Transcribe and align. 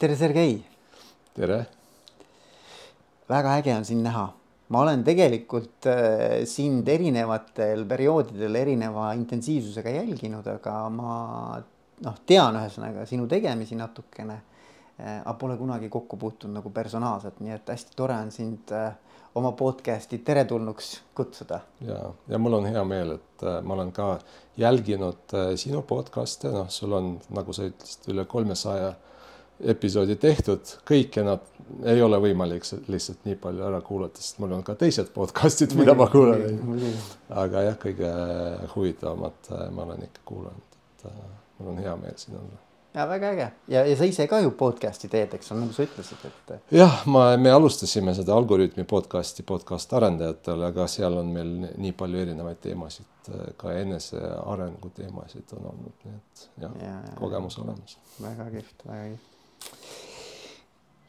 tere, 0.00 0.16
Sergei. 0.16 0.54
tere. 1.36 1.66
väga 3.28 3.56
äge 3.58 3.74
on 3.76 3.84
sind 3.84 4.00
näha. 4.02 4.32
ma 4.68 4.80
olen 4.80 5.02
tegelikult 5.04 5.86
äh, 5.86 6.44
sind 6.48 6.88
erinevatel 6.88 7.84
perioodidel 7.84 8.56
erineva 8.56 9.10
intensiivsusega 9.18 9.92
jälginud, 9.98 10.46
aga 10.48 10.76
ma 10.94 11.16
noh, 12.06 12.16
tean 12.26 12.56
ühesõnaga 12.62 13.04
sinu 13.10 13.26
tegemisi 13.28 13.76
natukene 13.76 14.38
äh,. 14.38 15.18
aga 15.18 15.34
pole 15.42 15.58
kunagi 15.60 15.92
kokku 15.92 16.16
puutunud 16.16 16.62
nagu 16.62 16.72
personaalselt, 16.72 17.44
nii 17.44 17.58
et 17.58 17.74
hästi 17.74 17.92
tore 17.98 18.16
on 18.16 18.32
sind 18.32 18.72
äh, 18.72 18.94
oma 19.36 19.52
podcast'i 19.52 20.22
teretulnuks 20.24 20.94
kutsuda. 21.14 21.60
ja, 21.84 22.00
ja 22.28 22.40
mul 22.40 22.56
on 22.62 22.70
hea 22.72 22.86
meel, 22.88 23.18
et 23.18 23.46
ma 23.60 23.76
olen 23.76 23.92
ka 23.92 24.08
jälginud 24.56 25.38
sinu 25.60 25.84
podcast'e, 25.84 26.56
noh, 26.56 26.72
sul 26.72 26.96
on, 26.96 27.14
nagu 27.36 27.52
sa 27.52 27.68
ütlesid, 27.68 28.08
üle 28.14 28.24
kolmesaja 28.24 28.94
episoodi 29.60 30.16
tehtud, 30.20 30.76
kõike 30.88 31.24
nad 31.26 31.44
ei 31.86 32.02
ole 32.02 32.18
võimalik 32.22 32.64
lihtsalt 32.90 33.26
nii 33.28 33.36
palju 33.40 33.66
ära 33.66 33.80
kuulata, 33.84 34.22
sest 34.22 34.40
mul 34.42 34.56
on 34.56 34.64
ka 34.66 34.74
teised 34.78 35.12
podcast'id, 35.14 35.76
mida 35.78 35.94
ma 35.98 36.08
kuulan. 36.10 36.58
aga 37.28 37.68
jah, 37.68 37.78
kõige 37.80 38.10
huvitavamad 38.74 39.52
äh, 39.52 39.68
ma 39.74 39.86
olen 39.86 40.08
ikka 40.08 40.26
kuulanud, 40.32 40.80
et 40.80 41.06
äh, 41.12 41.22
mul 41.58 41.72
on 41.74 41.80
hea 41.84 41.94
meel 42.00 42.18
siin 42.20 42.40
olla 42.40 42.66
ja 42.94 43.06
väga 43.06 43.28
äge 43.30 43.52
ja, 43.68 43.84
ja 43.86 43.96
sa 43.96 44.04
ise 44.04 44.26
ka 44.26 44.40
ju 44.42 44.50
podcast'i 44.58 45.08
teed, 45.10 45.34
eks 45.38 45.52
ole, 45.52 45.62
nagu 45.62 45.74
sa 45.76 45.84
ütlesid, 45.86 46.24
et. 46.26 46.52
jah, 46.74 47.02
ma, 47.06 47.28
me 47.38 47.52
alustasime 47.54 48.14
seda 48.18 48.34
Algorütmi 48.34 48.84
podcast'i 48.90 49.44
podcast 49.46 49.92
arendajatele, 49.94 50.72
aga 50.72 50.88
seal 50.90 51.20
on 51.22 51.30
meil 51.34 51.52
nii 51.70 51.94
palju 51.98 52.24
erinevaid 52.24 52.58
teemasid, 52.64 53.30
ka 53.60 53.76
enesearengu 53.78 54.90
teemasid 54.96 55.54
on 55.58 55.70
olnud, 55.74 55.98
nii 56.06 56.16
et 56.18 56.46
jah 56.64 56.78
ja, 56.82 56.96
ja, 57.06 57.18
kogemus 57.20 57.60
olemas. 57.62 57.98
väga 58.18 58.50
kihvt, 58.56 58.88
väga 58.88 59.04
kihvt 59.12 59.39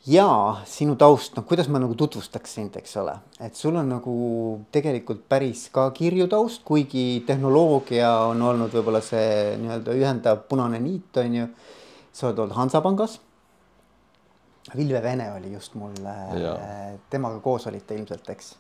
ja 0.07 0.27
sinu 0.65 0.95
taust, 0.99 1.35
noh, 1.37 1.45
kuidas 1.47 1.69
ma 1.69 1.81
nagu 1.81 1.95
tutvustaks 1.97 2.55
sind, 2.57 2.77
eks 2.79 2.95
ole, 3.01 3.13
et 3.43 3.57
sul 3.57 3.77
on 3.77 3.89
nagu 3.91 4.13
tegelikult 4.73 5.27
päris 5.29 5.67
ka 5.73 5.89
kirju 5.95 6.27
taust, 6.31 6.63
kuigi 6.65 7.23
tehnoloogia 7.27 8.09
on 8.31 8.41
olnud 8.51 8.73
võib-olla 8.73 9.03
see 9.05 9.57
nii-öelda 9.61 9.97
ühendav 9.97 10.41
punane 10.49 10.81
niit, 10.81 11.11
on 11.21 11.37
ju. 11.41 11.51
sa 12.11 12.27
oled 12.27 12.41
olnud 12.43 12.57
Hansapangas. 12.57 13.19
Vilve 14.75 14.99
Vene 15.03 15.29
oli 15.33 15.53
just 15.53 15.75
mul, 15.79 15.93
temaga 17.09 17.39
koos 17.43 17.65
olite 17.67 17.95
ilmselt, 17.95 18.27
eks? 18.29 18.51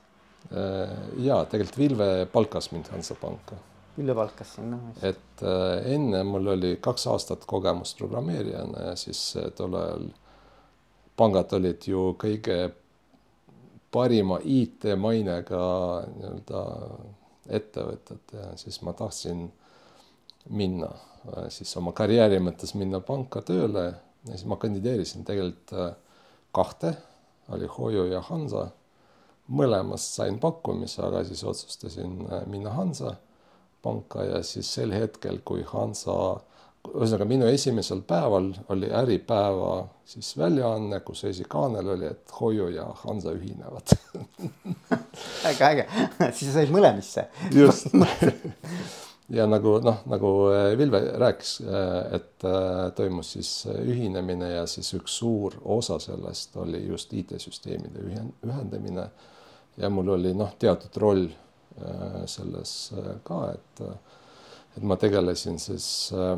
Äh, 0.49 0.93
ja 1.25 1.43
tegelikult 1.45 1.77
Vilve 1.77 2.07
palkas 2.31 2.71
mind 2.71 2.89
Hansapanka. 2.93 3.59
Vilve 3.97 4.15
palkas 4.15 4.55
sind, 4.55 4.71
noh. 4.71 4.91
et 5.03 5.43
äh, 5.43 5.93
enne 5.93 6.23
mul 6.27 6.53
oli 6.53 6.75
kaks 6.83 7.07
aastat 7.11 7.45
kogemust 7.49 7.97
programmeerijana 7.99 8.89
ja 8.89 8.95
siis 8.99 9.21
äh, 9.39 9.49
tol 9.55 9.75
ajal 9.75 10.05
pangad 11.19 11.53
olid 11.57 11.87
ju 11.87 12.11
kõige 12.19 12.59
parima 13.91 14.39
IT-mainega 14.39 15.63
nii-öelda 16.15 16.61
ettevõtted 17.51 18.37
ja 18.37 18.51
siis 18.55 18.79
ma 18.85 18.93
tahtsin 18.95 19.49
minna 20.49 20.87
siis 21.53 21.75
oma 21.77 21.91
karjääri 21.93 22.39
mõttes 22.41 22.73
minna 22.77 23.01
panka 23.05 23.43
tööle 23.45 23.83
ja 24.25 24.35
siis 24.35 24.45
ma 24.49 24.57
kandideerisin 24.61 25.25
tegelikult 25.25 25.73
äh, 25.77 25.91
kahte, 26.55 26.95
oli 27.49 27.67
Hoiu 27.77 28.05
ja 28.11 28.21
Hansa. 28.21 28.69
mõlemast 29.51 30.15
sain 30.15 30.37
pakkumise, 30.39 31.01
aga 31.03 31.25
siis 31.27 31.43
otsustasin 31.43 32.11
äh, 32.31 32.45
minna 32.47 32.71
Hansa 32.71 33.15
panka 33.81 34.23
ja 34.23 34.43
siis 34.45 34.69
sel 34.73 34.93
hetkel, 34.95 35.41
kui 35.45 35.65
Hansa 35.67 36.15
ühesõnaga 36.89 37.27
minu 37.29 37.45
esimesel 37.49 38.01
päeval 38.07 38.49
oli 38.73 38.89
Äripäeva 38.89 39.83
siis 40.05 40.31
väljaanne, 40.37 40.99
kus 41.05 41.23
esikaanel 41.29 41.93
oli, 41.95 42.09
et 42.09 42.33
Hoiu 42.39 42.67
ja 42.73 42.87
Hansa 43.03 43.35
ühinevad 43.37 43.93
väga 45.45 45.69
äge, 45.69 45.85
siis 46.31 46.49
sa 46.49 46.57
said 46.57 46.73
mõlemisse. 46.73 47.27
just 47.53 47.93
ja 49.37 49.45
nagu 49.47 49.77
noh, 49.83 50.01
nagu 50.09 50.31
äh, 50.51 50.71
Vilve 50.77 51.03
rääkis, 51.21 51.53
äh, 51.61 52.15
et 52.17 52.47
äh, 52.47 52.89
toimus 52.97 53.35
siis 53.37 53.51
ühinemine 53.69 54.55
ja 54.55 54.65
siis 54.67 54.91
üks 54.97 55.19
suur 55.21 55.59
osa 55.63 55.99
sellest 56.01 56.57
oli 56.59 56.83
just 56.87 57.13
IT-süsteemide 57.13 58.03
ühendamine. 58.43 59.09
ja 59.77 59.89
mul 59.89 60.17
oli 60.17 60.33
noh, 60.35 60.51
teatud 60.59 60.97
roll 60.97 61.29
selles 62.29 62.71
ka, 63.27 63.43
et, 63.53 63.81
et 64.77 64.83
ma 64.83 64.97
tegelesin 64.99 65.59
siis 65.59 65.87
äh, 66.15 66.37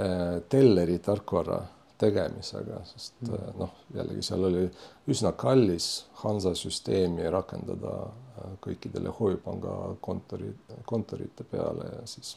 Äh, 0.00 0.42
telleri 0.48 0.98
tarkvara 0.98 1.62
tegemisega, 1.98 2.82
sest 2.84 3.14
mm. 3.20 3.34
äh, 3.34 3.52
noh, 3.56 3.70
jällegi 3.96 4.24
seal 4.26 4.42
oli 4.44 4.66
üsna 5.08 5.30
kallis 5.32 5.86
Hansa 6.20 6.52
süsteemi 6.52 7.24
rakendada 7.32 7.94
äh, 8.04 8.50
kõikidele 8.66 9.14
Hoiupanga 9.16 9.94
kontori, 10.04 10.50
kontorite 10.84 11.46
peale 11.48 11.88
ja 11.94 12.02
siis 12.04 12.34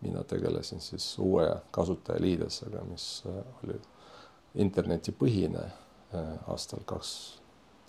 mina 0.00 0.22
tegelesin 0.24 0.80
siis 0.80 1.10
uue 1.20 1.44
kasutajaliidesega, 1.76 2.86
mis 2.88 3.10
oli 3.26 3.76
internetipõhine 4.64 5.66
aastal 6.48 6.86
kaks 6.88 7.10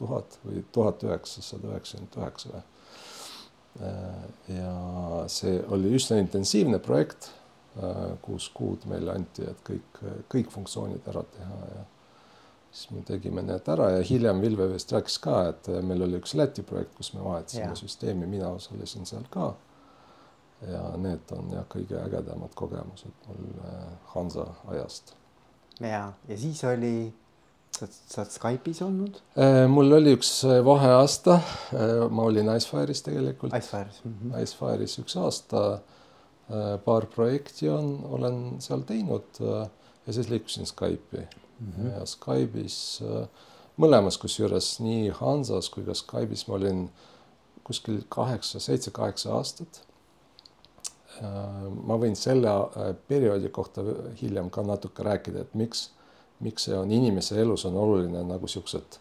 tuhat 0.02 0.42
või 0.44 0.66
tuhat 0.76 1.08
üheksasada 1.08 1.72
üheksakümmend 1.72 2.20
üheksa. 2.20 2.66
Ja 3.80 4.72
see 5.32 5.60
oli 5.72 5.94
üsna 5.96 6.18
intensiivne 6.20 6.80
projekt 6.84 7.30
Äh, 7.78 8.18
kuus 8.22 8.50
kuud 8.50 8.84
meile 8.90 9.14
anti, 9.14 9.46
et 9.46 9.60
kõik, 9.64 10.00
kõik 10.32 10.50
funktsioonid 10.52 11.06
ära 11.08 11.22
teha 11.32 11.60
ja 11.70 11.84
siis 12.74 12.90
me 12.92 13.04
tegime 13.06 13.44
need 13.46 13.70
ära 13.72 13.92
ja 13.94 14.02
hiljem 14.04 14.42
Vilve 14.42 14.66
vist 14.74 14.92
rääkis 14.92 15.20
ka, 15.22 15.36
et 15.52 15.70
meil 15.86 16.02
oli 16.04 16.18
üks 16.18 16.34
Läti 16.36 16.66
projekt, 16.66 16.98
kus 16.98 17.14
me 17.14 17.22
vahetasime 17.24 17.78
süsteemi, 17.80 18.28
mina 18.28 18.50
osalesin 18.58 19.06
seal 19.08 19.30
ka. 19.32 19.54
ja 20.68 20.82
need 21.00 21.32
on 21.32 21.54
jah, 21.54 21.64
kõige 21.72 21.96
ägedamad 22.02 22.58
kogemused 22.58 23.30
mul 23.30 23.62
äh, 23.70 23.86
Hansa 24.16 24.48
ajast. 24.74 25.14
ja, 25.80 26.12
ja 26.28 26.38
siis 26.38 26.64
oli, 26.68 27.14
sa 27.78 28.22
oled 28.22 28.34
Skype'is 28.34 28.82
olnud? 28.84 29.22
Äh, 29.38 29.68
mul 29.72 29.94
oli 30.00 30.16
üks 30.18 30.44
vaheaasta, 30.66 31.40
ma 32.10 32.26
olin 32.28 32.50
Icefire'is 32.56 33.06
tegelikult. 33.06 33.54
Icefire'is 33.54 34.02
mm. 34.04 34.18
-hmm. 34.18 34.42
Icefire'is 34.44 35.00
üks 35.04 35.16
aasta 35.20 35.80
Äh, 36.50 36.78
paar 36.82 37.06
projekti 37.06 37.70
on, 37.70 38.00
olen 38.10 38.38
seal 38.58 38.82
teinud 38.90 39.38
äh, 39.46 39.68
ja 40.08 40.14
siis 40.14 40.30
liikusin 40.30 40.66
Skype'i 40.66 41.22
mm 41.60 41.74
-hmm. 41.74 41.92
ja 41.92 42.06
Skype'is 42.06 43.04
äh, 43.06 43.28
mõlemas, 43.78 44.18
kusjuures 44.18 44.80
nii 44.80 45.12
Hansas 45.20 45.70
kui 45.70 45.84
ka 45.86 45.94
Skype'is 45.94 46.48
ma 46.48 46.56
olin 46.56 46.90
kuskil 47.64 48.02
kaheksa, 48.10 48.60
seitse-kaheksa 48.60 49.34
aastat. 49.34 49.82
ma 51.84 51.98
võin 52.00 52.16
selle 52.16 52.50
perioodi 53.08 53.50
kohta 53.50 53.82
hiljem 54.22 54.50
ka 54.50 54.62
natuke 54.62 55.04
rääkida, 55.04 55.42
et 55.42 55.54
miks, 55.54 55.90
miks 56.40 56.70
see 56.70 56.78
on 56.78 56.92
inimese 56.92 57.42
elus 57.42 57.66
on 57.66 57.78
oluline 57.78 58.24
nagu 58.24 58.48
siuksed 58.48 59.00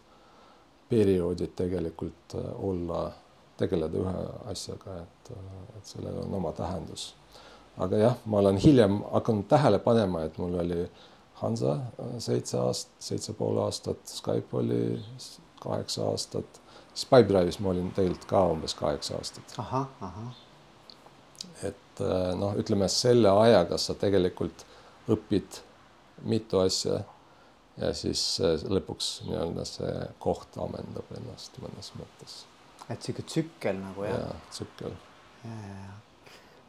perioodid 0.89 1.53
tegelikult 1.55 2.35
olla, 2.57 3.11
tegeleda 3.57 3.97
ühe 3.99 4.25
asjaga, 4.51 5.01
et, 5.03 5.31
et 5.77 5.85
sellel 5.93 6.17
on 6.23 6.33
oma 6.39 6.51
tähendus 6.57 7.13
aga 7.79 7.97
jah, 7.97 8.17
ma 8.25 8.41
olen 8.43 8.57
hiljem 8.57 8.99
hakanud 9.11 9.47
tähele 9.51 9.79
panema, 9.79 10.23
et 10.27 10.37
mul 10.37 10.57
oli 10.59 10.83
Hansa 11.39 11.77
seitse 12.19 12.57
aastat, 12.59 12.95
seitse 12.99 13.33
pool 13.33 13.61
aastat, 13.63 14.01
Skype 14.05 14.57
oli 14.57 14.81
kaheksa 15.63 16.09
aastat, 16.11 16.61
Pipedrive'is 17.09 17.61
ma 17.63 17.69
olin 17.71 17.93
tegelikult 17.95 18.25
ka 18.27 18.41
umbes 18.51 18.73
kaheksa 18.75 19.15
aastat. 19.15 19.53
et 21.63 22.01
äh, 22.03 22.33
noh, 22.35 22.57
ütleme 22.59 22.89
selle 22.91 23.31
ajaga 23.31 23.77
sa 23.79 23.95
tegelikult 23.95 24.65
õpid 25.07 25.61
mitu 26.27 26.59
asja 26.59 26.99
ja 27.79 27.93
siis 27.97 28.21
äh, 28.43 28.57
lõpuks 28.69 29.09
nii-öelda 29.27 29.65
see 29.67 29.95
koht 30.23 30.57
ammendab 30.61 31.09
ennast 31.17 31.57
mõnes 31.63 31.91
mõttes. 31.99 32.43
et 32.89 33.01
sihuke 33.01 33.25
tsükkel 33.27 33.79
nagu 33.81 34.07
jah? 34.07 34.19
jaa, 34.19 34.37
tsükkel. 34.51 34.95
ja, 35.45 35.57
ja, 35.71 35.97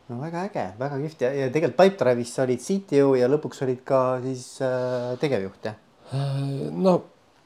no 0.09 0.21
väga 0.23 0.45
äge, 0.49 0.67
väga 0.81 1.01
kihvt 1.05 1.25
ja, 1.27 1.33
ja 1.43 1.53
tegelikult 1.55 1.81
Pipedrive'is 1.83 2.35
sa 2.35 2.45
olid 2.47 2.65
CTO 2.65 3.15
ja 3.19 3.31
lõpuks 3.31 3.65
olid 3.67 3.85
ka 3.87 4.03
siis 4.25 4.51
äh, 4.65 5.15
tegevjuht 5.23 5.71
jah? 5.71 5.81
Äh, 6.11 6.69
no 6.75 6.99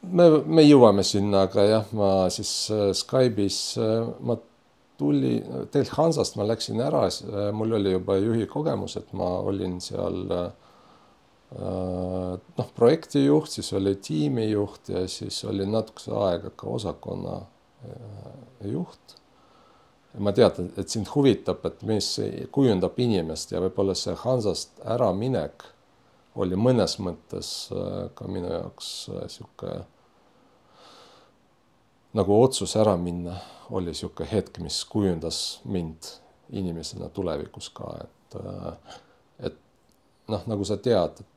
me, 0.03 0.29
me 0.45 0.65
jõuame 0.65 1.05
sinna, 1.07 1.47
aga 1.49 1.69
jah, 1.69 1.95
ma 1.97 2.11
siis 2.33 2.53
äh, 2.73 2.91
Skype'is 2.97 3.61
äh, 3.81 4.11
ma 4.25 4.39
tuli, 4.99 5.39
tegelikult 5.73 5.99
Hansast 5.99 6.37
ma 6.39 6.47
läksin 6.49 6.83
ära, 6.85 7.07
äh, 7.09 7.49
mul 7.57 7.79
oli 7.79 7.95
juba 7.95 8.19
juhi 8.21 8.47
kogemus, 8.51 8.97
et 9.01 9.13
ma 9.17 9.31
olin 9.47 9.81
seal 9.83 10.23
äh, 10.31 10.47
noh, 11.55 12.71
projektijuht, 12.75 13.53
siis 13.55 13.69
oli 13.79 13.95
tiimijuht 14.03 14.89
ja 14.91 15.05
siis 15.09 15.39
oli 15.47 15.67
natukese 15.71 16.11
aega 16.19 16.51
ka 16.51 16.67
osakonna 16.67 17.37
juht. 18.67 19.15
Ma 20.19 20.33
tean, 20.35 20.71
et 20.79 20.91
sind 20.91 21.11
huvitab, 21.15 21.63
et 21.67 21.83
mis 21.87 22.09
kujundab 22.55 22.99
inimest 23.03 23.55
ja 23.55 23.63
võib-olla 23.63 23.97
see 23.99 24.15
Hansast 24.19 24.83
äraminek 24.87 25.67
oli 26.35 26.59
mõnes 26.59 26.97
mõttes 27.03 27.51
äh, 27.75 28.09
ka 28.15 28.29
minu 28.31 28.51
jaoks 28.51 28.91
äh, 29.13 29.27
sihuke 29.31 29.75
nagu 32.15 32.39
otsus 32.43 32.77
ära 32.79 32.97
minna 32.99 33.37
oli 33.75 33.95
sihuke 33.95 34.27
hetk, 34.31 34.61
mis 34.63 34.83
kujundas 34.91 35.61
mind 35.65 36.11
inimesena 36.55 37.09
tulevikus 37.15 37.71
ka, 37.75 37.95
et, 38.05 38.39
äh, 38.39 38.99
et 39.51 39.61
noh, 40.31 40.43
nagu 40.51 40.67
sa 40.67 40.79
tead, 40.79 41.23
et 41.23 41.34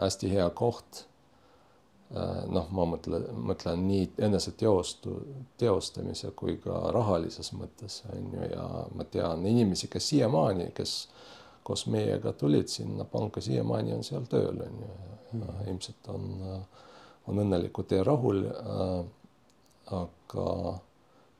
hästi 0.00 0.30
hea 0.30 0.50
koht. 0.50 1.06
noh, 2.50 2.66
ma 2.74 2.84
mõtlen, 2.90 3.28
mõtlen 3.38 3.84
nii 3.86 4.08
eneseteostu, 4.26 5.12
teostamise 5.62 6.32
kui 6.34 6.56
ka 6.58 6.80
rahalises 6.90 7.52
mõttes 7.54 8.00
on 8.10 8.32
ju, 8.34 8.48
ja 8.50 8.64
ma 8.98 9.06
tean 9.06 9.46
inimesi, 9.46 9.86
kes 9.86 10.08
siiamaani, 10.08 10.72
kes 10.74 10.94
koos 11.62 11.86
meiega 11.86 12.32
tulid 12.32 12.66
sinna 12.66 13.06
panka, 13.06 13.40
siiamaani 13.40 13.94
on 13.94 14.02
seal 14.02 14.26
tööl, 14.26 14.58
on 14.66 14.82
ju. 14.82 14.90
Mm. 15.32 15.42
ilmselt 15.70 16.08
on, 16.08 16.24
on 17.30 17.38
õnnelikud 17.38 17.92
ja 17.94 18.04
rahul. 18.04 18.42
aga 19.90 20.78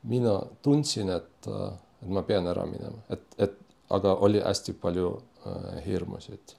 mina 0.03 0.41
tundsin, 0.61 1.09
et, 1.09 1.47
et 1.47 2.09
ma 2.09 2.23
pean 2.27 2.47
ära 2.47 2.65
minema, 2.65 3.03
et, 3.09 3.23
et 3.37 3.59
aga 3.89 4.15
oli 4.25 4.41
hästi 4.41 4.73
palju 4.73 5.11
äh, 5.45 5.85
hirmusid. 5.85 6.55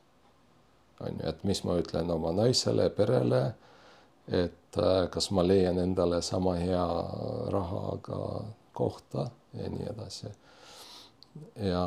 On 1.02 1.19
ju, 1.19 1.28
et 1.28 1.44
mis 1.44 1.62
ma 1.64 1.76
ütlen 1.81 2.10
oma 2.10 2.32
naisele, 2.37 2.88
perele, 2.96 3.43
et 4.28 4.78
äh, 4.78 5.08
kas 5.10 5.31
ma 5.31 5.44
leian 5.46 5.78
endale 5.82 6.22
sama 6.22 6.56
hea 6.60 6.87
rahaga 7.52 8.22
kohta 8.72 9.31
ja 9.58 9.69
nii 9.69 9.90
edasi 9.90 10.32
ja 11.56 11.87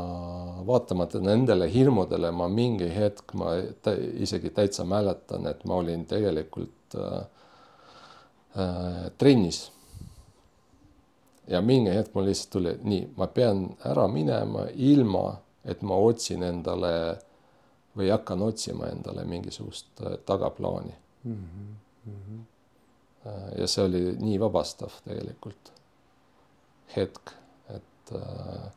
vaatamata 0.68 1.20
nendele 1.20 1.74
hirmudele 1.74 2.32
ma 2.32 2.48
mingi 2.48 2.90
hetk, 2.96 3.34
ma 3.34 3.56
isegi 4.14 4.50
täitsa 4.50 4.86
mäletan, 4.86 5.48
et 5.48 5.66
ma 5.66 5.80
olin 5.82 6.06
tegelikult 6.10 6.98
äh, 6.98 7.22
äh, 8.58 9.12
trennis. 9.18 9.72
ja 11.48 11.62
mingi 11.62 11.92
hetk 11.94 12.16
mul 12.16 12.26
lihtsalt 12.26 12.52
tuli, 12.52 12.72
nii, 12.84 13.10
ma 13.18 13.28
pean 13.28 13.68
ära 13.86 14.08
minema 14.10 14.66
ilma, 14.74 15.36
et 15.66 15.82
ma 15.82 15.98
otsin 16.02 16.44
endale 16.44 17.20
või 17.98 18.10
hakkan 18.12 18.42
otsima 18.42 18.90
endale 18.92 19.26
mingisugust 19.26 20.02
äh, 20.02 20.18
tagaplaani 20.26 20.96
mm. 21.24 21.38
-hmm. 22.06 22.44
ja 23.58 23.68
see 23.68 23.84
oli 23.84 24.02
nii 24.20 24.40
vabastav 24.40 24.94
tegelikult 25.08 25.72
hetk, 26.96 27.32
et 27.70 28.16
äh, 28.16 28.72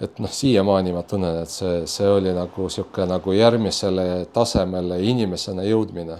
et 0.00 0.18
noh, 0.18 0.32
siiamaani 0.32 0.92
ma 0.92 1.02
tunnen, 1.08 1.38
et 1.42 1.50
see, 1.50 1.84
see 1.88 2.08
oli 2.08 2.32
nagu 2.36 2.68
sihuke 2.72 3.06
nagu 3.08 3.32
järgmisele 3.32 4.26
tasemele 4.32 4.98
inimesena 5.02 5.64
jõudmine. 5.64 6.18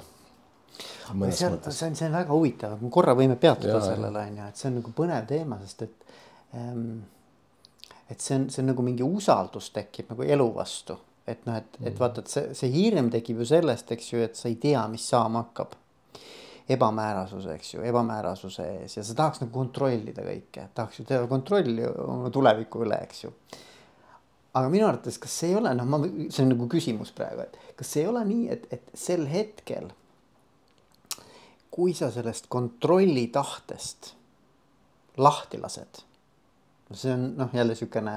see 1.30 1.48
on, 1.48 1.58
see 1.70 1.88
on, 1.88 1.96
see 1.96 2.06
on 2.08 2.16
väga 2.16 2.32
huvitav, 2.32 2.78
me 2.80 2.90
korra 2.90 3.14
võime 3.14 3.36
peatuda 3.36 3.80
sellele 3.84 4.22
on 4.22 4.38
ju, 4.40 4.48
et 4.48 4.62
see 4.62 4.70
on 4.70 4.80
nagu 4.80 4.94
põnev 4.96 5.28
teema, 5.28 5.60
sest 5.64 5.82
et 5.82 6.08
ähm, 6.56 7.04
et 8.10 8.20
see 8.22 8.38
on, 8.38 8.48
see 8.50 8.62
on 8.62 8.72
nagu 8.72 8.86
mingi 8.86 9.04
usaldus 9.04 9.70
tekib 9.74 10.10
nagu 10.14 10.24
elu 10.24 10.48
vastu, 10.54 10.96
et 11.26 11.42
noh, 11.46 11.58
et, 11.58 11.78
et 11.82 11.90
mm. 11.90 11.98
vaata, 11.98 12.22
et 12.22 12.32
see, 12.32 12.54
see 12.54 12.70
hirm 12.70 13.10
tekib 13.10 13.42
ju 13.42 13.48
sellest, 13.50 13.90
eks 13.96 14.12
ju, 14.12 14.22
et 14.22 14.38
sa 14.38 14.48
ei 14.50 14.56
tea, 14.62 14.82
mis 14.92 15.06
saama 15.10 15.46
hakkab. 15.46 15.74
Ebamäärasuse, 16.70 17.54
eks 17.54 17.74
ju, 17.76 17.82
ebamäärasuse 17.86 18.64
ees. 18.80 18.96
Ja 18.96 19.04
sa 19.06 19.14
tahaks 19.18 19.42
nagu 19.42 19.52
kontrollida 19.54 20.24
kõike, 20.26 20.66
tahaks 20.74 20.98
ju 20.98 21.06
teha 21.06 21.28
kontrolli 21.30 21.84
oma 21.86 22.30
tuleviku 22.34 22.82
üle, 22.86 22.98
eks 23.06 23.22
ju. 23.22 23.30
Aga 24.56 24.70
minu 24.72 24.86
arvates, 24.88 25.18
kas 25.22 25.34
see 25.36 25.52
ei 25.52 25.58
ole, 25.58 25.74
noh, 25.76 25.86
ma, 25.86 26.00
see 26.32 26.42
on 26.42 26.50
nagu 26.54 26.66
küsimus 26.72 27.12
praegu, 27.14 27.44
et 27.44 27.76
kas 27.78 27.92
ei 28.00 28.06
ole 28.08 28.22
nii, 28.26 28.48
et, 28.54 28.66
et 28.72 28.90
sel 28.98 29.26
hetkel, 29.30 29.90
kui 31.76 31.92
sa 31.94 32.08
sellest 32.10 32.48
kontrolli 32.50 33.26
tahtest 33.34 34.14
lahti 35.20 35.60
lased, 35.60 36.00
see 36.94 37.12
on 37.12 37.28
noh, 37.36 37.52
jälle 37.54 37.76
niisugune, 37.76 38.16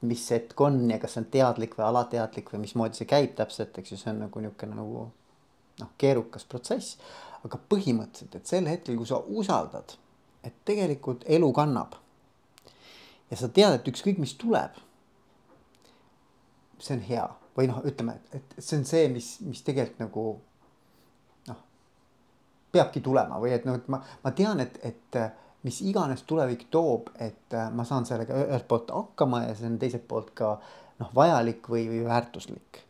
mis 0.00 0.24
hetk 0.30 0.60
on 0.60 0.90
ja 0.90 0.98
kas 1.00 1.16
see 1.16 1.22
on 1.24 1.28
teadlik 1.32 1.76
või 1.78 1.86
alateadlik 1.86 2.50
või 2.52 2.64
mismoodi 2.66 2.98
see 2.98 3.08
käib 3.08 3.36
täpselt, 3.38 3.78
eks 3.78 3.94
ju, 3.94 4.00
see 4.00 4.10
on 4.12 4.26
nagu 4.26 4.42
niisugune 4.42 4.76
nagu 4.76 5.06
noh, 5.80 5.92
keerukas 5.98 6.44
protsess. 6.44 6.98
aga 7.46 7.58
põhimõtteliselt, 7.70 8.34
et 8.34 8.48
sel 8.48 8.66
hetkel, 8.66 8.96
kui 8.98 9.06
sa 9.06 9.20
usaldad, 9.20 9.92
et 10.42 10.54
tegelikult 10.66 11.22
elu 11.30 11.52
kannab 11.54 11.94
ja 13.30 13.36
sa 13.38 13.48
tead, 13.48 13.76
et 13.76 13.88
ükskõik, 13.88 14.18
mis 14.18 14.34
tuleb 14.34 14.74
see 16.82 16.96
on 16.96 17.04
hea 17.06 17.26
või 17.56 17.70
noh, 17.70 17.80
ütleme, 17.88 18.18
et 18.36 18.56
see 18.58 18.80
on 18.80 18.84
see, 18.88 19.06
mis, 19.12 19.30
mis 19.46 19.62
tegelikult 19.64 20.02
nagu 20.02 20.24
noh, 21.48 21.60
peabki 22.72 23.00
tulema 23.04 23.40
või 23.40 23.54
et 23.56 23.64
noh, 23.68 23.78
et 23.80 23.88
ma, 23.92 24.02
ma 24.24 24.32
tean, 24.36 24.60
et, 24.64 24.76
et 24.84 25.20
mis 25.66 25.80
iganes 25.82 26.22
tulevik 26.28 26.66
toob, 26.70 27.10
et 27.22 27.56
ma 27.74 27.84
saan 27.88 28.06
sellega 28.08 28.36
ühelt 28.46 28.66
poolt 28.70 28.92
hakkama 28.94 29.44
ja 29.48 29.54
see 29.58 29.68
on 29.68 29.78
teiselt 29.82 30.06
poolt 30.08 30.30
ka 30.38 30.54
noh, 31.00 31.10
vajalik 31.14 31.66
või, 31.72 31.86
või 31.90 32.04
väärtuslik. 32.06 32.82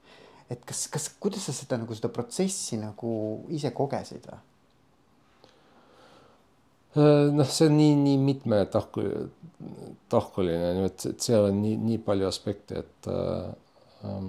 et 0.50 0.61
kas, 0.64 0.87
kas, 0.93 1.08
kuidas 1.20 1.49
sa 1.49 1.56
seda 1.56 1.81
nagu 1.81 1.94
seda 1.96 2.12
protsessi 2.12 2.78
nagu 2.78 3.12
ise 3.50 3.73
kogesid 3.75 4.28
või? 4.31 4.43
noh, 6.96 7.49
see 7.50 7.67
on 7.69 7.76
nii, 7.76 7.94
nii 8.00 8.19
mitmetahku, 8.25 9.02
tahkuline, 10.08 10.87
et, 10.87 11.08
et 11.11 11.20
seal 11.20 11.50
on 11.50 11.58
nii, 11.61 11.75
nii 11.90 11.99
palju 12.05 12.28
aspekte, 12.28 12.84
et 12.84 13.08
äh, 13.12 13.50
Ähm, 14.05 14.28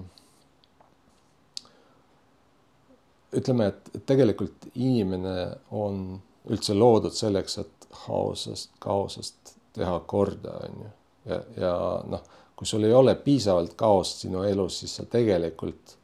ütleme, 3.35 3.67
et 3.67 4.05
tegelikult 4.07 4.69
inimene 4.73 5.35
on 5.75 6.17
üldse 6.47 6.75
loodud 6.77 7.15
selleks, 7.15 7.57
et 7.59 7.76
haosest, 8.05 8.71
kaosest 8.79 9.55
teha 9.77 9.99
korda, 10.09 10.57
on 10.67 10.83
ju. 10.83 10.91
ja, 11.31 11.39
ja 11.57 11.73
noh, 12.09 12.23
kui 12.55 12.67
sul 12.67 12.87
ei 12.87 12.93
ole 12.93 13.15
piisavalt 13.21 13.75
kaost 13.77 14.25
sinu 14.25 14.43
elus, 14.47 14.79
siis 14.81 14.95
sa 14.97 15.05
tegelikult 15.09 15.97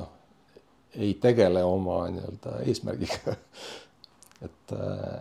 noh, 0.00 0.12
ei 0.94 1.14
tegele 1.22 1.62
oma 1.64 2.02
nii-öelda 2.10 2.60
eesmärgiga 2.66 3.36
et, 4.46 4.76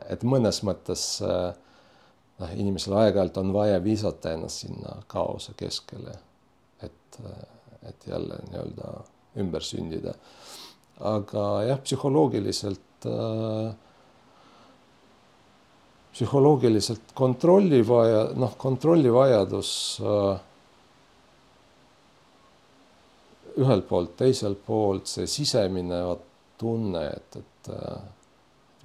et 0.09 0.23
mõnes 0.27 0.61
mõttes 0.67 1.05
noh, 1.21 2.55
inimesel 2.55 2.97
aeg-ajalt 3.01 3.41
on 3.43 3.53
vaja 3.55 3.83
visata 3.83 4.33
ennast 4.35 4.65
sinna 4.65 4.99
kaose 5.11 5.57
keskele, 5.57 6.17
et 6.83 7.21
et 7.85 8.07
jälle 8.07 8.39
nii-öelda 8.49 8.91
ümber 9.37 9.61
sündida. 9.61 10.15
aga 10.99 11.63
jah, 11.67 11.79
psühholoogiliselt 11.83 13.05
äh, 13.05 13.75
psühholoogiliselt 16.15 17.11
kontrolli 17.13 17.81
vaja, 17.87 18.29
noh, 18.39 18.55
kontrolli 18.57 19.11
vajadus 19.11 19.71
äh, 20.01 20.39
ühelt 23.59 23.87
poolt, 23.89 24.15
teiselt 24.19 24.63
poolt 24.65 25.11
see 25.11 25.27
sisemine 25.31 26.01
tunne, 26.59 27.03
et, 27.11 27.37
et 27.41 27.71
äh, 27.75 27.99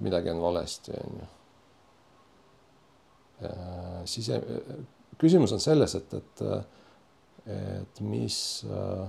midagi 0.03 0.31
on 0.33 0.43
valesti, 0.43 0.97
on 0.97 1.21
ju. 1.21 1.29
sise, 4.05 4.35
küsimus 5.17 5.49
on 5.55 5.61
selles, 5.63 5.95
et, 5.97 6.13
et 6.13 6.43
et 7.45 8.01
mis, 8.01 8.65
äh, 8.69 9.07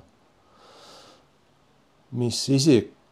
mis 2.12 2.42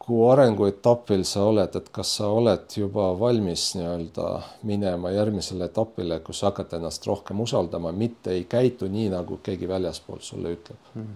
isiku 0.01 0.31
arenguetapil 0.31 1.25
sa 1.25 1.45
oled, 1.45 1.77
et 1.77 1.89
kas 1.93 2.17
sa 2.17 2.29
oled 2.29 2.65
juba 2.77 3.19
valmis 3.19 3.75
nii-öelda 3.77 4.43
minema 4.63 5.11
järgmisele 5.11 5.65
etapile, 5.65 6.21
kus 6.21 6.41
sa 6.41 6.51
hakkad 6.51 6.73
ennast 6.79 7.07
rohkem 7.07 7.41
usaldama, 7.41 7.93
mitte 7.93 8.33
ei 8.33 8.45
käitu 8.45 8.89
nii, 8.89 9.11
nagu 9.11 9.39
keegi 9.43 9.69
väljaspool 9.69 10.19
sulle 10.21 10.53
ütleb 10.53 10.79
mm. 10.95 11.07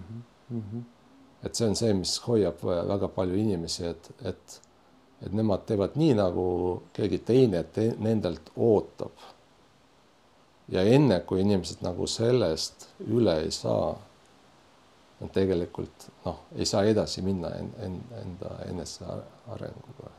-hmm. 0.49 0.83
et 1.43 1.55
see 1.55 1.67
on 1.67 1.75
see, 1.75 1.93
mis 1.93 2.19
hoiab 2.27 2.61
väga 2.63 3.07
palju 3.07 3.35
inimesi, 3.35 3.85
et, 3.85 4.11
et, 4.23 4.61
et 5.21 5.33
nemad 5.33 5.65
teevad 5.65 5.95
nii, 5.95 6.13
nagu 6.13 6.83
keegi 6.93 7.17
teine 7.17 7.63
te, 7.63 7.95
nendelt 7.97 8.51
ootab 8.55 9.11
ja 10.69 10.81
enne, 10.81 11.19
kui 11.19 11.41
inimesed 11.41 11.81
nagu 11.81 12.07
sellest 12.07 12.87
üle 13.07 13.41
ei 13.41 13.51
saa, 13.51 13.95
nad 15.21 15.31
tegelikult 15.31 16.09
noh, 16.25 16.45
ei 16.55 16.67
saa 16.67 16.83
edasi 16.89 17.23
minna 17.25 17.53
en, 17.59 17.71
en, 17.85 17.97
enda 18.21 18.57
enesearenguga. 18.67 20.11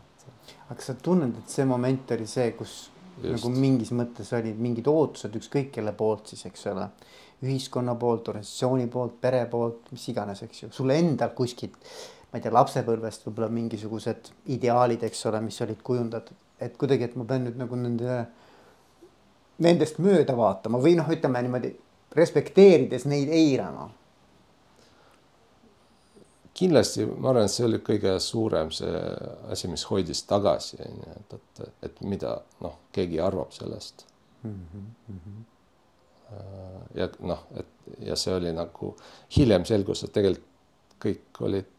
aga 0.66 0.76
kas 0.76 0.90
sa 0.92 0.96
tunned, 1.02 1.36
et 1.42 1.52
see 1.52 1.66
moment 1.68 2.14
oli 2.16 2.28
see, 2.30 2.52
kus 2.58 2.76
Just. 3.16 3.30
nagu 3.34 3.52
mingis 3.52 3.92
mõttes 3.96 4.32
olid 4.36 4.58
mingid 4.60 4.88
ootused 4.92 5.36
ükskõik 5.36 5.70
kelle 5.74 5.92
poolt 5.96 6.32
siis, 6.32 6.46
eks 6.48 6.66
ole, 6.72 6.88
ühiskonna 7.44 7.94
poolt, 8.00 8.28
organisatsiooni 8.32 8.88
poolt, 8.92 9.18
pere 9.20 9.44
poolt, 9.52 9.92
mis 9.92 10.08
iganes, 10.12 10.42
eks 10.46 10.62
ju, 10.62 10.72
sulle 10.72 10.96
endal 11.00 11.34
kuskilt, 11.36 11.76
ma 12.30 12.40
ei 12.40 12.44
tea, 12.44 12.54
lapsepõlvest 12.56 13.28
võib-olla 13.28 13.50
mingisugused 13.52 14.32
ideaalid, 14.56 15.04
eks 15.08 15.26
ole, 15.28 15.42
mis 15.44 15.60
olid 15.64 15.84
kujundatud, 15.84 16.44
et 16.60 16.76
kuidagi, 16.80 17.10
et 17.10 17.16
ma 17.20 17.28
pean 17.28 17.44
nüüd 17.44 17.60
nagu 17.60 17.76
nende 17.80 18.24
nendest 19.62 20.00
mööda 20.02 20.36
vaatama 20.36 20.80
või 20.82 20.96
noh, 20.98 21.08
ütleme 21.12 21.40
niimoodi 21.44 21.72
respekteerides 22.16 23.06
neid 23.08 23.32
eirama. 23.32 23.88
Kindlasti 26.56 27.06
ma 27.06 27.30
arvan, 27.30 27.46
et 27.46 27.52
see 27.52 27.66
oli 27.66 27.80
kõige 27.84 28.14
suurem 28.22 28.70
see 28.75 29.02
asi, 29.52 29.68
mis 29.68 29.84
hoidis 29.90 30.22
tagasi, 30.28 30.78
on 30.86 31.02
ju, 31.02 31.18
et, 31.20 31.36
et, 31.36 31.70
et 31.88 32.02
mida 32.08 32.38
noh, 32.64 32.80
keegi 32.96 33.20
arvab 33.20 33.52
sellest 33.52 34.06
mm. 34.42 34.84
-hmm. 35.08 35.44
ja 36.94 37.08
noh, 37.20 37.46
et 37.56 37.72
ja 38.08 38.16
see 38.16 38.34
oli 38.34 38.52
nagu 38.52 38.94
hiljem 39.36 39.64
selgus, 39.64 40.04
et 40.04 40.12
tegelikult 40.12 40.52
kõik 41.02 41.40
olid 41.44 41.72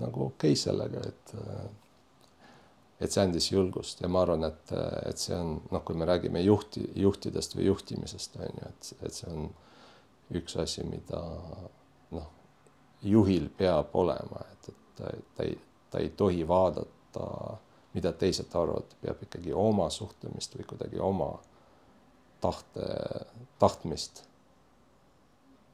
nagu 0.00 0.26
okei 0.30 0.52
okay 0.52 0.56
sellega, 0.56 1.00
et 1.08 1.34
et 3.02 3.10
see 3.10 3.22
andis 3.22 3.48
julgust 3.50 4.00
ja 4.00 4.08
ma 4.08 4.22
arvan, 4.22 4.44
et, 4.46 4.72
et 5.10 5.18
see 5.18 5.34
on 5.36 5.56
noh, 5.74 5.82
kui 5.84 5.96
me 5.98 6.06
räägime 6.06 6.40
juhti, 6.44 6.84
juhtidest 6.94 7.56
või 7.56 7.66
juhtimisest 7.66 8.36
on 8.38 8.60
ju, 8.60 8.68
et, 8.68 8.92
et 9.02 9.16
see 9.16 9.32
on 9.32 9.48
üks 10.38 10.56
asi, 10.62 10.84
mida 10.86 11.20
noh, 12.14 12.28
juhil 13.02 13.48
peab 13.58 13.94
olema, 13.94 14.44
et, 14.52 14.68
et 14.68 14.96
ta, 14.96 15.10
ta 15.36 15.46
ei, 15.46 15.58
ta 15.90 15.98
ei 15.98 16.10
tohi 16.16 16.48
vaadata, 16.48 17.56
mida 17.94 18.12
teised 18.12 18.54
arvavad, 18.54 18.94
peab 19.00 19.24
ikkagi 19.26 19.52
oma 19.52 19.90
suhtlemist 19.90 20.56
või 20.56 20.68
kuidagi 20.68 21.00
oma 21.02 21.32
tahte, 22.40 22.86
tahtmist 23.58 24.22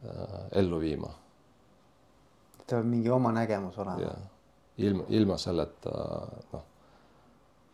äh, 0.05 0.49
ellu 0.63 0.81
viima. 0.81 1.13
tal 2.67 2.83
on 2.83 2.91
mingi 2.91 3.11
oma 3.11 3.33
nägemus 3.33 3.79
olema. 3.79 4.17
ilma, 4.79 5.05
ilma 5.09 5.39
selleta 5.39 5.95
noh 6.53 6.67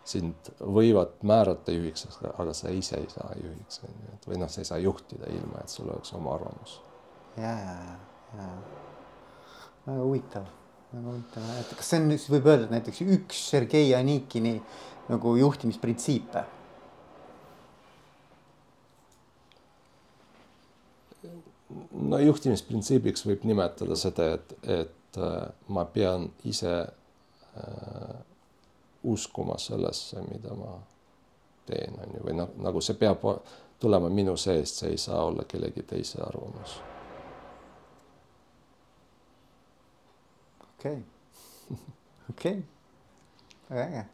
sind 0.05 0.51
võivad 0.61 1.17
määrata 1.25 1.73
juhiks, 1.73 2.07
aga 2.37 2.53
sa 2.53 2.69
ise 2.69 2.99
ei 3.01 3.09
saa 3.09 3.33
juhiks, 3.41 3.81
on 3.87 3.95
ju, 4.03 4.15
et 4.15 4.27
või 4.29 4.41
noh, 4.43 4.51
sa 4.53 4.61
ei 4.61 4.69
saa 4.69 4.79
juhtida 4.79 5.31
ilma, 5.33 5.63
et 5.65 5.73
sul 5.73 5.89
oleks 5.89 6.13
oma 6.13 6.35
arvamus. 6.37 6.81
ja, 7.37 7.55
ja, 7.57 7.77
ja, 7.81 8.43
ja 8.43 8.84
väga 9.87 10.01
huvitav, 10.01 10.51
väga 10.93 11.07
huvitav, 11.07 11.49
et 11.61 11.73
kas 11.79 11.93
see 11.93 12.03
on, 12.03 12.11
siis 12.17 12.33
võib 12.33 12.51
öelda, 12.51 12.69
et 12.69 12.77
näiteks 12.79 13.01
üks 13.05 13.47
Sergei 13.51 13.95
Anikini 13.97 14.59
nagu 15.11 15.37
juhtimisprintsiipe? 15.37 16.45
no 22.05 22.19
juhtimisprintsiibiks 22.21 23.25
võib 23.27 23.45
nimetada 23.49 23.97
seda, 23.99 24.35
et, 24.37 24.55
et 24.71 25.19
äh, 25.19 25.39
ma 25.75 25.85
pean 25.91 26.29
ise 26.47 26.75
äh, 26.85 28.17
uskuma 29.11 29.59
sellesse, 29.59 30.23
mida 30.31 30.55
ma 30.59 30.79
teen, 31.67 31.97
on 32.01 32.17
ju, 32.17 32.25
või 32.25 32.39
noh, 32.39 32.57
nagu 32.65 32.83
see 32.85 32.97
peab 33.01 33.25
tulema 33.81 34.09
minu 34.13 34.37
seest, 34.41 34.81
see 34.81 34.95
ei 34.95 35.01
saa 35.01 35.25
olla 35.25 35.47
kellegi 35.49 35.85
teise 35.89 36.23
arvamus. 36.25 36.79
Okei, 40.85 41.05
okei, 42.31 42.63
väga 43.71 43.85
äge. 43.85 44.05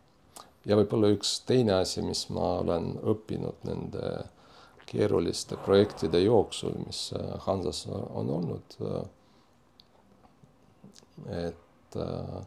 ja 0.70 0.76
võib-olla 0.78 1.10
üks 1.16 1.40
teine 1.48 1.80
asi, 1.80 2.02
mis 2.06 2.28
ma 2.30 2.58
olen 2.60 2.92
õppinud 3.14 3.66
nende 3.66 4.04
keeruliste 4.90 5.56
projektide 5.64 6.20
jooksul, 6.22 6.74
mis 6.86 7.12
äh, 7.14 7.34
Hansas 7.46 7.84
on 7.90 8.30
olnud. 8.30 8.78
Äh, 8.86 9.02
et 11.46 11.96
äh, 11.96 12.40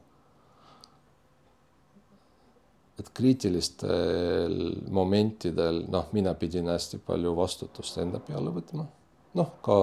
et 3.00 3.10
kriitilistel 3.14 4.58
momentidel 4.94 5.84
noh, 5.90 6.10
mina 6.14 6.34
pidin 6.38 6.68
hästi 6.70 7.00
palju 7.06 7.36
vastutust 7.36 7.98
enda 7.98 8.20
peale 8.22 8.54
võtma. 8.54 8.86
noh, 9.34 9.50
ka 9.66 9.78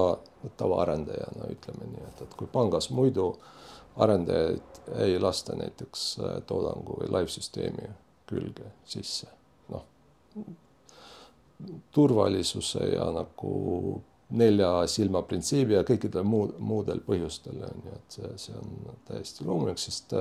tavaarendajana 0.57 1.49
ütleme 1.51 1.89
nii, 1.91 2.05
et, 2.07 2.21
et 2.23 2.35
kui 2.39 2.47
pangas 2.53 2.87
muidu 2.95 3.33
arendajaid 4.01 4.81
ei 5.05 5.19
lasta 5.21 5.57
näiteks 5.59 6.05
äh, 6.21 6.39
toodangu 6.47 7.01
või 7.03 7.11
live-süsteemi 7.15 7.91
külge 8.31 8.73
sisse, 8.87 9.29
noh 9.73 9.87
turvalisuse 11.93 12.87
ja 12.95 13.11
nagu 13.13 14.01
nelja 14.31 14.71
silma 14.89 15.21
printsiibi 15.27 15.75
ja 15.75 15.83
kõikidel 15.85 16.25
muud, 16.25 16.55
muudel 16.59 17.03
põhjustel 17.05 17.59
on 17.67 17.83
ju, 17.85 17.97
et 17.97 18.17
see, 18.17 18.31
see 18.39 18.55
on 18.57 19.01
täiesti 19.09 19.45
loomulik, 19.45 19.81
sest 19.83 20.15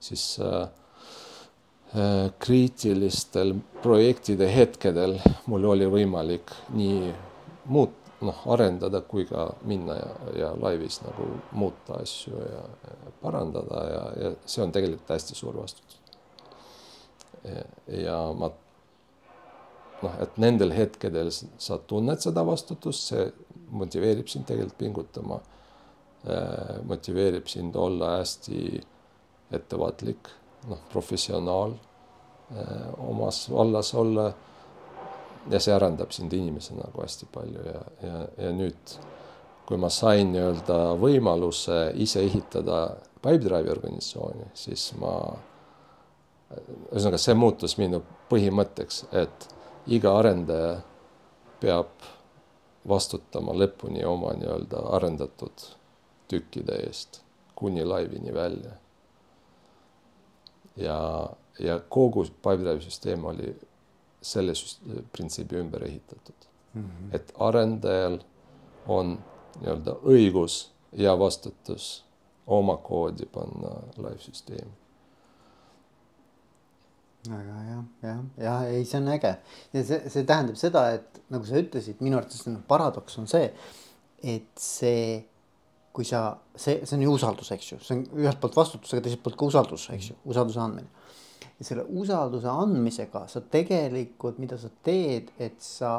siis 0.00 0.24
äh, 0.40 0.68
Äh, 1.90 2.30
kriitilistel 2.38 3.56
projektide 3.82 4.46
hetkedel 4.46 5.16
mul 5.50 5.64
oli 5.72 5.88
võimalik 5.90 6.52
nii 6.70 7.08
muut-, 7.66 7.99
noh, 8.20 8.40
arendada 8.52 9.00
kui 9.00 9.24
ka 9.28 9.46
minna 9.68 9.96
ja, 9.96 10.10
ja 10.38 10.50
laivis 10.60 11.00
nagu 11.04 11.28
muuta 11.56 12.00
asju 12.02 12.36
ja, 12.36 12.64
ja 12.84 13.12
parandada 13.22 13.84
ja, 13.88 14.02
ja 14.22 14.32
see 14.44 14.64
on 14.64 14.72
tegelikult 14.72 15.14
hästi 15.14 15.38
suur 15.38 15.56
vastutus. 15.62 16.00
ja 17.86 18.18
ma 18.36 18.50
noh, 20.02 20.18
et 20.20 20.36
nendel 20.40 20.74
hetkedel 20.76 21.30
sa 21.32 21.78
tunned 21.88 22.20
seda 22.20 22.44
vastutust, 22.46 23.12
see 23.12 23.30
motiveerib 23.70 24.28
sind 24.28 24.48
tegelikult 24.48 24.78
pingutama. 24.78 25.40
Äh, 26.28 26.80
motiveerib 26.84 27.48
sind 27.48 27.76
olla 27.76 28.18
hästi 28.18 28.80
ettevaatlik 29.56 30.28
noh, 30.68 30.80
professionaal 30.92 31.72
eh, 32.52 32.88
omas 33.08 33.48
vallas 33.50 33.94
olla. 33.94 34.32
Ja 35.50 35.60
see 35.60 35.74
arendab 35.74 36.12
sind 36.12 36.32
inimesena 36.36 36.84
nagu 36.84 37.02
hästi 37.02 37.28
palju 37.32 37.62
ja, 37.64 37.82
ja, 38.04 38.24
ja 38.44 38.50
nüüd, 38.52 38.96
kui 39.68 39.78
ma 39.80 39.88
sain 39.92 40.32
nii-öelda 40.34 40.80
võimaluse 41.00 41.78
ise 42.02 42.24
ehitada 42.26 42.82
Pipedrive'i 43.20 43.70
organisatsiooni, 43.70 44.46
siis 44.56 44.90
ma, 45.00 45.12
ühesõnaga 46.90 47.20
see 47.20 47.36
muutus 47.36 47.76
minu 47.78 48.00
põhimõtteks, 48.30 49.04
et 49.12 49.48
iga 49.92 50.14
arendaja 50.18 50.78
peab 51.60 52.08
vastutama 52.88 53.52
lõpuni 53.52 54.04
oma 54.08 54.32
nii-öelda 54.38 54.86
arendatud 54.96 55.66
tükkide 56.30 56.80
eest 56.86 57.20
kuni 57.60 57.84
laivini 57.84 58.32
välja. 58.34 58.72
Ja, 60.80 60.96
ja 61.58 61.80
kogu 61.88 62.24
Pipedrive'i 62.24 62.80
süsteem 62.80 63.24
oli 63.28 63.52
selle 64.22 64.52
printsiibi 65.12 65.56
ümber 65.56 65.82
ehitatud 65.82 66.46
mm. 66.74 66.82
-hmm. 66.82 67.14
et 67.16 67.32
arendajal 67.38 68.18
on 68.88 69.18
nii-öelda 69.60 69.96
õigus 70.04 70.70
ja 70.92 71.18
vastutus 71.18 72.04
oma 72.46 72.76
koodi 72.76 73.26
panna 73.26 73.70
live 73.96 74.18
süsteemi. 74.18 74.72
väga 77.28 77.56
hea, 77.64 77.82
jah, 78.02 78.20
ja 78.36 78.52
ei, 78.68 78.84
see 78.84 79.00
on 79.00 79.08
äge 79.08 79.34
ja 79.72 79.84
see, 79.84 80.08
see 80.08 80.24
tähendab 80.24 80.56
seda, 80.56 80.86
et 80.96 81.20
nagu 81.28 81.44
sa 81.44 81.60
ütlesid, 81.60 82.00
minu 82.00 82.16
arvates 82.16 82.46
paradoks 82.68 83.18
on 83.18 83.28
see, 83.28 83.52
et 84.22 84.48
see 84.56 85.26
kui 85.92 86.06
sa, 86.06 86.22
see, 86.54 86.80
see 86.86 86.96
on 86.96 87.04
ju 87.04 87.12
usaldus, 87.18 87.50
eks 87.54 87.72
ju, 87.72 87.78
see 87.82 87.98
on 87.98 88.22
ühelt 88.22 88.40
poolt 88.42 88.56
vastutus, 88.56 88.92
aga 88.94 89.04
teiselt 89.04 89.22
poolt 89.24 89.38
ka 89.38 89.48
usaldus, 89.50 89.88
eks 89.94 90.12
ju, 90.12 90.16
usalduse 90.30 90.62
andmine. 90.62 90.88
Ja 91.60 91.66
selle 91.68 91.84
usalduse 92.00 92.48
andmisega 92.48 93.26
sa 93.28 93.42
tegelikult, 93.52 94.40
mida 94.40 94.56
sa 94.58 94.70
teed, 94.84 95.30
et 95.38 95.60
sa 95.60 95.92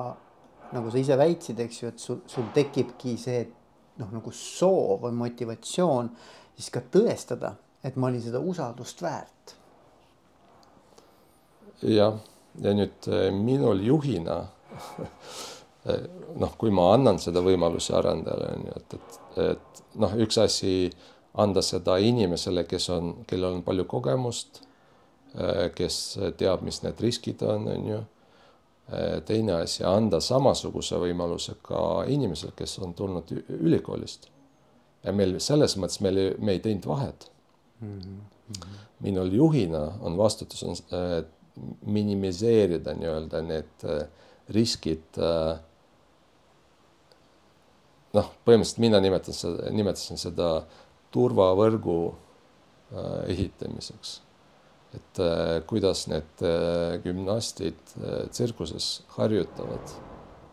nagu 0.74 0.91
sa 0.91 0.98
ise 0.98 1.18
väitsid, 1.20 1.60
eks 1.62 1.82
ju, 1.82 1.91
et 1.91 2.01
sul, 2.01 2.22
sul 2.32 2.48
tekibki 2.56 3.13
see 3.20 3.44
noh, 4.01 4.10
nagu 4.10 4.34
soov 4.34 5.06
või 5.06 5.13
motivatsioon 5.20 6.10
siis 6.56 6.72
ka 6.74 6.82
tõestada, 6.94 7.53
et 7.84 7.98
ma 7.98 8.10
olin 8.10 8.24
seda 8.24 8.41
usaldust 8.41 9.01
väärt. 9.03 9.56
jah, 11.82 12.18
ja 12.62 12.74
nüüd 12.77 13.08
eh, 13.10 13.30
minul 13.34 13.82
juhina 13.86 14.41
noh, 16.41 16.58
kui 16.58 16.74
ma 16.74 16.91
annan 16.96 17.18
seda 17.22 17.41
võimaluse 17.46 17.96
arendajale 17.98 18.51
on 18.56 18.68
ju, 18.68 18.82
et, 18.82 18.98
et, 18.98 19.22
et 19.46 19.82
noh, 20.01 20.18
üks 20.25 20.38
asi 20.41 20.75
anda 21.41 21.63
seda 21.65 21.98
inimesele, 22.01 22.65
kes 22.70 22.89
on, 22.94 23.13
kellel 23.27 23.58
on 23.58 23.63
palju 23.65 23.88
kogemust, 23.89 24.62
kes 25.76 25.98
teab, 26.38 26.64
mis 26.68 26.82
need 26.84 27.00
riskid 27.00 27.42
on, 27.48 27.68
on 27.72 27.86
ju. 27.88 28.00
teine 29.26 29.54
asi, 29.62 29.84
anda 29.88 30.20
samasuguse 30.20 30.98
võimaluse 31.00 31.54
ka 31.64 32.04
inimesele, 32.12 32.52
kes 32.58 32.74
on 32.84 32.94
tulnud 32.94 33.32
ülikoolist. 33.48 34.28
ja 35.04 35.14
meil 35.16 35.40
selles 35.40 35.78
mõttes 35.78 36.02
meil 36.04 36.18
ei, 36.18 36.34
me 36.38 36.52
ei 36.52 36.60
teinud 36.60 36.86
vahet 36.86 37.32
mm. 37.80 38.00
-hmm. 38.00 38.76
minul 39.00 39.32
juhina 39.34 39.94
on 40.02 40.18
vastutus 40.18 40.64
on 40.64 40.76
äh, 40.94 41.24
minimiseerida 41.86 42.94
nii-öelda 42.94 43.42
need 43.42 43.86
äh, 43.86 44.08
riskid 44.50 45.18
äh, 45.18 45.60
noh, 48.14 48.32
põhimõtteliselt 48.46 48.84
mina 48.84 49.00
nimetan 49.04 49.36
seda, 49.36 49.70
nimetasin 49.74 50.20
seda 50.22 50.50
turvavõrgu 51.12 51.98
äh, 52.12 53.32
ehitamiseks. 53.34 54.20
Et 54.96 55.22
äh, 55.24 55.62
kuidas 55.68 56.06
need 56.12 56.44
äh, 56.44 56.98
gümnastid 57.04 57.80
tsirkuses 58.32 59.04
harjutavad 59.16 59.96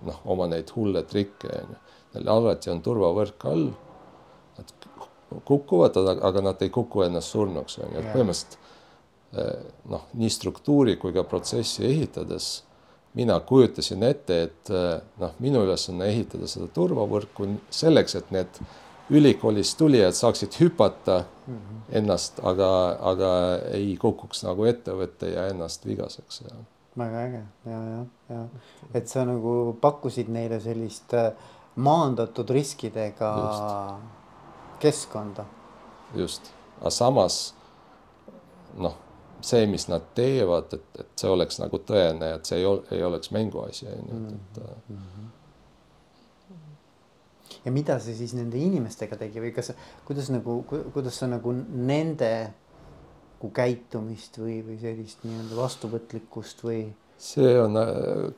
noh, 0.07 0.21
oma 0.31 0.47
neid 0.51 0.71
hulle 0.77 1.03
trikke 1.09 1.51
onju. 1.63 1.79
Neil 2.15 2.31
alati 2.33 2.71
on 2.73 2.81
turvavõrk 2.85 3.45
all. 3.51 3.69
et 4.59 4.89
kukuvad, 5.45 5.97
aga 6.25 6.41
nad 6.43 6.63
ei 6.65 6.71
kuku 6.73 7.05
ennast 7.05 7.35
surnuks, 7.35 7.77
on 7.79 7.93
ju, 7.93 8.01
et 8.01 8.09
põhimõtteliselt 8.15 8.65
noh, 9.93 10.07
nii 10.17 10.31
struktuuri 10.33 10.95
kui 10.97 11.13
ka 11.13 11.21
protsessi 11.29 11.85
ehitades 11.85 12.47
mina 13.19 13.37
kujutasin 13.45 14.03
ette, 14.09 14.39
et 14.49 14.71
noh, 15.21 15.35
minu 15.43 15.61
ülesanne 15.67 16.09
ehitada 16.09 16.49
seda 16.49 16.69
turvavõrku 16.73 17.51
selleks, 17.75 18.17
et 18.19 18.33
need 18.35 18.61
ülikoolist 19.11 19.79
tulijad 19.79 20.13
saaksid 20.13 20.53
hüpata 20.61 21.25
mm 21.47 21.55
-hmm. 21.55 21.81
ennast, 21.99 22.41
aga, 22.43 22.97
aga 23.01 23.31
ei 23.73 23.97
kukuks 24.01 24.43
nagu 24.45 24.65
ettevõtte 24.65 25.31
ja 25.33 25.47
ennast 25.49 25.87
vigaseks 25.87 26.41
ja 26.41 26.57
väga 26.99 27.23
äge 27.27 27.43
ja, 27.65 27.83
ja, 27.91 28.05
ja 28.29 28.45
et 28.95 29.09
sa 29.09 29.25
nagu 29.25 29.77
pakkusid 29.81 30.29
neile 30.29 30.61
sellist 30.61 31.15
äh, 31.15 31.33
maandatud 31.77 32.51
riskidega 32.51 33.35
just. 33.39 34.81
keskkonda. 34.81 35.45
just, 36.15 36.51
aga 36.81 36.91
samas 36.91 37.55
noh, 38.79 38.95
see, 39.41 39.67
mis 39.67 39.89
nad 39.89 40.03
teevad, 40.15 40.73
et, 40.73 41.01
et 41.01 41.09
see 41.17 41.31
oleks 41.31 41.59
nagu 41.59 41.79
tõene, 41.79 42.35
et 42.35 42.47
see 42.47 42.59
ei, 42.59 42.67
ol, 42.67 42.83
ei 42.91 43.03
oleks 43.03 43.31
mänguasi 43.31 43.87
on 43.87 44.09
ju, 44.11 44.23
et 44.27 44.63
mm. 44.89 44.97
-hmm 44.97 45.35
ja 47.65 47.75
mida 47.75 47.99
see 48.03 48.17
siis 48.19 48.35
nende 48.39 48.61
inimestega 48.61 49.19
tegi 49.21 49.43
või 49.43 49.53
kas, 49.57 49.73
kuidas 50.09 50.31
nagu, 50.35 50.61
kuidas 50.69 51.19
sa 51.21 51.29
nagu 51.31 51.53
nende 51.53 52.33
nagu 53.39 53.53
käitumist 53.55 54.41
või, 54.41 54.63
või 54.67 54.79
sellist 54.83 55.23
nii-öelda 55.25 55.59
vastuvõtlikkust 55.59 56.65
või? 56.67 56.89
see 57.19 57.57
on 57.59 57.75
äh, 57.77 57.89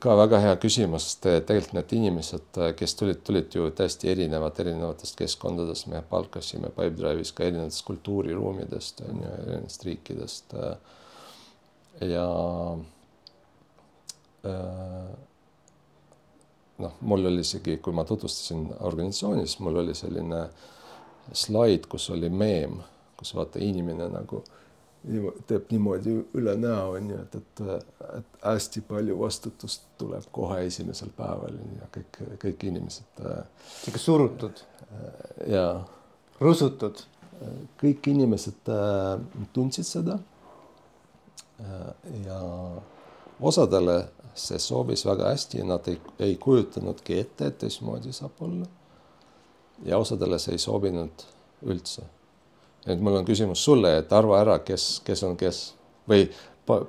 ka 0.01 0.15
väga 0.17 0.39
hea 0.41 0.53
küsimus, 0.57 1.05
sest 1.05 1.25
tegelikult 1.45 1.75
need 1.77 1.91
inimesed, 1.99 2.47
äh, 2.57 2.71
kes 2.77 2.95
tulid, 2.97 3.19
tulid 3.25 3.53
ju 3.53 3.67
täiesti 3.77 4.09
erinevad, 4.09 4.57
erinevatest 4.63 5.19
keskkondadest, 5.19 5.85
me 5.91 6.01
palkasime 6.09 6.71
Pipedrive'is 6.73 7.33
ka 7.37 7.45
erinevatest 7.45 7.85
kultuuriruumidest 7.85 9.03
on 9.05 9.21
ju, 9.21 9.35
erinevatest 9.43 9.85
riikidest. 9.85 10.55
Äh, 10.57 10.73
ja 12.09 12.25
noh, 16.81 16.97
mul 17.01 17.27
oli 17.29 17.43
isegi, 17.45 17.77
kui 17.83 17.93
ma 17.93 18.05
tutvustasin 18.07 18.67
organisatsiooni, 18.79 19.45
siis 19.47 19.59
mul 19.63 19.83
oli 19.83 19.95
selline 19.97 20.45
slaid, 21.33 21.85
kus 21.91 22.09
oli 22.13 22.29
meem, 22.29 22.79
kus 23.17 23.35
vaata 23.37 23.61
inimene 23.61 24.09
nagu 24.11 24.41
äh, 24.41 24.57
teeb 25.49 25.71
niimoodi 25.73 26.13
üle 26.37 26.53
näo, 26.61 26.91
on 26.97 27.09
ju, 27.09 27.21
et, 27.23 27.37
et, 27.39 27.61
et 28.19 28.43
hästi 28.43 28.83
palju 28.85 29.17
vastutust 29.17 29.87
tuleb 29.97 30.27
kohe 30.33 30.59
esimesel 30.67 31.09
päeval 31.17 31.57
ja 31.79 31.87
kõik, 31.95 32.19
kõik 32.43 32.67
inimesed. 32.69 33.23
sihuke 33.81 34.01
surutud. 34.01 34.61
ja. 35.49 35.81
rusutud. 36.39 37.01
kõik 37.81 38.11
inimesed 38.13 38.69
äh, 38.69 39.17
tundsid 39.53 39.89
seda. 39.89 40.19
ja 42.25 42.39
osadele 43.41 43.97
see 44.35 44.59
sobis 44.59 45.05
väga 45.05 45.29
hästi 45.29 45.59
ja 45.61 45.65
nad 45.65 45.87
ei, 45.87 45.99
ei 46.19 46.35
kujutanudki 46.35 47.19
ette, 47.19 47.51
et 47.51 47.57
teistmoodi 47.57 48.13
saab 48.13 48.41
olla. 48.41 48.65
ja 49.85 49.97
osadele 49.97 50.39
see 50.39 50.55
ei 50.55 50.61
sobinud 50.61 51.23
üldse 51.65 52.03
et 52.85 53.01
mul 53.01 53.19
on 53.19 53.25
küsimus 53.25 53.63
sulle, 53.65 53.93
et 54.01 54.13
arva 54.13 54.39
ära, 54.41 54.57
kes, 54.65 55.01
kes 55.05 55.23
on 55.27 55.37
kes 55.37 55.61
või 56.09 56.25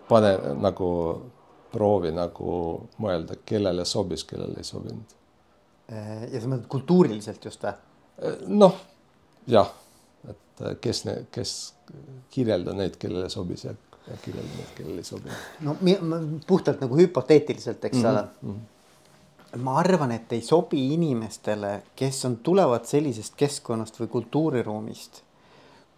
pane 0.09 0.33
nagu 0.61 0.89
proovi 1.73 2.13
nagu 2.15 2.55
mõelda, 3.03 3.39
kellele 3.49 3.85
sobis, 3.89 4.25
kellele 4.29 4.61
ei 4.61 4.69
sobinud. 4.69 5.17
ja 5.89 6.41
sa 6.41 6.49
mõtled 6.49 6.69
kultuuriliselt 6.73 7.45
just 7.45 7.65
või? 7.65 7.75
noh, 8.47 8.77
jah, 9.51 9.73
et 10.29 10.65
kes, 10.81 11.05
kes 11.33 11.55
kirjelda 12.31 12.77
neid, 12.77 12.97
kellele 13.01 13.29
sobis 13.33 13.67
ja, 13.67 13.75
ja 14.09 14.19
kirjelda 14.25 14.59
neid, 14.59 14.71
kellele 14.77 15.03
ei 15.03 15.09
sobinud. 15.09 15.49
no 15.61 15.77
puhtalt 16.47 16.81
nagu 16.81 16.97
hüpoteetiliselt, 16.99 17.85
eks 17.85 18.05
ole 18.05 18.23
mm 18.23 18.55
-hmm. 18.55 19.59
ma 19.67 19.79
arvan, 19.79 20.13
et 20.13 20.33
ei 20.33 20.41
sobi 20.41 20.87
inimestele, 20.95 21.83
kes 21.97 22.25
on, 22.25 22.37
tulevad 22.37 22.85
sellisest 22.85 23.35
keskkonnast 23.37 24.01
või 24.01 24.09
kultuuriruumist 24.09 25.23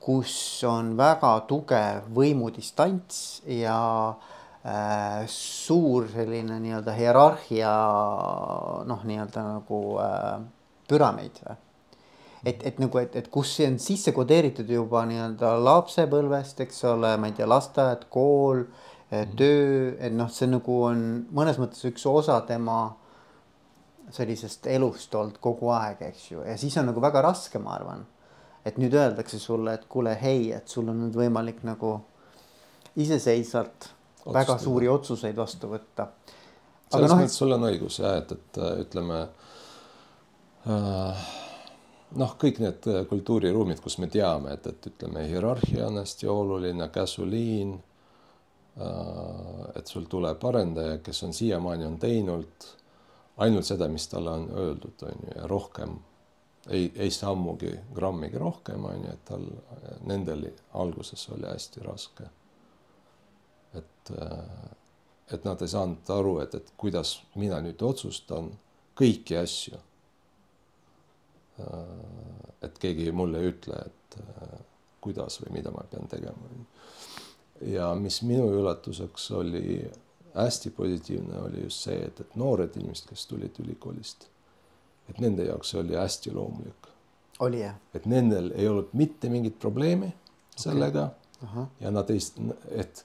kus 0.05 0.37
on 0.69 0.93
väga 0.99 1.33
tugev 1.49 2.09
võimudistants 2.17 3.41
ja 3.49 3.77
äh, 4.13 5.25
suur 5.31 6.11
selline 6.13 6.59
nii-öelda 6.61 6.97
hierarhia 6.99 7.73
noh, 8.91 9.05
nii-öelda 9.09 9.47
nagu 9.47 9.81
äh, 10.05 10.43
püramiid. 10.91 11.41
Et, 12.45 12.65
et 12.67 12.81
nagu, 12.83 12.99
et, 13.01 13.17
et 13.17 13.29
kus 13.33 13.55
see 13.57 13.69
on 13.71 13.79
sisse 13.83 14.13
kodeeritud 14.17 14.71
juba 14.71 15.05
nii-öelda 15.09 15.55
lapsepõlvest, 15.65 16.61
eks 16.65 16.83
ole, 16.93 17.15
ma 17.21 17.31
ei 17.31 17.37
tea, 17.37 17.49
lasteaed, 17.51 18.09
kool, 18.13 18.65
äh, 19.11 19.23
mhm. 19.25 19.37
töö, 19.41 19.93
et 19.99 20.17
noh, 20.17 20.33
see 20.33 20.51
nagu 20.51 20.81
on 20.91 21.05
mõnes 21.35 21.61
mõttes 21.63 21.85
üks 21.91 22.07
osa 22.11 22.41
tema 22.49 22.83
sellisest 24.15 24.67
elust 24.69 25.15
olnud 25.17 25.39
kogu 25.43 25.71
aeg, 25.73 26.03
eks 26.11 26.27
ju, 26.33 26.43
ja 26.45 26.59
siis 26.61 26.77
on 26.79 26.91
nagu 26.93 27.01
väga 27.03 27.25
raske, 27.25 27.59
ma 27.63 27.79
arvan 27.79 28.05
et 28.65 28.79
nüüd 28.81 28.95
öeldakse 28.97 29.39
sulle, 29.41 29.77
et 29.77 29.85
kuule, 29.93 30.15
hei, 30.21 30.49
et 30.57 30.69
sul 30.73 30.89
on 30.89 31.03
nüüd 31.05 31.17
võimalik 31.19 31.61
nagu 31.69 31.99
iseseisvalt 32.97 33.91
Otsustada. 34.25 34.39
väga 34.39 34.59
suuri 34.63 34.89
otsuseid 34.89 35.37
vastu 35.37 35.69
võtta. 35.69 36.09
selles 36.89 37.11
no, 37.11 37.19
mõttes 37.21 37.37
sul 37.37 37.53
on 37.53 37.67
õigus 37.69 37.99
jah, 38.01 38.17
et, 38.23 38.33
et 38.33 38.61
ütleme 38.87 39.21
äh, 40.65 41.27
noh, 42.21 42.37
kõik 42.41 42.61
need 42.63 42.87
äh, 42.91 43.03
kultuuriruumid, 43.11 43.81
kus 43.83 43.99
me 44.03 44.09
teame, 44.13 44.55
et, 44.59 44.67
et 44.71 44.89
ütleme, 44.93 45.27
hierarhia 45.29 45.89
on 45.89 46.01
hästi 46.03 46.31
oluline, 46.31 46.89
käsuliin 46.95 47.75
äh,. 48.79 49.77
et 49.79 49.87
sul 49.87 50.09
tuleb 50.11 50.45
arendaja, 50.45 50.99
kes 50.99 51.23
on 51.27 51.33
siiamaani 51.35 51.87
on 51.87 51.99
teinud 51.99 52.67
ainult 53.37 53.67
seda, 53.67 53.89
mis 53.89 54.07
talle 54.09 54.31
on 54.31 54.51
öeldud, 54.51 55.03
on 55.03 55.23
ju, 55.27 55.37
ja 55.37 55.47
rohkem 55.51 55.97
ei, 56.69 56.93
ei 56.97 57.11
sammugi 57.11 57.73
grammigi 57.95 58.39
rohkem, 58.39 58.85
on 58.85 59.05
ju, 59.05 59.13
et 59.13 59.25
tal, 59.29 59.47
nendel 60.09 60.47
alguses 60.73 61.29
oli 61.35 61.47
hästi 61.49 61.85
raske. 61.85 62.29
et, 63.75 64.11
et 65.35 65.45
nad 65.45 65.63
ei 65.63 65.69
saanud 65.69 66.11
aru, 66.15 66.39
et, 66.45 66.55
et 66.55 66.73
kuidas 66.77 67.17
mina 67.35 67.59
nüüd 67.65 67.83
otsustan 67.83 68.53
kõiki 68.95 69.39
asju. 69.41 69.81
Et 72.63 72.79
keegi 72.83 73.13
mulle 73.15 73.41
ei 73.41 73.53
ütle, 73.53 73.79
et 73.87 74.17
kuidas 75.05 75.37
või 75.43 75.61
mida 75.61 75.71
ma 75.71 75.85
pean 75.91 76.09
tegema. 76.11 76.49
ja 77.63 77.93
mis 77.95 78.23
minu 78.23 78.49
üllatuseks 78.51 79.31
oli 79.39 79.91
hästi 80.35 80.71
positiivne, 80.75 81.39
oli 81.39 81.63
just 81.63 81.87
see, 81.87 82.01
et, 82.09 82.21
et 82.21 82.37
noored 82.37 82.75
inimesed, 82.77 83.07
kes 83.09 83.27
tulid 83.31 83.61
ülikoolist 83.63 84.27
et 85.09 85.21
nende 85.21 85.47
jaoks 85.49 85.75
oli 85.75 85.97
hästi 85.97 86.33
loomulik. 86.35 86.89
oli 87.41 87.61
jah? 87.61 87.75
et 87.95 88.07
nendel 88.07 88.53
ei 88.55 88.69
olnud 88.69 88.93
mitte 88.93 89.29
mingit 89.29 89.59
probleemi 89.59 90.13
sellega 90.57 91.09
okay. 91.43 91.67
ja 91.81 91.91
nad 91.91 92.11
ei, 92.11 92.21
et, 92.71 93.05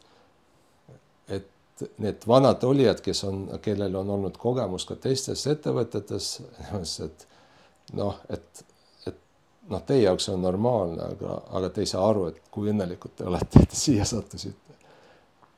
et 1.27 1.85
need 1.97 2.27
vanad 2.27 2.63
olijad, 2.63 3.01
kes 3.01 3.23
on, 3.23 3.41
kellel 3.61 3.95
on 3.95 4.09
olnud 4.17 4.37
kogemus 4.37 4.85
ka 4.85 4.95
teistes 4.95 5.47
ettevõtetes, 5.47 6.31
et 7.07 7.27
noh, 7.97 8.19
et, 8.29 8.63
et 9.07 9.19
noh, 9.69 9.83
teie 9.87 10.03
jaoks 10.03 10.29
on 10.33 10.41
normaalne, 10.45 11.11
aga, 11.15 11.41
aga 11.59 11.69
te 11.73 11.85
ei 11.85 11.89
saa 11.89 12.07
aru, 12.09 12.27
et 12.31 12.41
kui 12.51 12.71
õnnelikud 12.71 13.15
te 13.17 13.27
olete, 13.29 13.63
et 13.65 13.77
siia 13.77 14.05
sattusite. 14.05 14.57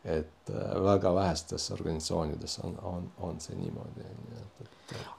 et 0.01 0.49
äh, 0.49 0.69
väga 0.83 1.11
vähestes 1.13 1.71
organisatsioonides 1.71 2.59
on, 2.65 2.77
on, 2.89 3.03
on 3.21 3.35
see 3.39 3.53
niimoodi, 3.53 4.01
et, 4.01 4.63
et 4.63 4.71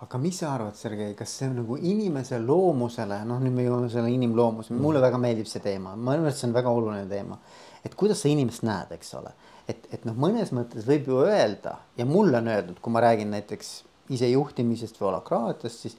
aga 0.02 0.18
mis 0.18 0.38
sa 0.38 0.52
arvad, 0.56 0.74
Sergei, 0.76 1.14
kas 1.14 1.32
see 1.38 1.48
on 1.48 1.60
nagu 1.60 1.76
inimese 1.78 2.40
loomusele, 2.42 3.20
noh, 3.28 3.40
nüüd 3.42 3.54
me 3.56 3.66
jõuame 3.66 3.90
selle 3.92 4.10
inimloomuse 4.12 4.72
mm., 4.72 4.82
mulle 4.82 5.02
väga 5.04 5.20
meeldib 5.22 5.48
see 5.48 5.62
teema, 5.64 5.94
ma 5.96 6.16
arvan, 6.16 6.28
et 6.32 6.38
see 6.38 6.48
on 6.48 6.56
väga 6.56 6.72
oluline 6.74 7.06
teema. 7.10 7.38
et 7.82 7.94
kuidas 7.98 8.20
sa 8.22 8.30
inimest 8.30 8.62
näed, 8.66 8.92
eks 8.94 9.14
ole, 9.18 9.32
et, 9.70 9.86
et 9.94 10.04
noh, 10.06 10.18
mõnes 10.18 10.52
mõttes 10.54 10.86
võib 10.86 11.08
ju 11.10 11.22
öelda 11.24 11.76
ja 11.98 12.06
mulle 12.06 12.38
on 12.38 12.50
öeldud, 12.52 12.82
kui 12.82 12.94
ma 12.94 13.02
räägin 13.02 13.32
näiteks 13.34 13.72
isejuhtimisest 14.12 15.00
või 15.00 15.08
holakraatiast, 15.08 15.86
siis 15.86 15.96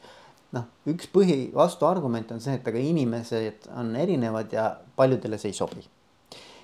noh, 0.54 0.70
üks 0.90 1.10
põhi 1.14 1.48
vastuargument 1.56 2.32
on 2.36 2.42
see, 2.44 2.58
et 2.60 2.68
aga 2.70 2.82
inimesed 2.82 3.68
on 3.80 3.94
erinevad 4.00 4.54
ja 4.54 4.70
paljudele 4.98 5.40
see 5.42 5.54
ei 5.54 5.58
sobi. 5.58 5.86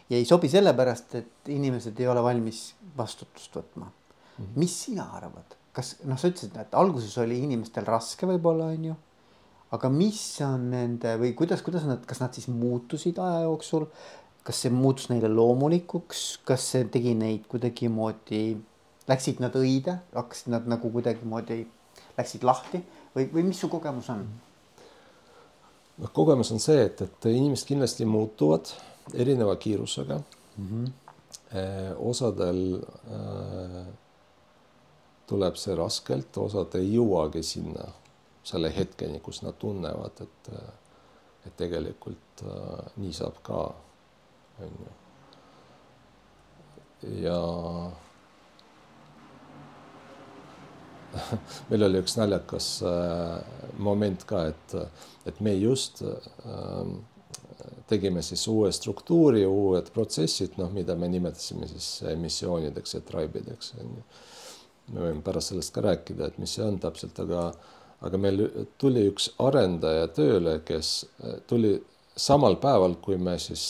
ja 0.09 0.17
ei 0.17 0.25
sobi 0.25 0.49
sellepärast, 0.49 1.15
et 1.15 1.51
inimesed 1.53 1.99
ei 1.99 2.07
ole 2.09 2.23
valmis 2.25 2.73
vastutust 2.97 3.55
võtma 3.55 3.85
mm. 3.85 4.45
-hmm. 4.45 4.55
mis 4.55 4.77
sina 4.85 5.09
arvad? 5.17 5.57
kas 5.73 5.97
noh, 6.03 6.17
sa 6.17 6.31
ütlesid, 6.31 6.55
et 6.59 6.73
alguses 6.75 7.17
oli 7.21 7.39
inimestel 7.45 7.85
raske 7.85 8.27
võib-olla 8.29 8.71
onju. 8.73 8.95
aga 9.71 9.89
mis 9.93 10.21
on 10.45 10.69
nende 10.71 11.15
või 11.21 11.33
kuidas, 11.37 11.61
kuidas 11.61 11.85
nad, 11.85 12.05
kas 12.05 12.21
nad 12.21 12.33
siis 12.33 12.47
muutusid 12.47 13.19
aja 13.19 13.45
jooksul? 13.47 13.87
kas 14.43 14.63
see 14.63 14.71
muutus 14.73 15.09
neile 15.11 15.29
loomulikuks, 15.29 16.39
kas 16.47 16.63
see 16.71 16.85
tegi 16.89 17.11
neid 17.13 17.43
kuidagimoodi, 17.51 18.57
läksid 19.09 19.41
nad 19.43 19.53
õide, 19.53 19.99
hakkasid 20.15 20.49
nad 20.53 20.65
nagu 20.71 20.89
kuidagimoodi, 20.89 21.67
läksid 22.17 22.45
lahti 22.47 22.81
või, 23.19 23.29
või 23.33 23.47
mis 23.51 23.59
su 23.59 23.69
kogemus 23.71 24.09
on? 24.13 24.25
noh, 25.99 26.11
kogemus 26.15 26.51
on 26.55 26.63
see, 26.63 26.85
et, 26.87 27.01
et 27.03 27.29
inimesed 27.31 27.67
kindlasti 27.67 28.07
muutuvad 28.07 28.71
erineva 29.13 29.55
kiirusega 29.59 30.19
mm. 30.57 30.67
-hmm. 30.67 30.91
osadel 31.97 32.61
äh, 32.79 33.85
tuleb 35.27 35.55
see 35.55 35.75
raskelt, 35.75 36.37
osad 36.37 36.75
ei 36.79 36.93
jõuagi 36.95 37.43
sinna 37.43 37.85
selle 38.43 38.71
hetkeni, 38.75 39.19
kus 39.19 39.43
nad 39.45 39.57
tunnevad, 39.61 40.21
et, 40.21 40.51
et 41.45 41.57
tegelikult 41.57 42.43
äh, 42.45 42.85
nii 42.97 43.13
saab 43.13 43.41
ka, 43.43 43.59
on 44.59 44.79
ju. 44.85 44.95
ja 47.23 47.41
meil 51.69 51.85
oli 51.87 52.01
üks 52.03 52.17
naljakas 52.19 52.67
äh, 52.85 53.37
moment 53.81 54.25
ka, 54.29 54.45
et, 54.51 54.75
et 55.29 55.39
me 55.45 55.53
just 55.57 56.03
äh, 56.05 56.91
tegime 57.89 58.21
siis 58.25 58.45
uue 58.51 58.71
struktuuri, 58.75 59.45
uued 59.47 59.89
protsessid, 59.95 60.57
noh, 60.61 60.71
mida 60.73 60.95
me 60.99 61.09
nimetasime 61.11 61.67
siis 61.69 61.89
emissioonideks 62.11 62.97
ja 62.97 63.03
tribe'ideks, 63.05 63.73
on 63.81 63.97
ju. 63.97 64.05
me 64.93 65.03
võime 65.05 65.25
pärast 65.25 65.53
sellest 65.53 65.73
ka 65.73 65.83
rääkida, 65.85 66.29
et 66.29 66.37
mis 66.41 66.55
see 66.57 66.65
on 66.65 66.79
täpselt, 66.81 67.17
aga, 67.21 67.49
aga 68.05 68.21
meil 68.21 68.45
tuli 68.81 69.05
üks 69.09 69.31
arendaja 69.41 70.07
tööle, 70.13 70.59
kes 70.65 70.93
tuli 71.49 71.75
samal 72.17 72.57
päeval, 72.61 72.97
kui 73.01 73.17
me 73.21 73.35
siis 73.41 73.65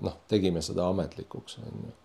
noh, 0.00 0.16
tegime 0.28 0.62
seda 0.64 0.88
ametlikuks, 0.88 1.58
on 1.60 1.84
ju 1.88 1.96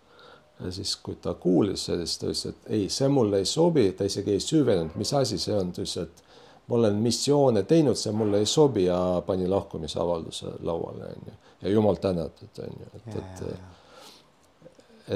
ja 0.64 0.72
siis, 0.72 0.96
kui 0.96 1.16
ta 1.22 1.34
kuulis 1.34 1.84
siis 1.86 2.18
ta 2.18 2.26
ütles, 2.26 2.46
et 2.50 2.70
ei, 2.74 2.88
see 2.90 3.08
mulle 3.12 3.42
ei 3.42 3.46
sobi, 3.46 3.90
ta 3.96 4.06
isegi 4.08 4.34
ei 4.34 4.42
süvenenud, 4.42 4.96
mis 4.98 5.12
asi 5.14 5.38
see 5.38 5.54
on, 5.54 5.72
ta 5.72 5.84
ütles, 5.84 5.96
et 6.02 6.22
ma 6.68 6.76
olen 6.80 7.00
missioone 7.02 7.62
teinud, 7.68 7.96
see 7.98 8.12
mulle 8.12 8.42
ei 8.42 8.46
sobi 8.46 8.84
ja 8.88 8.98
pani 9.26 9.48
lahkumisavalduse 9.48 10.58
lauale, 10.66 11.12
onju. 11.14 11.36
ja 11.62 11.74
jumal 11.74 12.00
tänatud, 12.02 12.62
onju, 12.64 12.88
et, 12.94 13.18
et, 13.20 13.44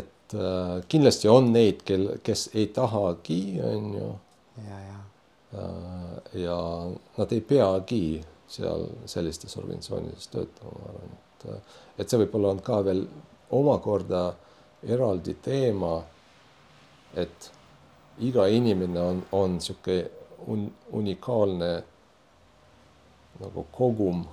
et 0.02 0.37
äh, 0.38 0.76
kindlasti 0.88 1.28
on 1.28 1.52
neid, 1.52 1.83
kel, 1.87 2.09
kes 2.22 2.50
ei 2.55 2.68
tahagi, 2.74 3.42
onju. 3.72 4.12
ja, 4.68 4.83
ja. 4.87 5.00
Äh, 5.59 6.42
ja 6.44 6.61
nad 7.18 7.33
ei 7.33 7.40
peagi 7.40 8.05
seal 8.52 8.87
sellistes 9.09 9.57
organisatsioonides 9.57 10.28
töötama, 10.33 10.78
ma 10.78 10.94
arvan, 10.94 11.12
et, 11.18 11.76
et 11.98 12.09
see 12.09 12.20
võib-olla 12.22 12.55
on 12.55 12.64
ka 12.64 12.81
veel 12.87 13.05
omakorda 13.52 14.31
eraldi 14.83 15.35
teema, 15.42 16.03
et 17.14 17.51
iga 18.18 18.47
inimene 18.49 19.01
on, 19.01 19.23
on 19.33 19.57
niisugune 19.57 20.11
un, 20.47 20.66
unikaalne 20.92 21.73
nagu 23.40 23.66
kogum 23.73 24.25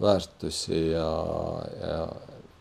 väärtusi 0.00 0.90
ja, 0.90 1.10
ja 1.80 2.00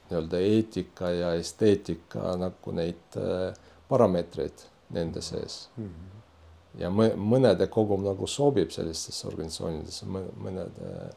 nii-öelda 0.10 0.39
eetika 0.39 1.10
ja 1.10 1.34
esteetika 1.34 2.36
nagu 2.38 2.71
neid 2.71 3.17
äh, 3.17 3.58
parameetreid 3.89 4.65
nende 4.89 5.21
sees 5.21 5.69
mm. 5.77 5.86
-hmm. 5.86 6.81
ja 6.81 6.89
mõnede 7.15 7.67
kogum 7.67 8.05
nagu 8.05 8.27
sobib 8.27 8.69
sellistesse 8.69 9.27
organisatsioonidesse, 9.27 10.05
mõnede 10.05 11.10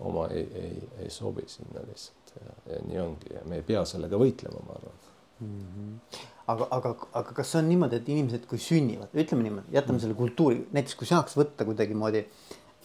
oma 0.00 0.28
ei, 0.28 0.48
ei, 0.54 0.88
ei 0.98 1.10
sobi 1.10 1.44
sinna 1.46 1.80
lihtsalt 1.86 2.19
ja, 2.36 2.56
ja 2.72 2.82
nii 2.86 3.00
ongi 3.02 3.34
ja 3.34 3.44
me 3.48 3.60
ei 3.60 3.66
pea 3.66 3.84
sellega 3.88 4.20
võitlema, 4.20 4.62
ma 4.66 4.76
arvan 4.78 4.98
mm. 5.40 5.66
-hmm. 5.74 6.24
aga, 6.54 6.68
aga, 6.78 6.94
aga 7.22 7.36
kas 7.36 7.52
see 7.52 7.62
on 7.62 7.68
niimoodi, 7.72 8.00
et 8.00 8.08
inimesed, 8.08 8.46
kui 8.50 8.58
sünnivad, 8.62 9.14
ütleme 9.14 9.46
niimoodi, 9.46 9.76
jätame 9.76 9.96
mm. 9.98 10.04
selle 10.06 10.18
kultuuri, 10.18 10.64
näiteks 10.72 10.98
kui 11.00 11.10
saaks 11.10 11.36
võtta 11.38 11.66
kuidagimoodi, 11.68 12.24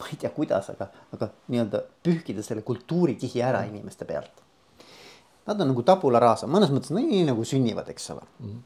ma 0.00 0.10
ei 0.12 0.20
tea, 0.22 0.30
kuidas, 0.30 0.70
aga, 0.74 0.90
aga 1.16 1.30
nii-öelda 1.48 1.82
pühkida 2.04 2.44
selle 2.44 2.62
kultuurikihi 2.62 3.42
ära 3.42 3.64
inimeste 3.68 4.04
pealt. 4.04 4.44
Nad 5.46 5.60
on 5.62 5.70
nagu 5.70 5.82
tabula 5.86 6.18
rasa, 6.18 6.48
mõnes 6.50 6.72
mõttes 6.74 6.90
nii 6.94 7.22
nagu 7.28 7.44
sünnivad, 7.46 7.88
eks 7.92 8.10
ole 8.16 8.24
mm. 8.24 8.48
-hmm 8.48 8.64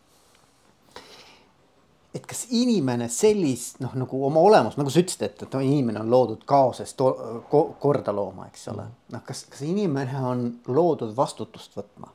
et 2.14 2.24
kas 2.26 2.46
inimene 2.56 3.06
sellist 3.12 3.78
noh, 3.82 3.92
nagu 3.98 4.22
oma 4.26 4.42
olemust, 4.42 4.78
nagu 4.80 4.90
sa 4.90 5.02
ütlesid, 5.02 5.22
et, 5.28 5.44
et 5.46 5.58
inimene 5.62 6.02
on 6.02 6.10
loodud 6.10 6.42
kaosest 6.48 7.04
ko, 7.50 7.60
korda 7.82 8.14
looma, 8.14 8.48
eks 8.50 8.66
ole. 8.72 8.86
Mm. 8.88 8.96
noh, 9.14 9.22
kas, 9.26 9.44
kas 9.52 9.62
inimene 9.66 10.24
on 10.32 10.46
loodud 10.70 11.14
vastutust 11.16 11.78
võtma? 11.78 12.10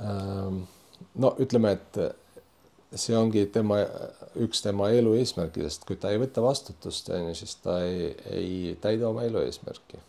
Ehm, 0.00 0.62
no 1.20 1.34
ütleme, 1.44 1.76
et 1.76 2.98
see 2.98 3.14
ongi 3.18 3.44
tema, 3.52 3.82
üks 4.40 4.64
tema 4.64 4.88
elu 4.96 5.12
eesmärkidest, 5.20 5.84
kui 5.86 6.00
ta 6.00 6.14
ei 6.14 6.22
võta 6.22 6.42
vastutust, 6.42 7.12
on 7.12 7.28
ju, 7.28 7.38
siis 7.42 7.54
ta 7.60 7.78
ei, 7.84 8.10
ei 8.32 8.74
täida 8.80 9.10
oma 9.10 9.26
elu 9.28 9.44
eesmärki 9.44 10.00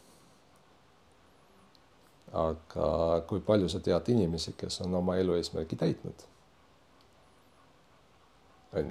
aga 2.36 3.22
kui 3.28 3.40
palju 3.40 3.70
sa 3.72 3.80
tead 3.80 4.10
inimesi, 4.12 4.56
kes 4.58 4.82
on 4.86 4.96
oma 5.02 5.16
elu 5.22 5.38
eesmärgi 5.40 5.78
täitnud? 5.80 6.26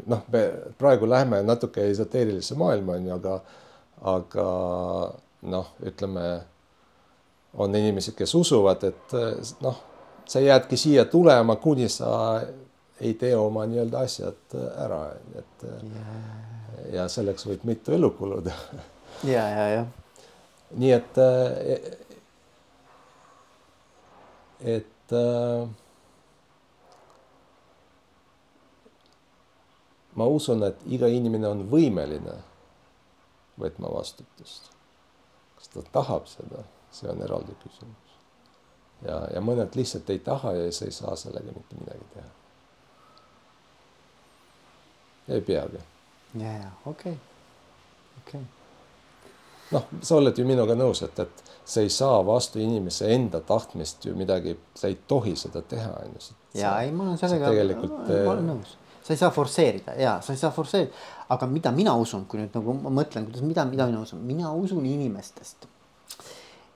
noh, 0.07 0.23
me 0.33 0.43
praegu 0.79 1.09
läheme 1.09 1.43
natuke 1.43 1.85
esoteerilisse 1.91 2.55
maailma 2.57 2.93
on 2.93 3.07
ju, 3.07 3.15
aga, 3.15 3.35
aga 4.15 4.47
noh, 5.53 5.73
ütleme, 5.85 6.23
on 7.61 7.77
inimesi, 7.77 8.15
kes 8.17 8.35
usuvad, 8.35 8.85
et 8.89 9.17
noh, 9.61 9.83
sa 10.27 10.41
jäädki 10.41 10.77
siia 10.81 11.05
tulema, 11.05 11.57
kuni 11.57 11.89
sa 11.93 12.41
ei 13.01 13.15
tee 13.21 13.35
oma 13.37 13.67
nii-öelda 13.69 14.07
asjad 14.07 14.57
ära, 14.87 15.03
et 15.37 15.67
yeah. 15.67 16.25
ja 16.95 17.09
selleks 17.13 17.47
võib 17.47 17.67
mitu 17.69 17.93
elu 17.93 18.11
kuluda. 18.17 18.55
ja, 19.35 19.45
ja, 19.49 19.69
ja. 19.69 19.85
nii 20.81 20.97
et 20.97 21.21
et 24.65 25.13
äh, 25.13 25.69
ma 30.15 30.27
usun, 30.27 30.63
et 30.65 30.87
iga 30.87 31.11
inimene 31.11 31.49
on 31.49 31.67
võimeline 31.71 32.39
võtma 33.61 33.93
vastutust. 33.95 34.73
kas 35.59 35.69
ta 35.69 35.85
tahab 35.93 36.27
seda, 36.27 36.65
see 36.93 37.11
on 37.11 37.23
eraldi 37.23 37.55
küsimus. 37.63 38.17
ja, 39.05 39.21
ja 39.35 39.45
mõned 39.45 39.77
lihtsalt 39.77 40.11
ei 40.11 40.19
taha 40.19 40.57
ja 40.57 40.67
siis 40.73 40.83
ei 40.89 40.99
saa 41.03 41.17
sellega 41.17 41.53
mitte 41.53 41.79
midagi 41.79 42.11
teha. 42.15 42.29
ei 45.29 45.41
peagi. 45.41 45.87
ja, 46.35 46.59
ja 46.65 46.71
okei 46.85 47.13
okay., 47.13 47.19
okei 48.19 48.41
okay 48.41 48.45
noh, 49.75 49.89
sa 50.03 50.19
oled 50.19 50.39
ju 50.39 50.47
minuga 50.47 50.77
nõus, 50.79 51.03
et, 51.07 51.19
et 51.19 51.44
sa 51.65 51.81
ei 51.81 51.91
saa 51.91 52.21
vastu 52.27 52.61
inimese 52.61 53.09
enda 53.15 53.41
tahtmist 53.41 54.05
ju 54.05 54.15
midagi, 54.17 54.57
sa 54.75 54.89
ei 54.89 54.99
tohi 55.09 55.37
seda 55.37 55.63
teha, 55.63 55.93
on 56.05 56.17
ju. 56.17 56.35
ja 56.61 56.79
ei, 56.83 56.93
ma 56.93 57.07
olen 57.09 57.19
sellega, 57.19 57.53
tegelikult... 57.53 58.01
ma 58.11 58.33
olen 58.35 58.51
nõus, 58.53 58.75
sa 59.03 59.15
ei 59.15 59.21
saa 59.21 59.31
forsseerida 59.35 59.95
ja 60.01 60.19
sa 60.25 60.35
ei 60.35 60.41
saa 60.41 60.53
forsseerida, 60.55 60.93
aga 61.35 61.49
mida 61.49 61.73
mina 61.73 61.95
usun, 62.01 62.27
kui 62.29 62.43
nüüd 62.43 62.57
nagu 62.57 62.77
ma 62.83 62.93
mõtlen, 63.01 63.31
kuidas, 63.31 63.47
mida, 63.47 63.65
mida 63.69 63.89
mina 63.89 64.03
usun, 64.05 64.21
mina 64.29 64.53
usun 64.53 64.85
inimestest. 64.89 65.71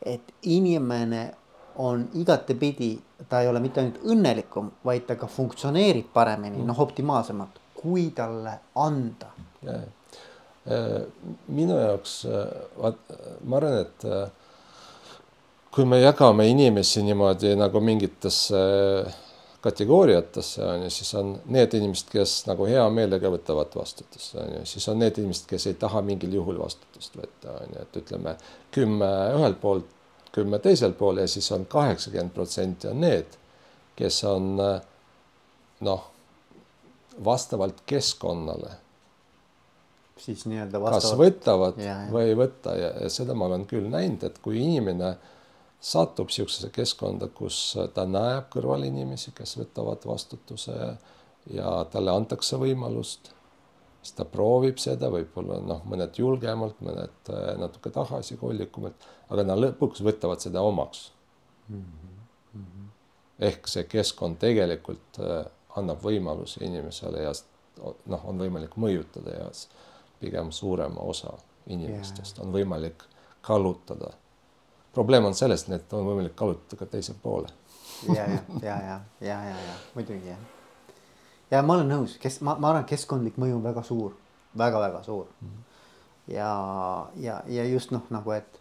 et 0.07 0.33
inimene 0.43 1.35
on 1.79 2.09
igatepidi, 2.15 2.99
ta 3.29 3.43
ei 3.43 3.49
ole 3.49 3.61
mitte 3.61 3.83
ainult 3.83 4.01
õnnelikum, 4.03 4.71
vaid 4.85 5.05
ta 5.07 5.15
ka 5.19 5.29
funktsioneerib 5.31 6.09
paremini 6.15 6.59
mm., 6.59 6.67
noh, 6.67 6.81
optimaalsemalt, 6.83 7.61
kui 7.79 8.09
talle 8.17 8.57
anda. 8.75 9.31
Äh, 9.67 11.05
minu 11.55 11.79
jaoks, 11.79 12.17
äh, 12.27 12.49
vaat 12.83 13.15
ma 13.45 13.61
arvan, 13.61 13.79
et 13.85 14.07
äh, 14.09 14.25
kui 15.75 15.85
me 15.85 16.01
jagame 16.01 16.49
inimesi 16.49 17.03
niimoodi 17.07 17.55
nagu 17.59 17.81
mingitesse 17.81 18.61
kategooriatesse 19.61 20.65
on 20.65 20.83
ju, 20.87 20.91
siis 20.91 21.15
on 21.19 21.33
need 21.51 21.75
inimesed, 21.75 22.11
kes 22.13 22.35
nagu 22.47 22.67
hea 22.71 22.85
meelega 22.95 23.31
võtavad 23.33 23.75
vastutust, 23.75 24.37
on 24.39 24.53
ju, 24.59 24.65
siis 24.71 24.87
on 24.89 25.01
need 25.03 25.19
inimesed, 25.19 25.49
kes 25.51 25.67
ei 25.71 25.79
taha 25.81 26.03
mingil 26.07 26.37
juhul 26.39 26.61
vastutust 26.63 27.19
võtta, 27.19 27.57
on 27.65 27.75
ju, 27.75 27.83
et 27.83 27.99
ütleme 28.03 28.37
kümme 28.75 29.09
ühelt 29.39 29.59
poolt, 29.61 29.89
kümme 30.33 30.61
teiselt 30.63 30.95
pool 30.99 31.19
ja 31.19 31.27
siis 31.29 31.49
on 31.53 31.67
kaheksakümmend 31.67 32.35
protsenti 32.37 32.91
on 32.91 33.01
need, 33.03 33.35
kes 33.99 34.21
on 34.31 34.53
noh, 34.59 36.05
vastavalt 37.25 37.83
keskkonnale 37.87 38.77
siis 40.19 40.45
nii-öelda 40.47 40.81
vastavalt. 40.83 41.03
kas 41.03 41.19
võtavad 41.19 41.83
ja, 41.83 41.97
ja. 42.05 42.13
või 42.13 42.31
ei 42.31 42.39
võta 42.39 42.75
ja, 42.79 42.93
seda 43.11 43.35
ma 43.39 43.47
olen 43.51 43.67
küll 43.71 43.91
näinud, 43.91 44.25
et 44.27 44.39
kui 44.43 44.61
inimene 44.63 45.13
satub 45.81 46.29
niisugusesse 46.29 46.71
keskkonda, 46.75 47.29
kus 47.35 47.77
ta 47.95 48.05
näeb 48.07 48.49
kõrval 48.53 48.87
inimesi, 48.89 49.33
kes 49.37 49.57
võtavad 49.61 50.05
vastutuse 50.07 50.77
ja 51.55 51.75
talle 51.93 52.15
antakse 52.15 52.59
võimalust, 52.59 53.31
siis 54.03 54.17
ta 54.19 54.27
proovib 54.29 54.81
seda, 54.83 55.11
võib-olla 55.13 55.61
noh, 55.65 55.85
mõned 55.89 56.19
julgemalt, 56.19 56.81
mõned 56.85 57.33
äh, 57.33 57.53
natuke 57.61 57.93
tagasihoidlikumalt, 57.95 59.07
aga 59.31 59.47
nad 59.47 59.63
lõpuks 59.63 60.03
võtavad 60.05 60.43
seda 60.43 60.63
omaks 60.67 61.11
mm. 61.69 61.85
-hmm. 62.55 62.89
ehk 63.51 63.69
see 63.69 63.85
keskkond 63.85 64.39
tegelikult 64.43 65.23
äh, 65.23 65.45
annab 65.79 66.03
võimaluse 66.03 66.65
inimesele 66.65 67.23
ja 67.23 67.33
noh, 68.07 68.25
on 68.25 68.39
võimalik 68.39 68.75
mõjutada 68.77 69.37
ja 69.37 69.51
pigem 70.21 70.51
suurema 70.53 71.01
osa 71.01 71.37
inimestest 71.69 72.39
on 72.43 72.53
võimalik 72.53 73.05
kallutada. 73.45 74.13
Probleem 74.95 75.25
on 75.25 75.35
selles, 75.35 75.67
et 75.69 75.93
on 75.93 76.07
võimalik 76.07 76.37
kallutada 76.37 76.79
ka 76.81 76.87
teise 76.87 77.15
poole. 77.23 77.49
ja, 78.15 78.25
ja, 78.25 78.41
ja, 78.63 78.77
ja, 78.87 79.01
ja, 79.21 79.41
ja, 79.51 79.57
ja 79.67 79.75
muidugi 79.95 80.31
jah. 80.31 80.39
ja 81.51 81.63
ma 81.63 81.75
olen 81.75 81.89
nõus, 81.91 82.19
kes 82.23 82.41
ma, 82.47 82.55
ma 82.55 82.71
arvan, 82.71 82.87
keskkondlik 82.87 83.41
mõju 83.41 83.59
on 83.59 83.65
väga 83.65 83.83
suur 83.83 84.13
väga,, 84.55 84.79
väga-väga 84.79 85.03
suur 85.03 85.27
mm. 85.27 85.49
-hmm. 85.49 86.35
ja, 86.35 86.53
ja, 87.17 87.43
ja 87.47 87.65
just 87.65 87.91
noh, 87.91 88.07
nagu 88.11 88.33
et 88.33 88.61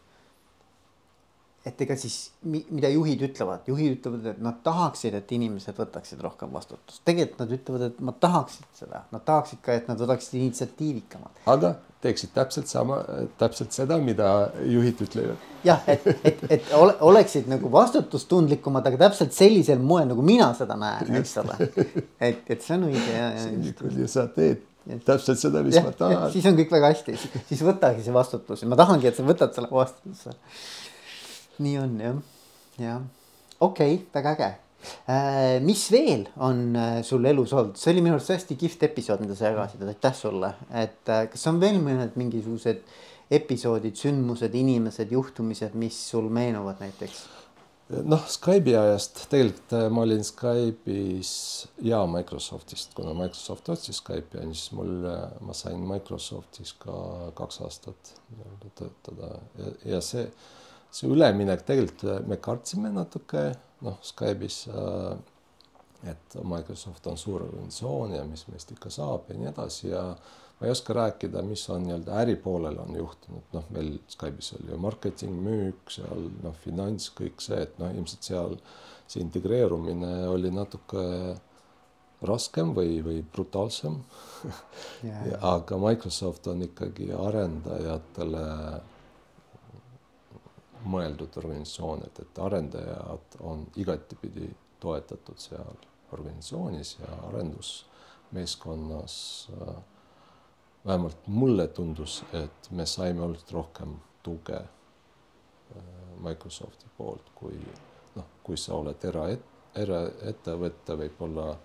et 1.68 1.82
ega 1.82 1.96
siis 2.00 2.32
mida 2.48 2.90
juhid 2.90 3.22
ütlevad, 3.28 3.66
juhid 3.68 3.98
ütlevad, 3.98 4.26
et 4.32 4.40
nad 4.44 4.62
tahaksid, 4.64 5.14
et 5.18 5.32
inimesed 5.32 5.76
võtaksid 5.76 6.22
rohkem 6.24 6.54
vastutust. 6.54 7.02
tegelikult 7.06 7.40
nad 7.44 7.52
ütlevad, 7.52 7.82
et 7.90 8.00
nad 8.00 8.20
tahaksid 8.20 8.66
seda, 8.74 9.04
nad 9.12 9.26
tahaksid 9.28 9.62
ka, 9.62 9.74
et 9.74 9.88
nad 9.88 10.02
oleksid 10.02 10.40
initsiatiivikamad. 10.40 11.42
aga 11.46 11.76
teeksid 12.02 12.32
täpselt 12.36 12.70
sama, 12.70 13.00
täpselt 13.42 13.74
seda, 13.74 13.98
mida 14.04 14.52
juhid 14.70 15.02
ütlevad. 15.08 15.44
jah, 15.66 15.82
et, 15.90 16.06
et, 16.24 16.44
et 16.58 16.72
ole, 16.78 16.94
oleksid 17.10 17.50
nagu 17.50 17.72
vastutustundlikumad, 17.74 18.86
aga 18.88 19.08
täpselt 19.08 19.34
sellisel 19.36 19.82
moel, 19.82 20.08
nagu 20.12 20.26
mina 20.26 20.52
seda 20.58 20.78
näen, 20.80 21.12
eks 21.22 21.38
ole. 21.42 21.58
et, 22.30 22.44
et 22.46 22.62
see 22.62 22.78
on 22.78 22.88
õige 22.92 23.14
ja, 23.14 23.30
ja. 23.34 23.78
ja 24.04 24.10
sa 24.12 24.28
teed 24.34 24.66
täpselt 25.04 25.42
seda, 25.42 25.64
mis 25.66 25.76
ja, 25.76 25.84
ma 25.84 25.92
tahan. 25.92 26.30
siis 26.32 26.46
on 26.48 26.56
kõik 26.60 26.72
väga 26.78 26.94
hästi, 26.94 27.18
siis 27.50 27.64
võtagi 27.66 28.06
see 28.06 28.16
vastutus 28.16 28.64
ja 28.64 28.70
ma 28.72 28.78
tahangi, 28.80 29.10
et 29.10 29.18
sa 29.18 29.26
võtad 29.28 29.58
selle 29.58 29.72
vastutuse 29.74 30.38
nii 31.64 31.78
on 31.82 32.00
jah, 32.02 32.18
jah, 32.78 33.02
okei 33.60 33.96
okay,, 33.96 34.06
väga 34.14 34.34
äge. 34.36 34.50
Mis 35.64 35.86
veel 35.92 36.28
on 36.44 36.76
äh, 36.76 37.00
sul 37.04 37.26
elus 37.26 37.54
olnud, 37.56 37.78
see 37.80 37.94
oli 37.94 38.04
minu 38.06 38.18
arust 38.18 38.34
hästi 38.36 38.58
kihvt 38.60 38.88
episood, 38.90 39.24
mida 39.24 39.38
sa 39.38 39.52
jagasid, 39.52 39.84
et 39.84 39.94
aitäh 39.96 40.18
sulle, 40.18 40.54
et 40.84 41.14
äh, 41.14 41.26
kas 41.32 41.48
on 41.52 41.62
veel 41.64 41.80
mõned 41.84 42.18
mingisugused 42.20 42.84
episoodid, 43.38 43.98
sündmused, 44.00 44.54
inimesed, 44.56 45.12
juhtumised, 45.12 45.76
mis 45.80 45.98
sul 46.12 46.30
meenuvad 46.34 46.84
näiteks? 46.84 47.26
noh, 47.88 48.24
Skype'i 48.28 48.76
ajast 48.76 49.22
tegelikult 49.32 49.74
äh, 49.78 49.88
ma 49.94 50.04
olin 50.04 50.24
Skype'is 50.28 51.32
ja 51.88 52.02
Microsoftist, 52.12 52.92
kuna 52.98 53.14
Microsoft 53.16 53.70
ostis 53.72 54.02
Skype'i, 54.02 54.44
siis 54.52 54.74
mul, 54.76 54.94
äh, 55.08 55.26
ma 55.48 55.56
sain 55.56 55.80
Microsoftis 55.88 56.76
ka 56.82 56.98
kaks 57.38 57.62
aastat 57.64 58.16
nii-öelda 58.36 58.74
töötada. 58.82 59.36
Ja, 59.58 59.74
ja 59.94 60.02
see 60.04 60.28
see 60.92 61.10
üleminek 61.12 61.66
tegelikult 61.68 62.04
äh, 62.08 62.20
me 62.28 62.40
kartsime 62.42 62.92
natuke 62.94 63.52
noh, 63.86 64.00
Skype'is 64.06 64.64
äh, 64.72 65.18
et 66.12 66.36
Microsoft 66.44 67.08
on 67.08 67.18
suur 67.18 67.48
organisatsioon 67.48 68.14
ja 68.16 68.26
mis 68.28 68.46
meist 68.52 68.72
ikka 68.72 68.92
saab 68.94 69.32
ja 69.32 69.38
nii 69.38 69.50
edasi 69.50 69.90
ja 69.90 70.04
ma 70.58 70.68
ei 70.68 70.74
oska 70.74 70.94
rääkida, 70.94 71.42
mis 71.46 71.64
on 71.70 71.84
nii-öelda 71.86 72.20
äripoolel 72.24 72.78
on 72.82 72.96
juhtunud, 72.98 73.50
noh, 73.54 73.66
meil 73.74 73.98
Skype'is 74.10 74.54
oli 74.58 74.72
ju 74.72 74.80
marketing, 74.82 75.42
müük 75.48 75.94
seal 75.94 76.30
noh, 76.44 76.56
finants, 76.64 77.12
kõik 77.18 77.42
see, 77.44 77.60
et 77.68 77.78
noh, 77.82 77.94
ilmselt 77.94 78.26
seal 78.26 78.58
see 79.08 79.22
integreerumine 79.22 80.14
oli 80.30 80.52
natuke 80.52 81.04
raskem 82.28 82.74
või, 82.74 82.98
või 83.06 83.22
brutaalsem. 83.22 84.00
Aga 85.54 85.78
Microsoft 85.78 86.50
on 86.50 86.66
ikkagi 86.66 87.12
arendajatele 87.14 88.46
mõeldud 90.88 91.38
organisatsioon, 91.40 92.04
et, 92.08 92.20
et 92.24 92.40
arendajad 92.44 93.38
on 93.46 93.66
igatipidi 93.76 94.48
toetatud 94.80 95.38
seal 95.42 95.78
organisatsioonis 96.16 96.98
ja 97.02 97.12
arendusmeeskonnas. 97.30 99.16
Äh, 99.62 99.76
vähemalt 100.86 101.28
mulle 101.28 101.68
tundus, 101.68 102.24
et 102.34 102.72
me 102.72 102.86
saime 102.86 103.22
oluliselt 103.22 103.52
rohkem 103.52 103.96
tuge 104.24 104.56
äh, 104.56 104.68
Microsofti 106.24 106.86
poolt, 106.98 107.30
kui 107.36 107.60
noh, 108.16 108.26
kui 108.44 108.58
sa 108.58 108.76
oled 108.78 109.04
eraet-, 109.04 109.50
eraettevõte, 109.76 110.96
võib-olla 111.02 111.58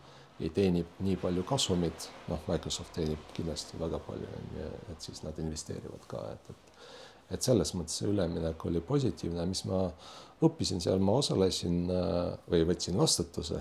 ei 0.42 0.50
teeni 0.50 0.82
nii 1.06 1.16
palju 1.22 1.44
kasumit, 1.46 2.08
noh, 2.28 2.40
Microsoft 2.48 2.92
teenib 2.96 3.30
kindlasti 3.36 3.78
väga 3.80 4.00
palju, 4.02 4.28
on 4.38 4.56
ju, 4.58 4.68
et 4.92 5.06
siis 5.06 5.22
nad 5.22 5.38
investeerivad 5.38 6.06
ka, 6.10 6.24
et, 6.34 6.50
et 6.50 6.71
et 7.32 7.42
selles 7.44 7.72
mõttes 7.76 8.00
see 8.00 8.10
üleminek 8.10 8.66
oli 8.68 8.82
positiivne, 8.84 9.46
mis 9.48 9.64
ma 9.68 9.86
õppisin 10.42 10.82
seal, 10.82 11.02
ma 11.02 11.16
osalesin 11.20 11.90
äh, 11.92 12.32
või 12.50 12.64
võtsin 12.68 12.98
vastutuse 12.98 13.60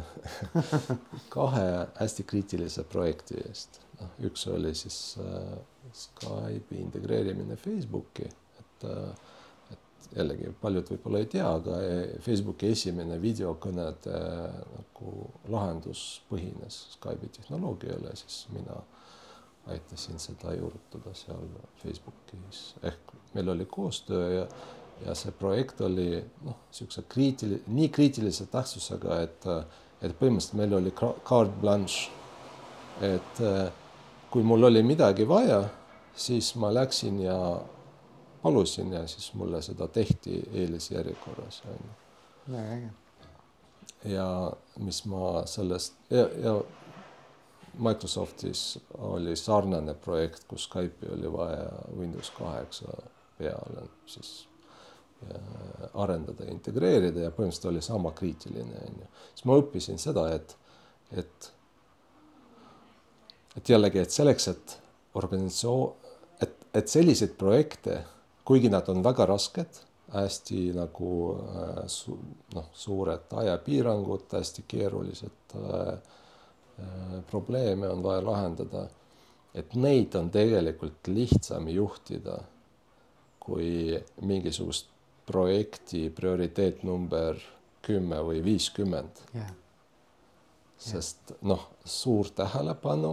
kahe 1.35 1.65
hästi 1.99 2.25
kriitilise 2.27 2.85
projekti 2.89 3.37
eest. 3.43 3.81
noh, 3.99 4.15
üks 4.27 4.47
oli 4.49 4.73
siis 4.77 5.01
äh, 5.21 5.59
Skype'i 5.93 6.81
integreerimine 6.81 7.57
Facebooki, 7.59 8.29
et 8.61 8.87
äh, 8.89 9.77
jällegi 10.15 10.49
paljud 10.61 10.89
võib-olla 10.91 11.21
ei 11.21 11.29
tea, 11.31 11.47
aga 11.47 11.77
Facebooki 12.25 12.71
esimene 12.73 13.15
videokõnede 13.21 14.17
nagu 14.73 15.13
lahendus 15.53 16.01
põhines 16.31 16.81
Skype'i 16.97 17.31
tehnoloogiale, 17.37 18.15
siis 18.19 18.43
mina 18.55 18.81
aitasin 19.67 20.19
seda 20.19 20.53
juurutada 20.57 21.13
seal 21.13 21.49
Facebookis 21.83 22.61
ehk 22.83 23.11
meil 23.33 23.49
oli 23.49 23.65
koostöö 23.65 24.29
ja, 24.33 24.47
ja 25.05 25.15
see 25.15 25.31
projekt 25.31 25.81
oli 25.81 26.23
noh, 26.45 26.57
niisuguse 26.69 27.03
kriitiline, 27.09 27.61
nii 27.67 27.89
kriitilise 27.89 28.47
tähtsusega, 28.51 29.21
et, 29.25 29.45
et 30.01 30.15
põhimõtteliselt 30.19 30.57
meil 30.59 30.73
oli 30.79 30.93
carte 30.97 31.53
blanche. 31.61 32.09
et 33.01 33.39
kui 34.31 34.43
mul 34.43 34.63
oli 34.63 34.83
midagi 34.83 35.27
vaja, 35.27 35.63
siis 36.15 36.53
ma 36.55 36.73
läksin 36.73 37.19
ja 37.23 37.37
palusin 38.41 38.93
ja 38.93 39.07
siis 39.07 39.33
mulle 39.33 39.61
seda 39.61 39.87
tehti 39.87 40.41
eelisjärjekorras 40.53 41.63
on 41.65 41.77
ju. 41.77 42.53
väga 42.53 42.73
äge. 42.75 42.91
ja 44.03 44.51
mis 44.79 45.05
ma 45.05 45.45
sellest 45.45 45.93
ja, 46.09 46.27
ja 46.43 46.61
Microsoftis 47.79 48.79
oli 49.07 49.35
sarnane 49.35 49.93
projekt, 49.93 50.43
kus 50.47 50.67
Skype'i 50.67 51.13
oli 51.13 51.31
vaja 51.31 51.69
Windows 51.97 52.31
kaheksa 52.35 52.97
peale 53.37 53.87
siis 54.05 54.47
arendada, 55.93 56.47
integreerida 56.49 57.27
ja 57.27 57.31
põhimõtteliselt 57.31 57.69
oli 57.69 57.81
sama 57.85 58.11
kriitiline, 58.17 58.85
on 58.87 59.01
ju. 59.03 59.09
siis 59.35 59.45
ma 59.45 59.57
õppisin 59.61 60.01
seda, 60.01 60.23
et, 60.33 60.55
et, 61.13 61.51
et 63.59 63.69
jällegi, 63.69 64.01
et 64.01 64.15
selleks, 64.15 64.47
et 64.49 64.75
organisatsioon, 65.19 66.09
et, 66.41 66.55
et 66.73 66.89
selliseid 66.89 67.35
projekte, 67.37 67.99
kuigi 68.47 68.71
nad 68.73 68.89
on 68.89 69.03
väga 69.05 69.27
rasked, 69.29 69.81
hästi 70.11 70.71
nagu 70.75 71.11
äh, 71.35 71.83
su, 71.87 72.17
noh, 72.55 72.71
suured 72.75 73.31
ajapiirangud, 73.43 74.25
hästi 74.33 74.65
keerulised 74.67 75.55
äh, 75.55 75.69
äh, 75.93 76.17
probleeme 77.31 77.89
on 77.89 78.03
vaja 78.03 78.23
lahendada, 78.25 78.85
et 79.53 79.73
neid 79.75 80.15
on 80.15 80.29
tegelikult 80.31 81.07
lihtsam 81.11 81.67
juhtida 81.67 82.39
kui 83.41 83.97
mingisugust 84.21 84.87
projekti 85.25 86.09
prioriteet 86.15 86.83
number 86.83 87.39
kümme 87.81 88.21
või 88.25 88.43
viiskümmend. 88.45 89.25
Yeah.. 89.35 89.51
sest 90.81 91.35
noh, 91.45 91.67
suur 91.85 92.29
tähelepanu, 92.35 93.11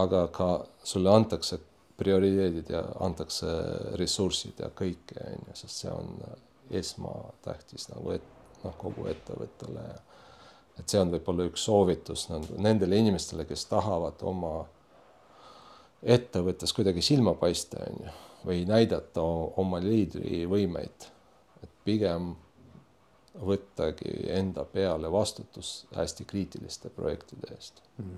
aga 0.00 0.22
ka 0.32 0.48
sulle 0.84 1.12
antakse 1.12 1.58
prioriteedid 2.00 2.70
ja 2.72 2.80
antakse 3.04 3.50
ressursid 4.00 4.62
ja 4.64 4.70
kõike 4.72 5.18
onju, 5.26 5.56
sest 5.56 5.84
see 5.84 5.92
on 5.92 6.16
esmatähtis 6.72 7.90
nagu 7.92 8.14
et 8.16 8.24
noh, 8.64 8.74
kogu 8.80 9.06
ettevõttele 9.12 9.84
ja 9.90 10.00
et 10.78 10.88
see 10.88 11.00
on 11.00 11.12
võib-olla 11.12 11.46
üks 11.50 11.64
soovitus 11.68 12.28
nendele 12.30 12.96
inimestele, 12.96 13.44
kes 13.48 13.66
tahavad 13.70 14.22
oma 14.22 14.52
ettevõttes 16.02 16.72
kuidagi 16.74 17.02
silma 17.04 17.34
paista, 17.38 17.82
onju 17.88 18.12
või 18.46 18.64
näidata 18.66 19.22
oma 19.62 19.78
liidrivõimeid, 19.82 21.04
et 21.62 21.74
pigem 21.84 22.32
võttagi 23.32 24.26
enda 24.34 24.64
peale 24.68 25.08
vastutus 25.12 25.86
hästi 25.96 26.24
kriitiliste 26.28 26.90
projektide 26.92 27.54
eest 27.54 27.80
mm. 27.96 28.10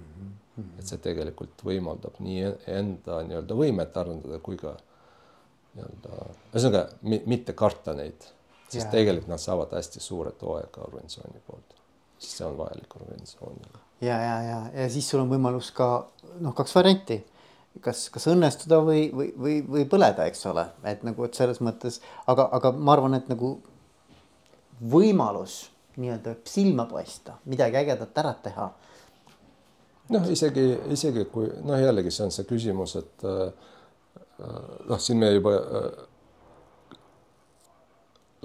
-hmm. 0.57 0.79
et 0.79 0.87
see 0.87 0.99
tegelikult 0.99 1.62
võimaldab 1.64 2.19
nii 2.19 2.49
enda 2.67 3.21
nii-öelda 3.29 3.55
võimet 3.55 3.97
arendada 4.01 4.40
kui 4.43 4.59
ka 4.59 4.75
nii-öelda, 5.75 6.27
ühesõnaga 6.51 6.88
mitte 7.31 7.53
karta 7.53 7.95
neid, 7.95 8.27
sest 8.67 8.81
yeah. 8.81 8.90
tegelikult 8.90 9.31
nad 9.31 9.43
saavad 9.43 9.77
hästi 9.77 10.03
suure 10.03 10.33
toe 10.40 10.67
ka 10.71 10.83
organisatsiooni 10.88 11.43
poolt, 11.47 11.79
sest 12.18 12.40
see 12.40 12.46
on 12.46 12.59
vajalik 12.59 12.96
organisatsioonile. 13.00 13.85
ja, 14.00 14.18
ja, 14.22 14.40
ja, 14.42 14.59
ja 14.74 14.88
siis 14.90 15.09
sul 15.11 15.24
on 15.24 15.31
võimalus 15.33 15.70
ka 15.77 15.88
noh, 16.40 16.55
kaks 16.57 16.74
varianti 16.77 17.20
kas, 17.83 18.09
kas 18.14 18.27
õnnestuda 18.31 18.81
või, 18.85 19.05
või, 19.14 19.29
või, 19.38 19.59
või 19.66 19.85
põleda, 19.90 20.27
eks 20.31 20.46
ole, 20.50 20.66
et 20.87 21.03
nagu, 21.07 21.27
et 21.27 21.35
selles 21.38 21.61
mõttes, 21.64 22.00
aga, 22.31 22.46
aga 22.55 22.72
ma 22.77 22.94
arvan, 22.94 23.16
et 23.18 23.31
nagu 23.33 23.57
võimalus 24.90 25.64
nii-öelda 25.96 26.37
silma 26.48 26.87
paista, 26.90 27.38
midagi 27.50 27.79
ägedat 27.79 28.18
ära 28.22 28.35
teha. 28.42 28.70
noh, 30.14 30.27
isegi, 30.31 30.64
isegi 30.92 31.24
kui 31.33 31.48
noh, 31.64 31.79
jällegi 31.81 32.12
see 32.12 32.27
on 32.27 32.35
see 32.35 32.48
küsimus, 32.48 32.96
et 33.00 33.27
äh, 33.29 33.70
noh, 34.90 35.00
siin 35.00 35.18
me 35.22 35.31
juba 35.33 35.55
äh, 35.55 35.90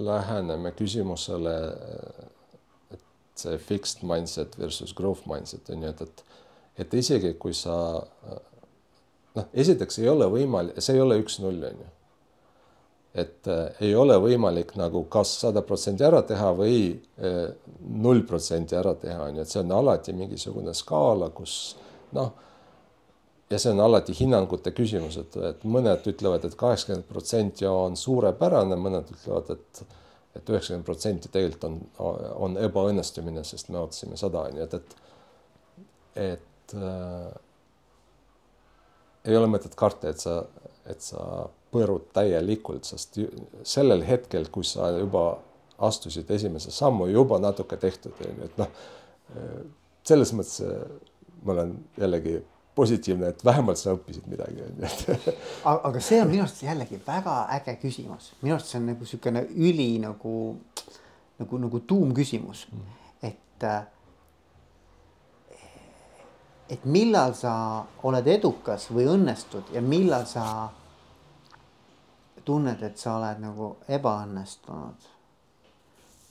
läheneme 0.00 0.72
küsimusele, 0.72 1.56
et 2.24 2.39
see 3.40 3.58
fixed 3.58 4.04
mindset 4.06 4.56
versus 4.60 4.94
growth 4.96 5.26
mindset 5.30 5.70
on 5.72 5.86
ju, 5.86 5.94
et, 5.94 6.02
et, 6.06 6.24
et 6.84 6.98
isegi 7.00 7.34
kui 7.40 7.56
sa 7.56 7.76
noh, 9.36 9.48
esiteks 9.52 10.00
ei 10.02 10.10
ole 10.10 10.28
võimalik, 10.30 10.78
see 10.82 10.96
ei 10.96 11.02
ole 11.04 11.18
üks-null 11.22 11.64
on 11.70 11.82
ju. 11.84 11.88
Et 13.20 13.48
äh, 13.50 13.80
ei 13.82 13.94
ole 13.98 14.14
võimalik 14.22 14.76
nagu 14.78 15.02
kas 15.10 15.32
sada 15.40 15.64
protsenti 15.66 16.04
ära 16.06 16.20
teha 16.26 16.52
või 16.54 16.76
äh, 17.18 17.48
null 17.80 18.22
protsenti 18.26 18.76
ära 18.78 18.94
teha, 18.98 19.24
on 19.26 19.40
ju, 19.40 19.46
et 19.46 19.50
see 19.50 19.62
on 19.64 19.74
alati 19.80 20.14
mingisugune 20.14 20.74
skaala, 20.78 21.32
kus 21.34 21.56
noh, 22.14 22.30
ja 23.50 23.58
see 23.58 23.72
on 23.74 23.82
alati 23.82 24.14
hinnangute 24.14 24.70
küsimus, 24.76 25.18
et, 25.18 25.38
et 25.42 25.64
mõned 25.66 26.06
ütlevad 26.06 26.44
et, 26.44 26.52
et 26.52 26.60
kaheksakümmend 26.60 27.08
protsenti 27.10 27.66
on 27.66 27.98
suurepärane, 27.98 28.78
mõned 28.78 29.10
ütlevad, 29.16 29.56
et 29.56 29.82
et 30.40 30.50
üheksakümmend 30.50 30.88
protsenti 30.88 31.30
tegelikult 31.32 31.68
on, 31.68 31.78
on 32.48 32.58
ebaõnnestumine, 32.64 33.44
sest 33.46 33.70
me 33.70 33.78
ootasime 33.82 34.18
sada, 34.20 34.48
on 34.48 34.58
ju, 34.58 34.66
et, 34.66 34.74
et 34.80 34.98
et 36.20 36.74
äh, 36.74 37.32
ei 39.30 39.36
ole 39.36 39.48
mõtet 39.50 39.74
karta, 39.78 40.10
et 40.10 40.22
sa, 40.22 40.40
et 40.90 41.02
sa 41.04 41.46
põrud 41.70 42.08
täielikult, 42.16 42.88
sest 42.88 43.20
sellel 43.68 44.02
hetkel, 44.06 44.48
kui 44.52 44.66
sa 44.66 44.90
juba 44.96 45.24
astusid 45.86 46.30
esimese 46.34 46.72
sammu, 46.74 47.06
juba 47.10 47.38
natuke 47.40 47.78
tehtud, 47.80 48.16
on 48.20 48.40
ju, 48.42 48.48
et 48.48 48.58
noh, 48.60 48.72
selles 50.06 50.32
mõttes 50.34 50.64
ma 51.44 51.54
olen 51.54 51.76
jällegi 52.00 52.40
positiivne, 52.74 53.32
et 53.34 53.44
vähemalt 53.44 53.78
sa 53.80 53.94
õppisid 53.96 54.28
midagi, 54.30 54.62
on 54.62 54.80
ju. 54.80 55.32
aga 55.88 56.02
see 56.04 56.20
on 56.22 56.30
minu 56.30 56.44
arust 56.44 56.62
jällegi 56.62 57.00
väga 57.06 57.42
äge 57.58 57.76
küsimus, 57.82 58.32
minu 58.42 58.56
arust 58.56 58.72
see 58.72 58.80
on 58.80 58.90
nagu 58.92 59.06
niisugune 59.06 59.44
üli 59.68 59.90
nagu, 60.02 60.34
nagu, 61.42 61.64
nagu 61.66 61.80
tuumküsimus 61.92 62.66
mm, 62.70 62.98
et 63.30 63.66
et 66.70 66.84
millal 66.86 67.34
sa 67.34 67.52
oled 68.06 68.28
edukas 68.30 68.86
või 68.94 69.08
õnnestud 69.10 69.72
ja 69.74 69.82
millal 69.82 70.26
sa 70.30 70.44
tunned, 72.46 72.82
et 72.82 72.98
sa 72.98 73.16
oled 73.18 73.42
nagu 73.42 73.72
ebaõnnestunud? 73.90 75.08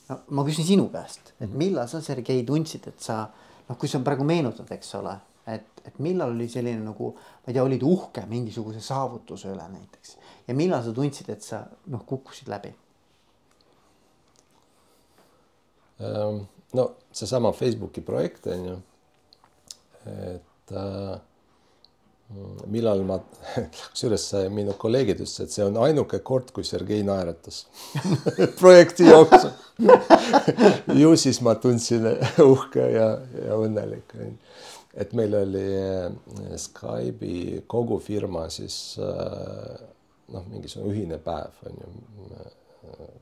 no 0.10 0.17
ma 0.34 0.45
küsin 0.47 0.65
sinu 0.65 0.88
käest, 0.93 1.34
et 1.38 1.49
mhm. 1.49 1.58
millal 1.60 1.89
sa, 1.91 2.02
Sergei, 2.02 2.43
tundsid, 2.47 2.88
et 2.89 3.04
sa 3.04 3.25
noh, 3.67 3.78
kui 3.78 3.91
sa 3.91 4.02
praegu 4.02 4.25
meenutad, 4.25 4.71
eks 4.73 4.95
ole, 4.97 5.13
et, 5.56 5.82
et 5.86 6.00
millal 6.04 6.36
oli 6.36 6.50
selline 6.52 6.82
nagu, 6.84 7.14
ma 7.16 7.52
ei 7.52 7.56
tea, 7.56 7.64
olid 7.64 7.84
uhke 7.86 8.26
mingisuguse 8.30 8.82
saavutuse 8.84 9.52
üle 9.52 9.66
näiteks 9.72 10.16
ja 10.48 10.56
millal 10.58 10.84
sa 10.86 10.94
tundsid, 10.96 11.30
et 11.34 11.46
sa 11.46 11.64
noh, 11.94 12.04
kukkusid 12.10 12.52
läbi? 12.52 12.74
Ehm, 16.00 16.44
no 16.74 16.92
seesama 17.12 17.52
Facebooki 17.56 18.02
projekt 18.06 18.48
on 18.48 18.66
ju, 18.66 18.78
et 20.10 20.74
äh, 20.74 21.18
millal 22.70 23.02
ma, 23.08 23.18
kusjuures 23.90 24.28
minu 24.54 24.76
kolleegid 24.80 25.24
ütlesid, 25.24 25.48
et 25.48 25.56
see 25.56 25.66
on 25.66 25.80
ainuke 25.82 26.22
kord, 26.26 26.54
kui 26.56 26.68
Sergei 26.68 27.02
naeratas 27.06 27.64
projekti 28.62 29.10
jooksul 29.10 29.54
ju 31.02 31.16
siis 31.18 31.42
ma 31.46 31.56
tundsin 31.62 32.06
uhke 32.44 32.86
ja, 32.94 33.10
ja 33.46 33.58
õnnelik. 33.58 34.14
Et 34.93 35.13
meil 35.17 35.36
oli 35.38 35.65
eh, 35.75 36.56
Skype'i 36.58 37.63
kogu 37.67 37.99
firma 38.04 38.47
siis 38.54 38.97
eh, 39.02 39.84
noh, 40.34 40.47
mingisugune 40.49 40.93
ühine 40.93 41.19
päev 41.23 41.62
on 41.69 41.84
ju, 41.84 41.93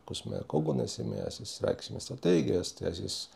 kus 0.07 0.23
me 0.29 0.39
kogunesime 0.47 1.17
ja 1.17 1.31
siis 1.33 1.57
rääkisime 1.65 1.99
strateegiast 1.99 2.81
ja 2.85 2.93
siis 2.95 3.27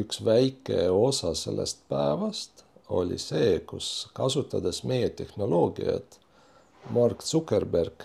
üks 0.00 0.20
väike 0.24 0.88
osa 0.90 1.32
sellest 1.38 1.84
päevast 1.90 2.64
oli 2.88 3.18
see, 3.18 3.60
kus 3.66 4.08
kasutades 4.16 4.82
meie 4.84 5.08
tehnoloogiat, 5.16 6.18
Mark 6.92 7.22
Zuckerberg 7.24 8.04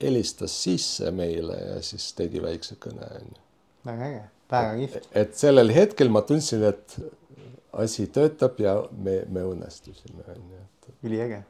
helistas 0.00 0.54
sisse 0.62 1.10
meile 1.12 1.56
ja 1.56 1.76
siis 1.84 2.08
tegi 2.16 2.40
väikse 2.42 2.78
kõne, 2.80 3.08
onju. 3.20 3.44
väga 3.86 4.08
äge, 4.08 4.24
väga 4.52 4.72
kihvt. 4.80 5.08
et 5.22 5.36
sellel 5.36 5.72
hetkel 5.76 6.12
ma 6.12 6.22
tundsin, 6.26 6.64
et 6.68 6.96
asi 7.82 8.06
töötab 8.12 8.60
ja 8.60 8.78
me, 8.92 9.20
me 9.28 9.44
õnnestusime, 9.52 10.24
onju. 10.32 10.64
üliäge. 11.04 11.42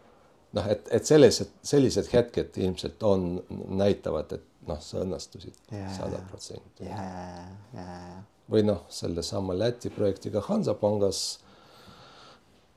noh, 0.56 0.68
et, 0.72 0.88
et 0.90 1.06
sellised, 1.06 1.52
sellised 1.62 2.10
hetked 2.12 2.58
ilmselt 2.62 3.02
on, 3.06 3.26
näitavad, 3.68 4.32
et 4.38 4.68
noh, 4.68 4.80
sa 4.82 5.02
õnnestusid 5.04 5.56
sada 5.96 6.20
protsenti. 6.30 6.88
või 8.50 8.62
noh, 8.66 8.84
sellesama 8.92 9.56
Läti 9.58 9.90
projektiga 9.90 10.42
Hansapangas 10.48 11.24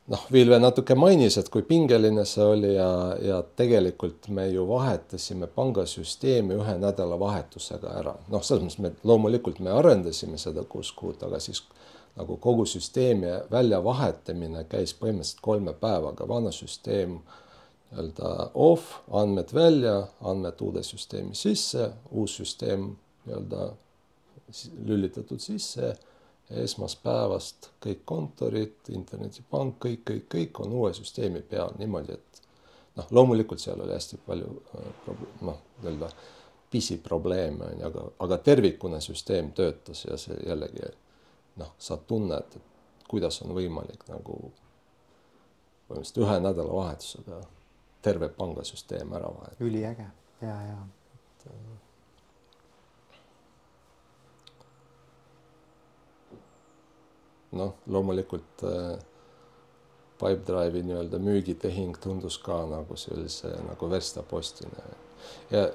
noh, 0.10 0.26
Vilve 0.34 0.60
natuke 0.60 0.96
mainis, 0.98 1.38
et 1.40 1.50
kui 1.54 1.64
pingeline 1.68 2.26
see 2.28 2.46
oli 2.46 2.74
ja, 2.76 2.90
ja 3.22 3.40
tegelikult 3.62 4.30
me 4.34 4.48
ju 4.50 4.66
vahetasime 4.70 5.50
pangasüsteemi 5.54 6.58
ühe 6.58 6.78
nädalavahetusega 6.82 7.94
ära. 8.02 8.16
noh, 8.34 8.44
selles 8.46 8.66
mõttes 8.66 8.82
me 8.84 9.12
loomulikult 9.12 9.62
me 9.66 9.74
arendasime 9.76 10.42
seda 10.42 10.66
kuus 10.70 10.92
kuud, 10.98 11.22
aga 11.26 11.42
siis 11.44 11.64
nagu 12.18 12.38
kogu 12.38 12.66
süsteemi 12.66 13.32
väljavahetamine 13.52 14.66
käis 14.70 14.94
põhimõtteliselt 14.98 15.44
kolme 15.46 15.74
päevaga, 15.74 16.28
vana 16.28 16.52
süsteem 16.52 17.20
nii-öelda 17.90 18.52
off, 18.54 19.00
andmed 19.12 19.54
välja, 19.54 20.08
andmed 20.22 20.62
uude 20.62 20.84
süsteemi 20.84 21.36
sisse, 21.36 21.92
uus 22.12 22.36
süsteem 22.42 22.92
nii-öelda 23.26 23.72
lülitatud 24.86 25.40
sisse 25.40 25.94
esmaspäevast 26.50 27.70
kõik 27.84 28.02
kontorid, 28.10 28.78
internetipank, 28.90 29.78
kõik, 29.86 30.02
kõik, 30.06 30.26
kõik 30.34 30.62
on 30.64 30.74
uue 30.82 30.94
süsteemi 30.98 31.44
peal 31.46 31.76
niimoodi, 31.78 32.18
et 32.18 32.42
noh, 32.98 33.12
loomulikult 33.12 33.62
seal 33.62 33.82
oli 33.84 33.94
hästi 33.94 34.18
palju 34.26 34.56
äh, 34.80 35.22
noh, 35.46 35.62
nii-öelda 35.84 36.10
pisiprobleeme 36.72 37.66
on 37.66 37.78
ju, 37.80 37.86
aga, 37.90 38.08
aga 38.26 38.38
tervikuna 38.46 39.00
süsteem 39.02 39.54
töötas 39.58 40.06
ja 40.06 40.18
see 40.22 40.38
jällegi 40.46 40.84
noh, 41.60 41.74
sa 41.78 41.98
tunned, 42.10 42.56
et 42.56 43.08
kuidas 43.10 43.42
on 43.44 43.54
võimalik 43.58 44.06
nagu 44.10 44.40
põhimõtteliselt 45.90 46.22
ühe 46.24 46.40
nädalavahetusega 46.46 47.42
terve 48.06 48.30
pangasüsteem 48.38 49.14
ära 49.18 49.32
vahetada. 49.34 49.66
üliäge 49.66 50.08
ja, 50.42 50.56
ja. 50.70 50.80
äh, 51.50 51.78
noh, 57.52 57.76
loomulikult 57.88 58.64
äh, 58.64 58.98
Pipedrive'i 60.20 60.84
nii-öelda 60.84 61.20
müügitehing 61.24 61.98
tundus 62.04 62.38
ka 62.44 62.66
nagu 62.70 62.98
sellise 63.00 63.54
nagu 63.68 63.90
verstapostine 63.90 64.90
ja 65.52 65.70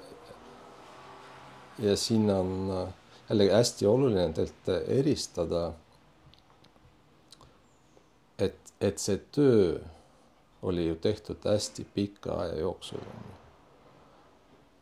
ja 1.79 1.97
siin 1.97 2.31
on 2.31 2.70
äh, 2.70 2.92
jällegi 3.31 3.51
hästi 3.51 3.87
oluline 3.87 4.27
tegelikult 4.33 4.89
eristada, 4.99 5.63
et, 8.39 8.75
et 8.81 8.99
see 8.99 9.21
töö 9.33 9.79
oli 10.65 10.89
ju 10.89 10.97
tehtud 10.97 11.45
hästi 11.45 11.87
pika 11.95 12.41
aja 12.45 12.59
jooksul. 12.59 13.01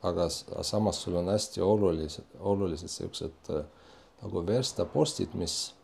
aga 0.03 0.29
samas 0.63 1.03
sul 1.03 1.15
on 1.17 1.29
hästi 1.29 1.61
olulised, 1.61 2.25
olulised 2.39 2.89
siuksed 2.89 3.51
äh, 3.51 3.65
nagu 4.23 4.47
verstapostid, 4.47 5.35
mis 5.39 5.75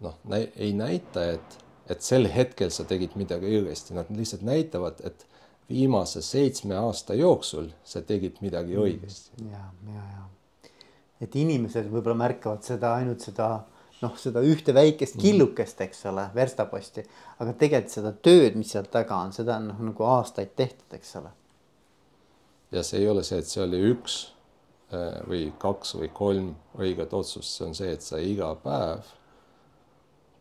noh, 0.00 0.16
ei 0.56 0.72
näita, 0.72 1.24
et, 1.36 1.58
et 1.92 2.02
sel 2.02 2.28
hetkel 2.32 2.72
sa 2.72 2.84
tegid 2.88 3.12
midagi 3.20 3.52
õigesti, 3.52 3.96
nad 3.96 4.08
lihtsalt 4.08 4.44
näitavad, 4.48 5.04
et 5.04 5.26
viimase 5.68 6.22
seitsme 6.24 6.76
aasta 6.76 7.14
jooksul 7.14 7.68
sa 7.84 8.00
tegid 8.00 8.40
midagi 8.40 8.76
mm. 8.76 8.86
õigesti. 8.86 9.44
ja, 9.52 9.66
ja, 9.92 10.06
ja 10.16 10.31
et 11.22 11.36
inimesed 11.38 11.86
võib-olla 11.90 12.18
märkavad 12.24 12.64
seda 12.66 12.96
ainult 12.98 13.22
seda 13.24 13.52
noh, 14.02 14.16
seda 14.18 14.42
ühte 14.44 14.74
väikest 14.74 15.16
mm. 15.16 15.22
killukest, 15.22 15.80
eks 15.84 16.04
ole, 16.10 16.26
verstaposti, 16.34 17.04
aga 17.38 17.54
tegelikult 17.58 17.94
seda 17.94 18.12
tööd, 18.26 18.58
mis 18.58 18.72
seal 18.74 18.88
taga 18.92 19.20
on, 19.22 19.32
seda 19.36 19.58
on 19.60 19.70
noh, 19.70 19.80
nagu 19.90 20.06
aastaid 20.16 20.54
tehtud, 20.58 20.88
eks 20.98 21.16
ole. 21.22 21.32
ja 22.74 22.84
see 22.86 23.02
ei 23.02 23.08
ole 23.08 23.24
see, 23.26 23.38
et 23.42 23.50
see 23.50 23.62
oli 23.62 23.82
üks 23.92 24.18
äh, 24.94 25.20
või 25.28 25.44
kaks 25.62 25.96
või 26.00 26.10
kolm 26.14 26.52
õiget 26.78 27.14
otsust, 27.14 27.50
see 27.54 27.68
on 27.68 27.76
see, 27.78 27.92
et 27.94 28.04
sa 28.04 28.20
iga 28.22 28.52
päev 28.64 29.10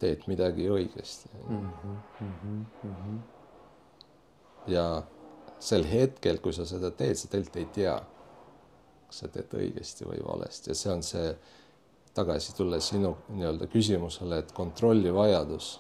teed 0.01 0.25
midagi 0.32 0.65
õigesti 0.71 1.29
mm. 1.43 1.65
-hmm, 1.82 1.97
mm 2.25 2.95
-hmm. 2.97 3.19
ja 4.73 4.86
sel 5.61 5.86
hetkel, 5.86 6.39
kui 6.41 6.53
sa 6.53 6.65
seda 6.65 6.89
teed, 6.91 7.15
sa 7.19 7.27
tegelikult 7.29 7.61
ei 7.61 7.67
tea, 7.75 7.99
kas 9.12 9.26
sa 9.26 9.28
teed 9.28 9.51
õigesti 9.59 10.07
või 10.07 10.22
valesti 10.24 10.72
ja 10.72 10.78
see 10.80 10.91
on 10.93 11.01
see 11.03 11.34
tagasi 12.16 12.53
tulles 12.55 12.88
sinu 12.88 13.12
nii-öelda 13.36 13.68
küsimusele, 13.72 14.39
et 14.39 14.53
kontrolli 14.55 15.12
vajadus 15.12 15.74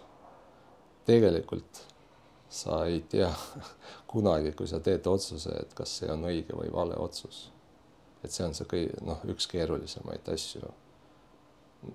tegelikult 1.07 1.79
sa 2.51 2.81
ei 2.91 2.99
tea 3.07 3.31
kunagi, 4.11 4.51
kui 4.51 4.67
sa 4.67 4.81
teed 4.83 5.07
otsuse, 5.07 5.55
et 5.63 5.73
kas 5.73 5.95
see 6.01 6.11
on 6.11 6.27
õige 6.27 6.55
või 6.59 6.71
vale 6.73 6.99
otsus. 6.99 7.49
et 8.21 8.31
see 8.35 8.43
on 8.45 8.53
see 8.53 8.67
kõige, 8.69 8.99
noh, 9.07 9.23
üks 9.31 9.47
keerulisemaid 9.47 10.27
asju. 10.29 10.73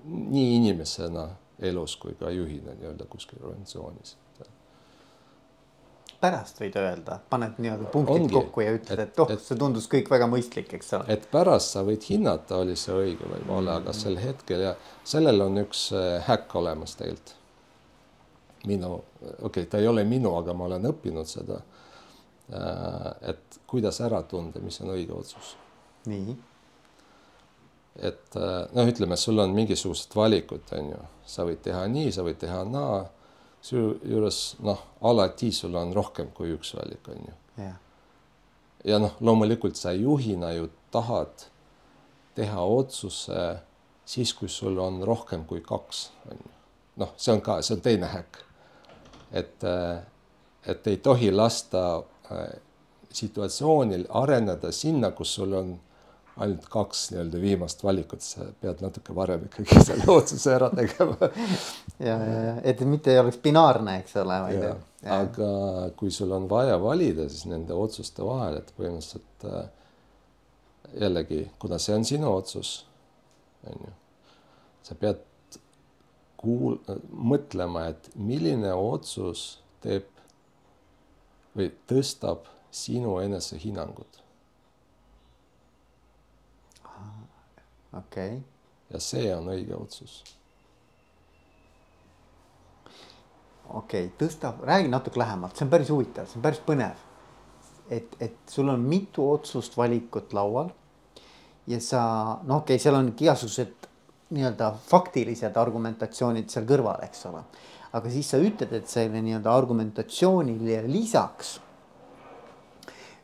nii 0.07 0.57
inimesena 0.57 1.29
elus 1.59 1.97
kui 2.01 2.17
ka 2.19 2.33
juhina 2.33 2.73
nii-öelda 2.75 3.05
kuskil 3.13 3.45
organisatsioonis 3.45 4.17
pärast 6.21 6.61
võid 6.61 6.77
öelda, 6.81 7.19
paned 7.31 7.59
nii-öelda 7.61 7.89
punktid 7.93 8.25
Ongi, 8.25 8.35
kokku 8.35 8.65
ja 8.65 8.73
ütled, 8.77 9.03
et 9.03 9.21
oh, 9.21 9.31
see 9.43 9.59
tundus 9.61 9.89
kõik 9.93 10.09
väga 10.11 10.29
mõistlik, 10.31 10.73
eks 10.79 10.95
ole. 10.99 11.07
et 11.13 11.27
pärast 11.33 11.77
sa 11.77 11.83
võid 11.87 12.05
hinnata, 12.09 12.61
oli 12.63 12.77
see 12.81 12.95
õige 12.95 13.29
või 13.31 13.43
vale, 13.49 13.77
aga 13.81 13.95
sel 13.97 14.19
hetkel 14.21 14.65
ja 14.69 14.75
sellel 15.05 15.45
on 15.47 15.63
üks 15.65 15.89
äh, 15.97 16.17
häkk 16.29 16.57
olemas 16.63 16.97
tegelikult. 16.99 17.35
minu, 18.67 18.93
okei 18.97 19.43
okay,, 19.49 19.71
ta 19.71 19.79
ei 19.83 19.89
ole 19.89 20.05
minu, 20.05 20.35
aga 20.39 20.55
ma 20.57 20.67
olen 20.67 20.89
õppinud 20.91 21.29
seda. 21.31 21.61
Äh, 22.51 23.11
et 23.33 23.61
kuidas 23.67 24.01
ära 24.01 24.23
tunda, 24.23 24.63
mis 24.63 24.81
on 24.81 24.95
õige 24.95 25.15
otsus. 25.15 25.57
nii. 26.07 26.37
et 27.97 28.39
äh, 28.41 28.63
noh, 28.73 28.89
ütleme, 28.89 29.17
sul 29.17 29.39
on 29.43 29.55
mingisugused 29.55 30.17
valikud, 30.17 30.65
on 30.79 30.95
ju, 30.95 31.05
sa 31.27 31.45
võid 31.45 31.63
teha 31.63 31.87
nii, 31.91 32.11
sa 32.15 32.25
võid 32.27 32.41
teha 32.41 32.65
naa 32.65 33.05
seejuures 33.67 34.41
noh, 34.67 34.83
alati 35.07 35.51
sul 35.53 35.75
on 35.79 35.93
rohkem 35.97 36.31
kui 36.35 36.55
üks 36.55 36.75
valik, 36.77 37.09
on 37.11 37.29
ju 37.29 37.37
yeah.. 37.59 37.77
ja 38.85 39.01
noh, 39.03 39.17
loomulikult 39.21 39.79
sa 39.79 39.95
juhina 39.97 40.53
ju 40.57 40.71
tahad 40.95 41.49
teha 42.37 42.63
otsuse 42.63 43.47
siis, 44.07 44.35
kui 44.35 44.49
sul 44.49 44.79
on 44.79 45.01
rohkem 45.03 45.45
kui 45.49 45.63
kaks, 45.65 46.11
on 46.31 46.45
ju. 46.45 46.53
noh, 47.03 47.15
see 47.17 47.35
on 47.35 47.43
ka, 47.45 47.59
see 47.63 47.77
on 47.77 47.83
teine 47.85 48.11
häkk. 48.13 48.39
et, 49.33 49.67
et 50.67 50.87
ei 50.87 51.01
tohi 51.03 51.33
lasta 51.33 51.83
äh, 52.31 52.47
situatsioonil 53.13 54.07
areneda 54.21 54.73
sinna, 54.73 55.11
kus 55.11 55.35
sul 55.41 55.55
on 55.57 55.75
ainult 56.37 56.67
kaks 56.69 57.11
nii-öelda 57.13 57.41
viimast 57.41 57.85
valikut, 57.85 58.25
sa 58.25 58.45
pead 58.61 58.83
natuke 58.85 59.15
varem 59.17 59.47
ikkagi 59.47 59.81
selle 59.89 60.09
otsuse 60.13 60.53
ära 60.53 60.69
tegema. 60.75 61.31
ja, 61.99 62.17
ja, 62.17 62.41
ja 62.49 62.57
et 62.73 62.83
mitte 62.89 63.15
ei 63.15 63.21
oleks 63.23 63.39
binaarne, 63.45 63.99
eks 64.03 64.19
ole. 64.21 64.41
aga 65.17 65.51
kui 65.97 66.13
sul 66.13 66.35
on 66.37 66.49
vaja 66.51 66.77
valida 66.83 67.29
siis 67.31 67.47
nende 67.51 67.77
otsuste 67.77 68.25
vahel, 68.27 68.61
et 68.61 68.75
põhimõtteliselt 68.77 69.49
äh, 69.49 69.71
jällegi, 71.01 71.41
kuna 71.63 71.81
see 71.83 71.97
on 71.97 72.05
sinu 72.09 72.35
otsus, 72.35 72.75
on 73.71 73.87
ju, 73.87 73.95
sa 74.87 74.99
pead 75.01 75.25
kuul-, 76.43 76.79
mõtlema, 77.33 77.89
et 77.95 78.13
milline 78.15 78.75
otsus 78.77 79.49
teeb 79.85 80.13
või 81.57 81.73
tõstab 81.89 82.45
sinu 82.77 83.17
enesehinnangut 83.25 84.26
okei 87.99 88.37
okay.. 88.37 88.41
ja 88.91 89.01
see 89.01 89.29
on 89.35 89.49
õige 89.53 89.77
otsus. 89.77 90.23
okei 93.69 94.07
okay,, 94.07 94.13
tõsta, 94.21 94.53
räägi 94.63 94.91
natuke 94.93 95.21
lähemalt, 95.21 95.57
see 95.57 95.67
on 95.67 95.73
päris 95.73 95.91
huvitav, 95.91 96.29
see 96.31 96.39
on 96.41 96.47
päris 96.47 96.63
põnev. 96.67 97.05
et, 97.91 98.17
et 98.21 98.39
sul 98.51 98.69
on 98.69 98.81
mitu 98.81 99.27
otsust, 99.31 99.77
valikut 99.77 100.33
laual. 100.37 100.71
ja 101.67 101.81
sa, 101.81 102.03
no 102.45 102.63
okei 102.63 102.77
okay,, 102.77 102.83
seal 102.83 102.99
on 102.99 103.13
igasugused 103.15 103.91
nii-öelda 104.37 104.73
faktilised 104.89 105.57
argumentatsioonid 105.57 106.51
seal 106.51 106.67
kõrval, 106.67 107.03
eks 107.07 107.27
ole. 107.31 107.43
aga 107.93 108.11
siis 108.11 108.31
sa 108.31 108.41
ütled, 108.43 108.73
et 108.75 108.91
selle 108.91 109.23
nii-öelda 109.23 109.55
argumentatsioonile 109.55 110.83
lisaks 110.91 111.57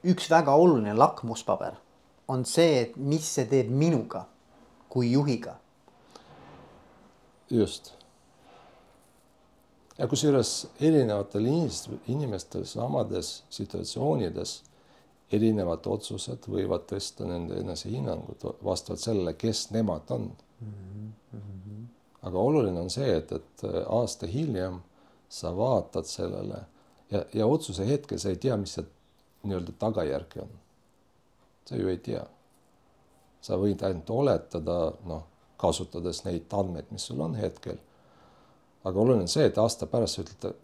üks 0.03 0.27
väga 0.31 0.55
oluline 0.59 0.95
lakmuspaber 0.99 1.79
on 2.33 2.45
see, 2.49 2.81
et 2.83 2.97
mis 2.97 3.27
see 3.37 3.47
teeb 3.51 3.71
minuga 3.71 4.25
kui 4.93 5.13
juhiga. 5.13 5.55
just. 7.51 7.93
ja 9.99 10.09
kusjuures 10.09 10.51
erinevatel 10.81 11.47
inimestel 12.09 12.65
samades 12.69 13.31
situatsioonides 13.53 14.53
erinevad 15.33 15.89
otsused 15.95 16.49
võivad 16.55 16.85
tõsta 16.93 17.29
nende 17.29 17.61
enesehinnangut 17.61 18.45
vastavalt 18.65 19.01
sellele, 19.01 19.35
kes 19.35 19.71
nemad 19.71 20.13
on 20.17 20.29
mm. 20.61 21.13
-hmm. 21.33 21.87
aga 22.23 22.39
oluline 22.39 22.81
on 22.81 22.91
see, 22.91 23.17
et, 23.17 23.33
et 23.33 23.65
aasta 23.87 24.27
hiljem 24.27 24.81
sa 25.29 25.57
vaatad 25.57 26.05
sellele 26.05 26.65
ja, 27.11 27.25
ja 27.33 27.47
otsuse 27.47 27.89
hetkel 27.89 28.19
sa 28.19 28.29
ei 28.29 28.37
tea, 28.37 28.57
mis 28.57 28.77
see 28.77 28.85
nii-öelda 29.43 29.73
tagajärg 29.79 30.39
on. 30.43 30.53
sa 31.65 31.77
ju 31.77 31.89
ei 31.89 31.99
tea 31.99 32.27
sa 33.43 33.59
võid 33.59 33.83
ainult 33.87 34.11
oletada, 34.11 34.79
noh, 35.09 35.25
kasutades 35.63 36.25
neid 36.27 36.53
andmeid, 36.59 36.91
mis 36.91 37.07
sul 37.11 37.21
on 37.23 37.35
hetkel. 37.39 37.79
aga 38.85 38.99
oluline 38.99 39.23
on 39.23 39.31
see, 39.31 39.45
et 39.47 39.59
aasta 39.63 39.87
pärast 39.87 40.19
sa 40.19 40.25
ütled, 40.25 40.57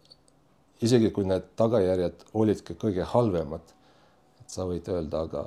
isegi 0.83 1.13
kui 1.15 1.27
need 1.27 1.53
tagajärjed 1.59 2.25
olidki 2.35 2.75
kõige 2.75 3.07
halvemad, 3.13 3.75
et 4.41 4.51
sa 4.51 4.67
võid 4.67 4.89
öelda, 4.91 5.23
aga 5.29 5.45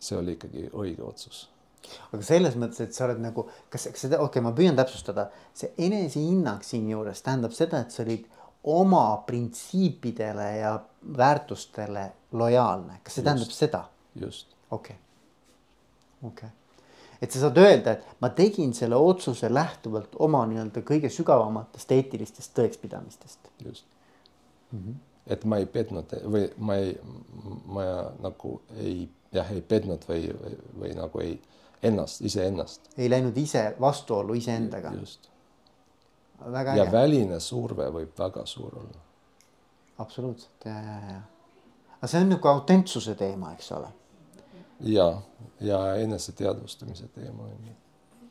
see 0.00 0.18
oli 0.18 0.34
ikkagi 0.38 0.66
õige 0.72 1.06
otsus 1.06 1.46
aga 2.10 2.22
selles 2.26 2.56
mõttes, 2.60 2.82
et 2.84 2.94
sa 2.94 3.06
oled 3.06 3.22
nagu, 3.22 3.46
kas, 3.72 3.86
kas 3.94 4.06
seda, 4.06 4.18
okei 4.18 4.40
okay,, 4.40 4.44
ma 4.44 4.52
püüan 4.56 4.76
täpsustada, 4.78 5.28
see 5.56 5.72
enesehinnang 5.86 6.62
siinjuures 6.66 7.22
tähendab 7.26 7.54
seda, 7.56 7.84
et 7.84 7.94
sa 7.94 8.04
olid 8.04 8.26
oma 8.74 9.04
printsiipidele 9.26 10.48
ja 10.58 10.74
väärtustele 11.16 12.06
lojaalne, 12.36 13.00
kas 13.04 13.16
see 13.16 13.22
just, 13.22 13.28
tähendab 13.30 13.58
seda? 13.58 13.84
just. 14.26 14.56
okei 14.70 14.96
okay., 14.98 16.28
okei 16.30 16.48
okay 16.48 16.59
et 17.20 17.32
sa 17.32 17.42
saad 17.44 17.58
öelda, 17.60 17.92
et 17.92 18.20
ma 18.20 18.30
tegin 18.34 18.72
selle 18.76 18.96
otsuse 18.96 19.50
lähtuvalt 19.52 20.16
oma 20.18 20.42
nii-öelda 20.48 20.82
kõige 20.86 21.10
sügavamatest 21.12 21.92
eetilistest 21.92 22.54
tõekspidamistest. 22.58 23.50
just 23.64 23.86
mm. 24.72 24.78
-hmm. 24.78 24.94
et 25.26 25.44
ma 25.44 25.60
ei 25.60 25.66
petnud 25.66 26.14
või 26.24 26.48
ma 26.58 26.76
ei, 26.76 26.94
ma 27.66 27.86
nagu 28.22 28.60
ei 28.76 29.08
jah, 29.32 29.52
ei 29.52 29.60
petnud 29.60 30.06
või, 30.08 30.30
või, 30.42 30.56
või 30.80 30.94
nagu 30.96 31.20
ei 31.20 31.40
ennast, 31.82 32.20
iseennast. 32.20 32.90
ei 32.96 33.10
läinud 33.10 33.36
ise 33.36 33.74
vastuollu 33.80 34.34
iseendaga. 34.34 34.92
just. 35.00 35.28
ja 36.76 36.92
väline 36.92 37.40
surve 37.40 37.90
võib 37.90 38.18
väga 38.18 38.46
suur 38.46 38.78
olla. 38.78 39.06
absoluutselt 39.98 40.64
ja, 40.64 40.80
ja, 40.80 40.98
ja. 41.12 41.22
aga 41.98 42.06
see 42.06 42.20
on 42.20 42.28
nagu 42.36 42.48
autentsuse 42.48 43.14
teema, 43.14 43.52
eks 43.52 43.72
ole 43.72 43.92
ja, 44.80 45.20
ja 45.60 45.94
eneseteadvustamise 45.96 47.08
teema 47.08 47.42
on 47.42 47.66
ju. 47.66 47.74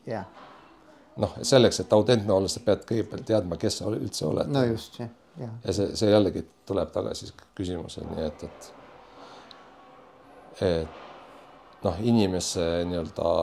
jah. 0.06 0.24
noh, 1.16 1.34
selleks, 1.42 1.80
et 1.80 1.92
autentne 1.92 2.32
olla, 2.32 2.48
sa 2.48 2.62
pead 2.64 2.84
kõigepealt 2.88 3.26
teadma, 3.26 3.58
kes 3.60 3.80
sa 3.80 3.90
üldse 3.92 4.26
oled. 4.26 4.50
no 4.50 4.64
just, 4.64 4.98
jah, 5.00 5.10
jah. 5.38 5.56
ja 5.64 5.74
see, 5.76 5.96
see 5.96 6.10
jällegi 6.10 6.44
tuleb 6.66 6.92
tagasi 6.94 7.32
küsimuseni, 7.58 8.26
et, 8.26 8.44
et, 8.48 8.72
et 10.68 11.84
noh, 11.84 12.00
inimese 12.02 12.66
nii-öelda 12.88 13.34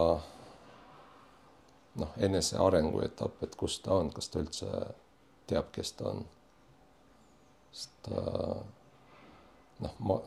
noh, 1.97 2.16
enesearengu 2.30 3.01
etapp, 3.05 3.43
et 3.43 3.55
kus 3.58 3.80
ta 3.86 3.97
on, 4.01 4.12
kas 4.14 4.30
ta 4.30 4.41
üldse 4.43 4.72
teab, 5.49 5.72
kes 5.76 5.93
ta 5.97 6.12
on. 6.12 6.26
sest 7.72 8.10
noh, 9.80 9.95
ma 9.99 10.20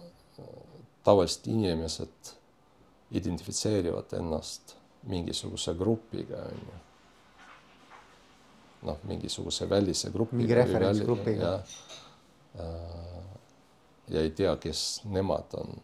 tavaliselt 1.05 1.47
inimesed 1.51 2.35
identifitseerivad 3.11 4.12
ennast 4.12 4.76
mingisuguse 5.02 5.74
grupiga, 5.74 6.36
on 6.36 6.58
ju. 6.58 6.78
noh, 8.82 8.96
mingisuguse 9.02 9.66
välise 9.70 10.11
grupiga. 10.11 10.36
mingi 10.36 10.54
referentsgrupiga. 10.54 11.42
ja, 11.42 11.62
äh, 12.64 13.24
ja 14.08 14.20
ei 14.20 14.30
tea, 14.30 14.56
kes 14.56 15.02
nemad 15.04 15.54
on. 15.54 15.80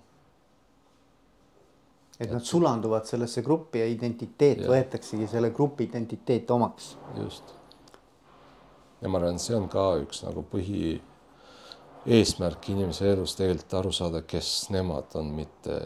et 2.21 2.33
nad 2.33 2.45
sulanduvad 2.45 3.05
sellesse 3.05 3.43
gruppi 3.43 3.79
ja 3.79 3.87
identiteet 3.87 4.63
ja. 4.65 4.71
võetaksegi 4.71 5.29
selle 5.29 5.51
grupi 5.51 5.85
identiteet 5.85 6.51
omaks. 6.51 6.97
just. 7.17 7.55
ja 9.01 9.09
ma 9.09 9.19
arvan, 9.19 9.39
see 9.39 9.57
on 9.57 9.69
ka 9.73 9.91
üks 10.05 10.23
nagu 10.25 10.45
põhi 10.53 11.01
eesmärk 12.07 12.69
inimese 12.71 13.11
elus 13.11 13.35
tegelikult 13.39 13.75
aru 13.75 13.93
saada, 13.93 14.23
kes 14.23 14.69
nemad 14.71 15.15
on, 15.19 15.33
mitte 15.35 15.77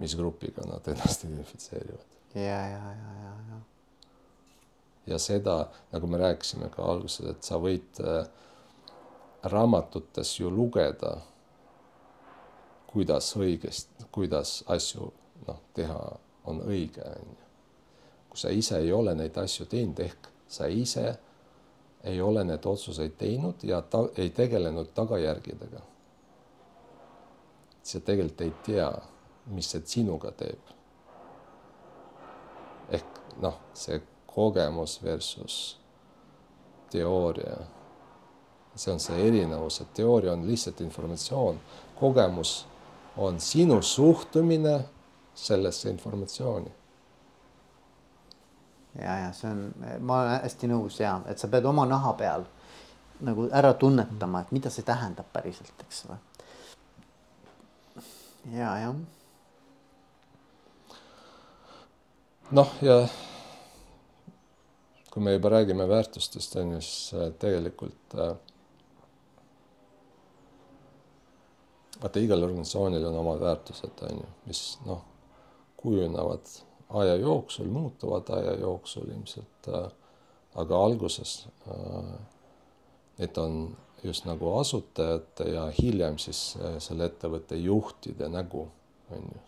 mis 0.00 0.14
grupiga 0.16 0.64
nad 0.68 0.86
ennast 0.92 1.24
identifitseerivad. 1.24 2.06
ja, 2.34 2.42
ja, 2.42 2.92
ja, 2.92 3.14
ja, 3.22 3.32
ja. 3.50 3.60
ja 5.06 5.18
seda, 5.18 5.56
nagu 5.92 6.06
me 6.06 6.18
rääkisime 6.18 6.68
ka 6.74 6.84
alguses, 6.84 7.26
et 7.32 7.48
sa 7.48 7.58
võid 7.58 8.02
äh, 8.04 8.28
raamatutes 9.42 10.34
ju 10.40 10.50
lugeda, 10.52 11.16
kuidas 12.90 13.32
õigesti, 13.36 14.08
kuidas 14.12 14.60
asju 14.68 15.12
noh, 15.46 15.62
teha 15.74 16.00
on 16.50 16.60
õige, 16.66 17.06
on 17.06 17.32
ju. 17.32 17.48
kui 18.30 18.38
sa 18.38 18.52
ise 18.54 18.78
ei 18.78 18.92
ole 18.92 19.14
neid 19.14 19.36
asju 19.38 19.66
teinud, 19.70 20.00
ehk 20.04 20.28
sa 20.50 20.68
ise 20.68 21.14
ei 22.04 22.20
ole 22.20 22.44
need 22.44 22.64
otsuseid 22.64 23.16
teinud 23.18 23.62
ja 23.62 23.82
ta 23.82 23.98
ei 24.16 24.30
tegelenud 24.30 24.92
tagajärgedega. 24.94 25.80
sa 27.82 28.00
tegelikult 28.00 28.40
ei 28.40 28.52
tea, 28.62 28.92
mis 29.46 29.70
see 29.70 29.82
sinuga 29.84 30.30
teeb. 30.30 30.72
ehk 32.90 33.20
noh, 33.40 33.58
see 33.74 34.00
kogemus 34.26 35.02
versus 35.02 35.78
teooria. 36.90 37.56
see 38.74 38.92
on 38.92 39.00
see 39.00 39.28
erinevus, 39.28 39.80
et 39.80 39.94
teooria 39.94 40.32
on 40.32 40.46
lihtsalt 40.46 40.80
informatsioon, 40.80 41.60
kogemus 42.00 42.66
on 43.16 43.40
sinu 43.40 43.82
suhtumine 43.82 44.80
sellesse 45.34 45.90
informatsiooni 45.90 46.79
ja, 48.98 49.18
ja 49.18 49.32
see 49.36 49.50
on, 49.50 49.62
ma 50.00 50.22
olen 50.22 50.42
hästi 50.44 50.70
nõus 50.70 50.98
ja 51.00 51.20
et 51.30 51.38
sa 51.38 51.48
pead 51.48 51.68
oma 51.70 51.86
naha 51.88 52.12
peal 52.18 52.46
nagu 53.20 53.46
ära 53.52 53.72
tunnetama, 53.76 54.40
et 54.40 54.52
mida 54.56 54.70
see 54.72 54.84
tähendab 54.86 55.28
päriselt, 55.32 55.84
eks 55.84 56.04
ole. 56.08 56.18
ja, 58.56 58.76
jah. 58.80 58.94
noh, 62.50 62.78
ja 62.82 63.02
kui 65.10 65.22
me 65.22 65.34
juba 65.34 65.50
räägime 65.50 65.88
väärtustest 65.88 66.56
on 66.56 66.72
ju, 66.72 66.80
siis 66.80 67.14
äh, 67.14 67.32
tegelikult 67.38 68.14
äh, 68.14 68.34
vaata, 72.02 72.18
igal 72.18 72.42
organisatsioonil 72.42 73.04
on 73.06 73.20
omad 73.20 73.40
väärtused, 73.40 74.02
on 74.08 74.22
ju, 74.22 74.32
mis 74.46 74.64
noh, 74.86 75.04
kujunevad 75.76 76.52
aja 76.90 77.14
jooksul, 77.16 77.66
muutuvad 77.66 78.28
aja 78.28 78.54
jooksul 78.60 79.08
ilmselt 79.08 79.68
äh,, 79.68 79.90
aga 80.54 80.84
alguses 80.84 81.46
äh, 81.68 82.18
need 83.18 83.36
on 83.38 83.76
just 84.04 84.24
nagu 84.24 84.54
asutajate 84.58 85.44
ja 85.44 85.66
hiljem 85.82 86.18
siis 86.18 86.56
äh, 86.60 86.78
selle 86.82 87.10
ettevõtte 87.10 87.56
juhtide 87.56 88.28
nägu, 88.32 88.64
on 89.10 89.28
ju. 89.34 89.42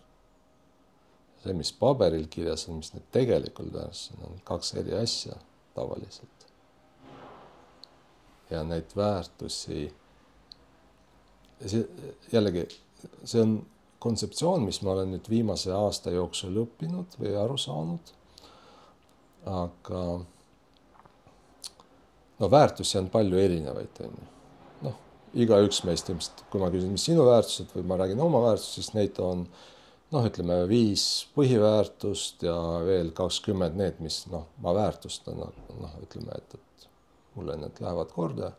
see, 1.42 1.56
mis 1.58 1.72
paberil 1.74 2.28
kirjas 2.30 2.68
on, 2.68 2.78
mis 2.82 2.92
need 2.94 3.08
tegelikult 3.14 3.74
on, 3.80 3.96
on 4.28 4.38
kaks 4.44 4.74
eri 4.78 4.94
asja 4.98 5.38
tavaliselt. 5.74 6.46
ja 8.50 8.62
neid 8.68 8.92
väärtusi, 8.96 9.86
see 11.66 11.84
jällegi, 12.32 12.66
see 13.24 13.40
on 13.40 13.56
kontseptsioon, 14.02 14.66
mis 14.66 14.80
ma 14.82 14.96
olen 14.96 15.14
nüüd 15.14 15.30
viimase 15.30 15.72
aasta 15.76 16.12
jooksul 16.14 16.58
õppinud 16.64 17.18
või 17.20 17.34
aru 17.38 17.58
saanud. 17.60 18.12
aga 19.46 20.02
no 22.38 22.50
väärtusi 22.50 22.98
on 22.98 23.08
palju 23.10 23.38
erinevaid, 23.38 24.00
on 24.06 24.14
ju. 24.20 24.28
noh, 24.86 24.96
igaüks 25.34 25.82
meist 25.88 26.10
ilmselt, 26.10 26.44
kui 26.50 26.62
ma 26.62 26.70
küsin, 26.74 26.94
mis 26.94 27.06
sinu 27.10 27.26
väärtused 27.26 27.74
või 27.74 27.86
ma 27.90 27.98
räägin 28.02 28.22
oma 28.22 28.42
väärtustest, 28.46 28.78
siis 28.78 28.94
neid 28.94 29.18
on 29.22 29.44
noh, 30.12 30.26
ütleme 30.28 30.62
viis 30.70 31.04
põhiväärtust 31.36 32.46
ja 32.46 32.56
veel 32.86 33.12
kakskümmend 33.16 33.78
need, 33.78 34.00
mis 34.04 34.22
noh, 34.32 34.48
ma 34.62 34.74
väärtustan, 34.76 35.42
noh, 35.42 35.94
ütleme, 36.02 36.38
et, 36.38 36.58
et 36.58 36.88
mulle 37.36 37.58
need 37.60 37.82
lähevad 37.82 38.14
korda. 38.14 38.52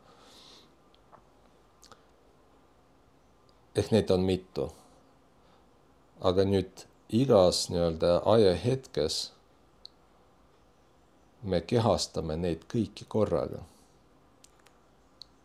ehk 3.73 3.89
neid 3.89 4.11
on 4.13 4.21
mitu 4.21 4.67
aga 6.23 6.45
nüüd 6.47 6.85
igas 7.13 7.67
nii-öelda 7.69 8.21
ajahetkes 8.25 9.17
me 11.43 11.59
kehastame 11.67 12.37
neid 12.39 12.63
kõiki 12.71 13.05
korraga. 13.07 13.61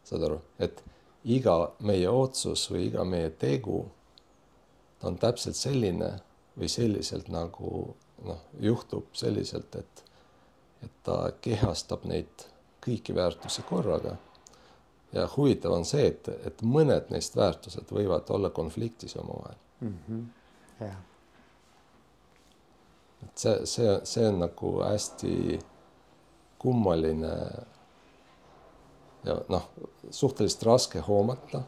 saad 0.08 0.22
aru, 0.24 0.38
et 0.58 0.82
iga 1.24 1.56
meie 1.84 2.08
otsus 2.08 2.68
või 2.70 2.86
iga 2.86 3.04
meie 3.04 3.30
tegu 3.30 3.82
on 5.04 5.18
täpselt 5.20 5.56
selline 5.56 6.12
või 6.56 6.70
selliselt 6.72 7.28
nagu 7.28 7.72
noh, 8.24 8.40
juhtub 8.60 9.10
selliselt, 9.12 9.76
et, 9.76 10.04
et 10.82 10.94
ta 11.04 11.18
kehastab 11.44 12.06
neid 12.08 12.46
kõiki 12.86 13.14
väärtusi 13.14 13.62
korraga. 13.68 14.16
ja 15.12 15.28
huvitav 15.36 15.72
on 15.72 15.84
see, 15.84 16.06
et, 16.06 16.28
et 16.46 16.62
mõned 16.62 17.10
neist 17.10 17.36
väärtused 17.36 17.92
võivad 17.92 18.30
olla 18.30 18.50
konfliktis 18.50 19.16
omavahel 19.16 19.60
mm. 19.80 19.98
-hmm 20.08 20.26
jah. 20.80 21.00
et 23.24 23.42
see, 23.44 23.66
see, 23.66 23.96
see 24.04 24.28
on 24.28 24.38
nagu 24.44 24.72
hästi 24.82 25.58
kummaline 26.58 27.34
ja 29.24 29.36
noh, 29.48 29.68
suhteliselt 30.10 30.62
raske 30.68 31.02
hoomata, 31.04 31.62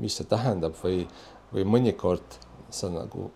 mis 0.00 0.16
see 0.18 0.28
tähendab 0.28 0.76
või, 0.82 1.04
või 1.52 1.66
mõnikord 1.68 2.38
sa 2.72 2.88
nagu 2.92 3.30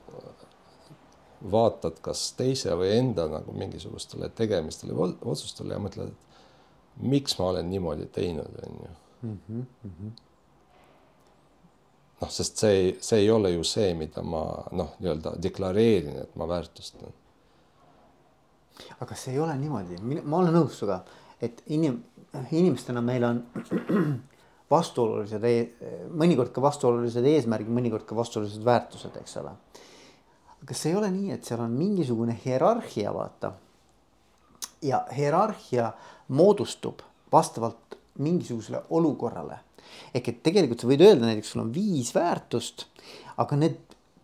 vaatad 1.53 2.01
kas 2.03 2.31
teise 2.39 2.75
või 2.79 2.95
enda 2.97 3.27
nagu 3.31 3.53
mingisugustele 3.57 4.31
tegemistele 4.35 4.97
või 4.97 5.13
otsustele 5.21 5.77
ja 5.77 5.83
mõtled, 5.83 6.13
et 6.13 7.05
miks 7.13 7.37
ma 7.39 7.51
olen 7.53 7.69
niimoodi 7.71 8.09
teinud, 8.13 8.57
on 8.67 8.79
ju. 8.87 8.95
Noh, 12.17 12.31
sest 12.33 12.63
see 12.63 12.77
ei, 12.77 12.93
see 13.05 13.19
ei 13.25 13.31
ole 13.31 13.51
ju 13.53 13.65
see, 13.67 13.91
mida 13.97 14.23
ma 14.25 14.41
noh, 14.73 14.95
nii-öelda 15.03 15.35
deklareerin, 15.43 16.23
et 16.23 16.37
ma 16.41 16.47
väärtustan. 16.49 17.13
aga 18.97 19.09
kas 19.11 19.27
ei 19.29 19.39
ole 19.41 19.57
niimoodi, 19.61 19.99
ma 20.23 20.39
olen 20.39 20.57
nõus 20.57 20.79
sinuga, 20.79 21.03
et 21.41 21.61
inim-, 21.77 22.01
inimestena 22.57 23.03
meil 23.05 23.25
on 23.29 23.43
vastuolulised, 24.73 25.45
e-, 25.45 25.91
mõnikord 26.17 26.55
ka 26.57 26.65
vastuolulised 26.65 27.29
eesmärgid, 27.35 27.73
mõnikord 27.73 28.09
ka 28.09 28.17
vastuolulised 28.17 28.65
väärtused, 28.65 29.21
eks 29.21 29.37
ole. 29.43 29.53
kas 30.65 30.87
ei 30.89 30.97
ole 30.97 31.13
nii, 31.13 31.35
et 31.37 31.45
seal 31.45 31.61
on 31.67 31.77
mingisugune 31.77 32.39
hierarhia, 32.45 33.13
vaata. 33.13 33.53
ja 34.83 35.05
hierarhia 35.13 35.93
moodustub 36.29 37.05
vastavalt 37.33 38.01
mingisugusele 38.19 38.83
olukorrale 38.91 39.66
ehk 40.15 40.29
et 40.33 40.43
tegelikult 40.43 40.83
sa 40.83 40.91
võid 40.91 41.05
öelda 41.05 41.29
näiteks 41.29 41.53
sul 41.55 41.65
on 41.65 41.75
viis 41.75 42.13
väärtust, 42.15 42.87
aga 43.37 43.59
need 43.61 43.79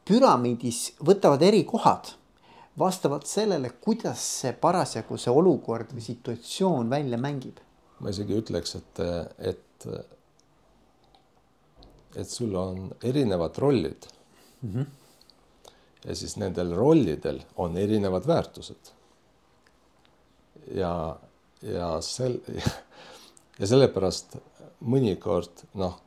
püramiidis 0.08 0.92
võtavad 1.04 1.42
eri 1.46 1.62
kohad 1.68 2.14
vastavalt 2.78 3.26
sellele, 3.28 3.74
kuidas 3.80 4.22
see 4.40 4.54
parasjagu 4.56 5.18
see 5.20 5.32
olukord 5.32 5.92
või 5.92 6.04
situatsioon 6.04 6.88
välja 6.90 7.18
mängib. 7.20 7.60
ma 8.00 8.10
isegi 8.10 8.34
ütleks, 8.34 8.74
et, 8.80 9.02
et, 9.38 9.86
et 12.16 12.28
sul 12.28 12.54
on 12.56 12.88
erinevad 13.02 13.58
rollid 13.58 14.08
mm. 14.62 14.72
-hmm. 14.72 14.86
ja 16.08 16.16
siis 16.16 16.36
nendel 16.36 16.74
rollidel 16.74 17.42
on 17.56 17.76
erinevad 17.76 18.26
väärtused. 18.26 18.92
ja, 20.74 21.16
ja 21.62 22.00
sel 22.00 22.40
ja 23.60 23.66
sellepärast 23.66 24.36
mõnikord 24.80 25.64
noh, 25.78 25.98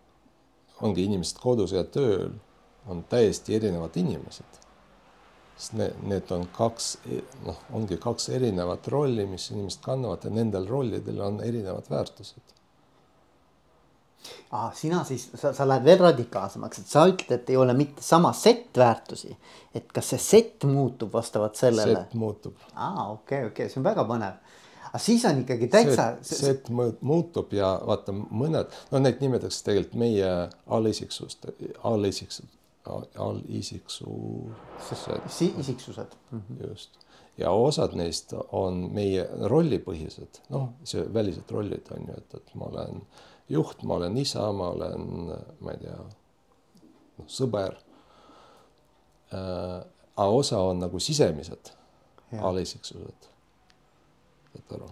ongi 0.82 1.06
inimesed 1.08 1.40
kodus 1.42 1.74
ja 1.76 1.84
tööl 1.84 2.34
on 2.88 3.04
täiesti 3.10 3.56
erinevad 3.56 3.96
inimesed. 3.98 4.62
sest 5.56 5.74
need, 5.80 5.94
need 6.04 6.32
on 6.36 6.42
kaks, 6.52 6.98
noh, 7.46 7.62
ongi 7.74 7.96
kaks 8.02 8.28
erinevat 8.36 8.88
rolli, 8.92 9.24
mis 9.26 9.48
inimesed 9.54 9.80
kannavad 9.86 10.26
ja 10.28 10.34
nendel 10.36 10.68
rollidel 10.68 11.22
on 11.24 11.40
erinevad 11.44 11.88
väärtused. 11.90 12.56
Ah, 14.52 14.74
sina 14.76 15.04
siis, 15.04 15.30
sa, 15.36 15.54
sa 15.54 15.68
lähed 15.68 15.86
veel 15.86 16.02
radikaalsemaks, 16.02 16.82
et 16.82 16.92
sa 16.92 17.06
ütled, 17.08 17.32
et 17.38 17.50
ei 17.54 17.58
ole 17.58 17.74
mitte 17.78 18.04
sama 18.04 18.34
sett 18.36 18.78
väärtusi, 18.78 19.32
et 19.76 19.88
kas 19.94 20.12
see 20.14 20.22
sett 20.22 20.66
muutub 20.68 21.14
vastavalt 21.14 21.56
sellele? 21.56 22.02
sett 22.02 22.14
muutub. 22.20 22.58
aa 22.74 22.90
ah,, 22.90 23.12
okei 23.12 23.46
okay,, 23.46 23.48
okei 23.48 23.66
okay., 23.66 23.72
see 23.72 23.80
on 23.80 23.88
väga 23.88 24.06
põnev 24.10 24.56
aga 24.96 25.04
siis 25.04 25.26
on 25.28 25.42
ikkagi 25.42 25.68
täitsa. 25.68 26.04
see, 26.24 26.54
et 26.56 26.70
muutub 27.04 27.52
ja 27.54 27.74
vaata 27.84 28.14
mõned, 28.16 28.72
no 28.92 29.02
neid 29.02 29.20
nimetatakse 29.20 29.66
tegelikult 29.68 29.98
meie 30.00 30.30
allisiksust, 30.78 31.50
allisiksused 31.84 32.54
si. 35.28 35.54
isiksused. 35.60 36.16
-hmm. 36.32 36.68
just 36.70 37.00
ja 37.38 37.52
osad 37.52 37.98
neist 38.00 38.34
on 38.52 38.90
meie 38.94 39.28
rollipõhised, 39.52 40.40
noh, 40.50 40.70
see 40.84 41.04
välised 41.14 41.52
rollid 41.52 41.92
on 41.92 42.08
ju, 42.08 42.14
et, 42.18 42.36
et 42.40 42.56
ma 42.56 42.70
olen 42.72 43.02
juht, 43.50 43.84
ma 43.84 44.00
olen 44.00 44.18
isa, 44.18 44.52
ma 44.52 44.70
olen, 44.70 45.34
ma 45.60 45.76
ei 45.76 45.84
tea, 45.84 46.00
noh, 47.18 47.28
sõber 47.28 47.76
äh,. 49.34 49.84
aga 50.16 50.32
osa 50.32 50.60
on 50.64 50.80
nagu 50.80 51.00
sisemised 51.00 51.74
alisiksused 52.40 53.35
saad 54.56 54.80
aru. 54.80 54.90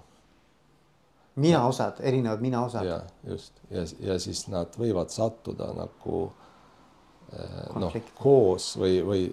minaosad, 1.36 2.00
erinevad 2.00 2.42
minaosad. 2.42 2.86
ja 2.86 3.02
just 3.28 3.54
ja, 3.72 3.86
ja 4.00 4.20
siis 4.20 4.48
nad 4.48 4.76
võivad 4.78 5.10
sattuda 5.10 5.72
nagu 5.78 6.20
eh, 7.34 7.80
noh, 7.80 7.96
koos 8.20 8.74
või, 8.78 9.00
või 9.06 9.26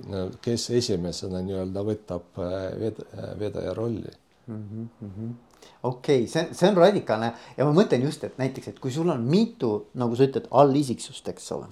kes 0.43 0.71
esimesena 0.81 1.43
nii-öelda 1.45 1.85
võtab 1.85 2.41
eh, 2.41 2.59
ved, 2.81 3.03
eh, 3.13 3.33
vedaja 3.41 3.75
rolli 3.75 4.13
mm. 4.47 4.89
-hmm. 5.01 5.35
okei 5.83 6.23
okay,, 6.25 6.29
see, 6.29 6.55
see 6.55 6.71
on 6.71 6.77
radikaalne 6.77 7.33
ja 7.57 7.67
ma 7.67 7.75
mõtlen 7.83 8.07
just, 8.07 8.25
et 8.25 8.39
näiteks, 8.39 8.69
et 8.69 8.81
kui 8.81 8.93
sul 8.93 9.09
on 9.09 9.21
mitu, 9.21 9.91
nagu 9.95 10.17
sa 10.17 10.29
ütled, 10.29 10.49
allisiksust, 10.51 11.29
eks 11.29 11.53
ole. 11.53 11.69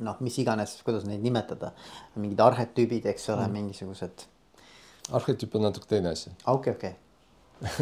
noh, 0.00 0.20
mis 0.20 0.38
iganes, 0.38 0.76
kuidas 0.84 1.04
neid 1.06 1.22
nimetada, 1.22 1.70
mingid 2.16 2.40
arhetüübid, 2.40 3.06
eks 3.06 3.28
ole 3.30 3.46
mm., 3.46 3.52
mingisugused. 3.52 4.26
arhetüüp 5.12 5.54
on 5.54 5.68
natuke 5.70 5.86
teine 5.88 6.12
asi. 6.12 6.30
okei 6.30 6.52
okay,, 6.52 6.72
okei 6.74 6.90
okay. 6.90 7.03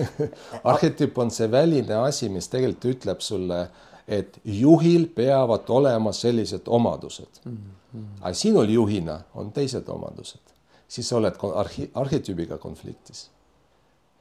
arhetüüp 0.72 1.18
on 1.18 1.30
see 1.30 1.50
väline 1.50 1.96
asi, 2.02 2.28
mis 2.28 2.48
tegelikult 2.48 2.84
ütleb 2.96 3.20
sulle, 3.20 3.66
et 4.08 4.38
juhil 4.44 5.08
peavad 5.14 5.68
olema 5.70 6.12
sellised 6.12 6.66
omadused 6.66 7.44
mm. 7.44 7.58
-hmm. 7.94 8.08
aga 8.20 8.34
sinul 8.34 8.70
juhina 8.70 9.20
on 9.34 9.52
teised 9.52 9.88
omadused, 9.88 10.56
siis 10.88 11.08
sa 11.08 11.16
oled 11.16 11.36
arhi-, 11.36 11.90
arhetüübiga 11.94 12.58
konfliktis 12.58 13.28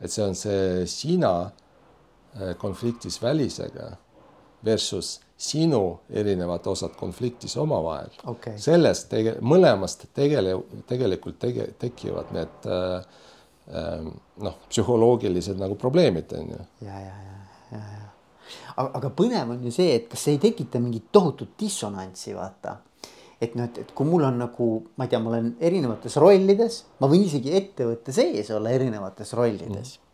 et 0.02 0.12
see 0.12 0.24
on 0.26 0.36
see 0.38 0.86
sina 0.90 1.34
äh, 1.46 2.56
konfliktis 2.58 3.22
välisega 3.22 3.92
versus 4.66 5.20
sinu 5.42 6.00
erinevad 6.10 6.68
osad 6.70 6.96
konfliktis 6.98 7.56
omavahel 7.58 8.12
okay.. 8.30 8.58
sellest 8.62 9.10
tege-, 9.14 9.38
mõlemast 9.42 10.08
tegele-, 10.18 10.58
tegelikult 10.90 11.40
tege-, 11.42 11.72
tekivad 11.82 12.34
need 12.36 12.70
äh, 12.70 13.02
noh, 13.72 14.56
psühholoogilised 14.70 15.60
nagu 15.60 15.78
probleemid 15.80 16.34
on 16.38 16.54
ju. 16.54 16.62
ja, 16.86 17.00
ja, 17.00 17.18
ja, 17.26 17.42
ja, 17.72 17.82
ja. 17.82 18.86
aga, 18.86 19.12
põnev 19.16 19.56
on 19.56 19.64
ju 19.64 19.74
see, 19.76 19.96
et 19.96 20.10
kas 20.12 20.28
see 20.28 20.36
ei 20.36 20.42
tekita 20.50 20.82
mingit 20.84 21.08
tohutut 21.12 21.54
dissonantsi, 21.60 22.36
vaata 22.36 22.78
et 23.42 23.56
noh, 23.58 23.66
et, 23.66 23.82
et 23.82 23.92
kui 23.98 24.06
mul 24.06 24.24
on 24.28 24.38
nagu, 24.44 24.68
ma 25.00 25.08
ei 25.08 25.12
tea, 25.12 25.20
ma 25.22 25.32
olen 25.34 25.54
erinevates 25.64 26.18
rollides, 26.22 26.82
ma 27.02 27.10
võin 27.10 27.26
isegi 27.26 27.54
ettevõtte 27.58 28.14
sees 28.16 28.52
olla 28.54 28.74
erinevates 28.78 29.36
rollides 29.38 29.98
mm.. 29.98 30.08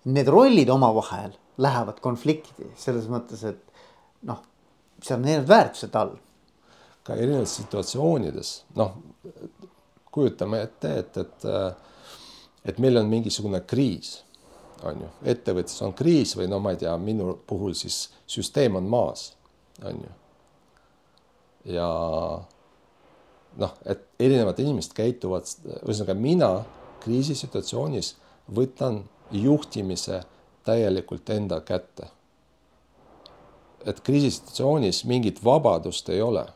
Need 0.00 0.30
rollid 0.32 0.70
omavahel 0.72 1.34
lähevad 1.60 1.98
konflikti 2.00 2.70
selles 2.80 3.04
mõttes, 3.12 3.42
et 3.44 3.82
noh, 4.24 4.38
seal 5.04 5.18
on 5.18 5.26
erinevad 5.28 5.50
väärtused 5.50 5.98
all. 6.00 6.14
ka 7.04 7.18
erinevates 7.20 7.58
situatsioonides, 7.60 8.52
noh, 8.80 8.94
kujutame 10.12 10.62
ette, 10.64 10.94
et, 11.02 11.20
et, 11.20 11.44
et 11.44 11.89
meil 12.78 13.00
on 13.00 13.08
mingisugune 13.08 13.60
kriis, 13.66 14.20
on 14.84 15.04
ju, 15.04 15.10
ettevõttes 15.32 15.80
on 15.84 15.92
kriis 15.96 16.36
või 16.36 16.48
no 16.48 16.60
ma 16.60 16.74
ei 16.74 16.80
tea, 16.80 16.96
minu 17.00 17.34
puhul 17.46 17.74
siis 17.76 18.08
süsteem 18.26 18.76
on 18.80 18.88
maas, 18.88 19.32
on 19.84 20.00
ju 20.04 20.16
ja 21.64 21.88
noh, 23.56 23.74
et 23.84 24.06
erinevad 24.20 24.58
inimesed 24.62 24.94
käituvad, 24.96 25.48
ühesõnaga 25.82 26.16
mina 26.16 26.50
kriisisituatsioonis 27.04 28.14
võtan 28.54 29.02
juhtimise 29.32 30.22
täielikult 30.64 31.30
enda 31.30 31.60
kätte. 31.60 32.10
et 33.86 34.00
kriisisituatsioonis 34.00 35.04
mingit 35.04 35.44
vabadust 35.44 36.08
ei 36.08 36.22
ole. 36.22 36.46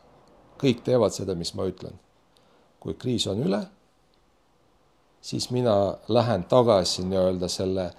kõik 0.57 0.83
teevad 0.83 1.11
seda, 1.11 1.35
mis 1.35 1.53
ma 1.53 1.65
ütlen. 1.65 1.99
kui 2.79 2.93
kriis 2.93 3.27
on 3.27 3.43
üle, 3.43 3.67
siis 5.25 5.49
mina 5.51 5.75
lähen 6.07 6.43
tagasi 6.49 7.05
nii-öelda 7.09 7.49
selle 7.49 7.89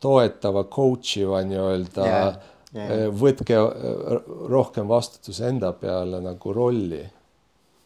toetava 0.00 0.64
coach 0.64 1.16
iva 1.22 1.40
nii-öelda 1.42 2.08
yeah 2.08 2.34
yeah. 2.74 3.10
võtke 3.14 3.58
äh, 3.58 4.30
rohkem 4.50 4.88
vastutus 4.90 5.40
enda 5.44 5.72
peale 5.78 6.20
nagu 6.22 6.54
rolli 6.54 7.02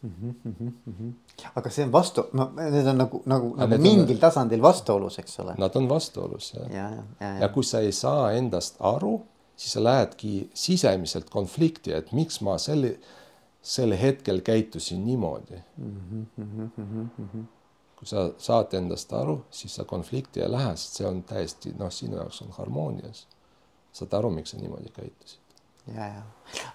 mm. 0.01 0.11
-hmm, 0.11 0.35
mm 0.43 0.73
-hmm. 0.99 1.13
aga 1.55 1.69
see 1.69 1.85
on 1.85 1.91
vastu, 1.91 2.25
no 2.33 2.51
need 2.57 2.87
on 2.87 2.97
nagu, 2.97 3.21
nagu, 3.25 3.53
nagu 3.57 3.81
mingil 3.81 4.15
on, 4.15 4.21
tasandil 4.21 4.61
vastuolus, 4.61 5.19
eks 5.19 5.39
ole. 5.39 5.55
Nad 5.57 5.75
on 5.75 5.89
vastuolus 5.89 6.53
jah. 6.53 6.71
ja, 6.71 6.89
ja, 6.89 7.03
ja, 7.19 7.39
ja 7.39 7.49
kui 7.49 7.63
sa 7.63 7.79
ei 7.79 7.91
saa 7.91 8.31
endast 8.31 8.75
aru, 8.79 9.21
siis 9.55 9.73
sa 9.73 9.83
lähedki 9.83 10.49
sisemiselt 10.53 11.29
konflikti, 11.29 11.93
et 11.93 12.11
miks 12.11 12.41
ma 12.41 12.57
selle, 12.57 12.97
sel 13.61 13.95
hetkel 14.01 14.41
käitusin 14.41 15.05
niimoodi 15.05 15.61
mm. 15.77 16.25
-hmm, 16.37 16.69
mm 16.77 17.09
-hmm. 17.17 17.43
Kui 17.99 18.07
sa 18.07 18.29
saad 18.39 18.73
endast 18.79 19.11
aru, 19.13 19.41
siis 19.51 19.73
sa 19.75 19.83
konflikti 19.83 20.39
ei 20.39 20.47
lähe, 20.51 20.71
sest 20.79 21.01
see 21.01 21.07
on 21.07 21.19
täiesti 21.27 21.73
noh, 21.75 21.91
sinu 21.91 22.15
jaoks 22.15 22.41
on 22.45 22.55
harmoonias 22.55 23.25
saad 23.93 24.13
aru, 24.19 24.31
miks 24.31 24.53
sa 24.53 24.57
niimoodi 24.61 24.91
käitusid. 24.95 25.39
ja, 25.95 26.07
ja, 26.07 26.23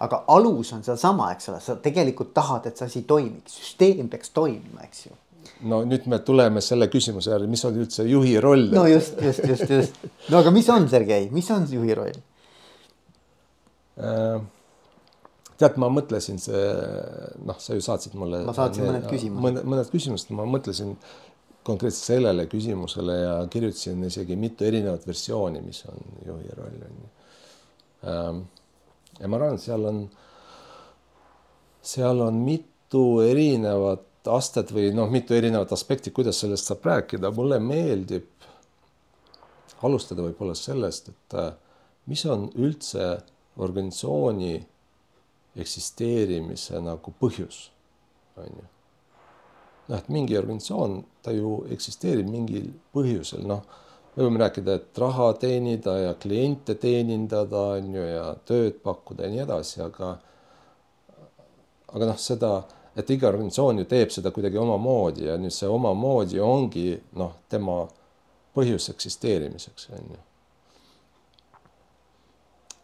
aga 0.04 0.24
alus 0.34 0.72
on 0.76 0.84
sealsama, 0.84 1.30
eks 1.32 1.48
ole, 1.52 1.60
sa 1.64 1.76
tegelikult 1.80 2.34
tahad, 2.36 2.66
et 2.68 2.80
see 2.80 2.90
asi 2.90 3.04
toimiks, 3.08 3.58
süsteem 3.60 4.10
peaks 4.12 4.34
toimima, 4.36 4.84
eks 4.84 5.06
ju. 5.06 5.16
no 5.70 5.80
nüüd 5.88 6.08
me 6.10 6.18
tuleme 6.26 6.60
selle 6.64 6.90
küsimuse 6.92 7.32
järgi, 7.32 7.48
mis 7.56 7.64
on 7.64 7.78
üldse 7.84 8.08
juhi 8.08 8.36
roll? 8.42 8.68
no 8.74 8.86
just, 8.90 9.16
just, 9.22 9.46
just, 9.48 9.70
just. 9.70 10.04
no 10.28 10.42
aga 10.42 10.52
mis 10.54 10.68
on, 10.76 10.88
Sergei, 10.92 11.30
mis 11.32 11.50
on 11.54 11.68
juhi 11.70 11.96
roll 11.96 12.20
äh,? 13.96 14.42
Tead, 15.60 15.76
ma 15.80 15.90
mõtlesin 15.92 16.40
see, 16.42 16.62
noh, 17.46 17.58
sa 17.62 17.76
ju 17.76 17.84
saatsid 17.84 18.16
mulle. 18.18 18.42
ma 18.48 18.54
saatsin 18.56 18.88
mõned 18.88 19.06
küsimused. 19.10 19.44
mõned, 19.46 19.68
mõned 19.74 19.92
küsimused, 19.92 20.32
ma 20.34 20.46
mõtlesin 20.48 20.96
konkreetselt 21.64 22.10
sellele 22.12 22.46
küsimusele 22.50 23.14
ja 23.20 23.36
kirjutasin 23.50 24.02
isegi 24.04 24.36
mitu 24.36 24.66
erinevat 24.68 25.06
versiooni, 25.08 25.62
mis 25.64 25.84
on 25.88 26.02
juhi 26.26 26.56
roll 26.58 26.82
on 26.88 26.98
ju. 26.98 27.12
Ähm, 28.10 28.42
ja 29.20 29.30
ma 29.30 29.38
arvan, 29.38 29.56
et 29.56 29.64
seal 29.64 29.88
on, 29.88 30.02
seal 31.94 32.20
on 32.26 32.42
mitu 32.44 33.04
erinevat 33.24 34.28
astet 34.34 34.72
või 34.72 34.90
noh, 34.96 35.08
mitu 35.12 35.36
erinevat 35.36 35.72
aspekti, 35.76 36.12
kuidas 36.12 36.40
sellest 36.42 36.68
saab 36.68 36.84
rääkida, 36.88 37.32
mulle 37.36 37.60
meeldib 37.60 38.30
alustada 39.84 40.24
võib-olla 40.24 40.54
sellest, 40.56 41.10
et 41.12 41.36
äh, 41.40 41.50
mis 42.08 42.24
on 42.28 42.46
üldse 42.60 43.08
organisatsiooni 43.60 44.54
eksisteerimise 45.60 46.80
nagu 46.82 47.14
põhjus, 47.20 47.68
on 48.36 48.50
ju. 48.50 48.68
Noh, 49.84 49.98
et 49.98 50.08
mingi 50.08 50.36
organisatsioon, 50.38 51.02
ta 51.22 51.32
ju 51.34 51.58
eksisteerib 51.74 52.28
mingil 52.30 52.70
põhjusel, 52.96 53.44
noh, 53.46 53.64
me 54.14 54.24
võime 54.24 54.40
rääkida, 54.40 54.78
et 54.78 55.00
raha 55.02 55.32
teenida 55.40 55.98
ja 56.00 56.14
kliente 56.20 56.78
teenindada, 56.80 57.66
on 57.78 57.90
ju, 57.94 58.06
ja 58.08 58.30
tööd 58.48 58.80
pakkuda 58.84 59.26
ja 59.26 59.34
nii 59.34 59.44
edasi, 59.44 59.82
aga 59.84 60.14
aga 61.94 62.08
noh, 62.10 62.18
seda, 62.18 62.52
et 62.98 63.10
iga 63.14 63.28
organisatsioon 63.30 63.82
ju 63.82 63.88
teeb 63.90 64.10
seda 64.14 64.32
kuidagi 64.34 64.58
omamoodi 64.58 65.28
ja 65.28 65.36
nüüd 65.38 65.54
see 65.54 65.70
omamoodi 65.70 66.40
ongi 66.42 66.88
noh, 67.20 67.36
tema 67.50 67.84
põhjus 68.54 68.88
eksisteerimiseks, 68.94 69.90
on 69.94 70.14
ju 70.16 70.22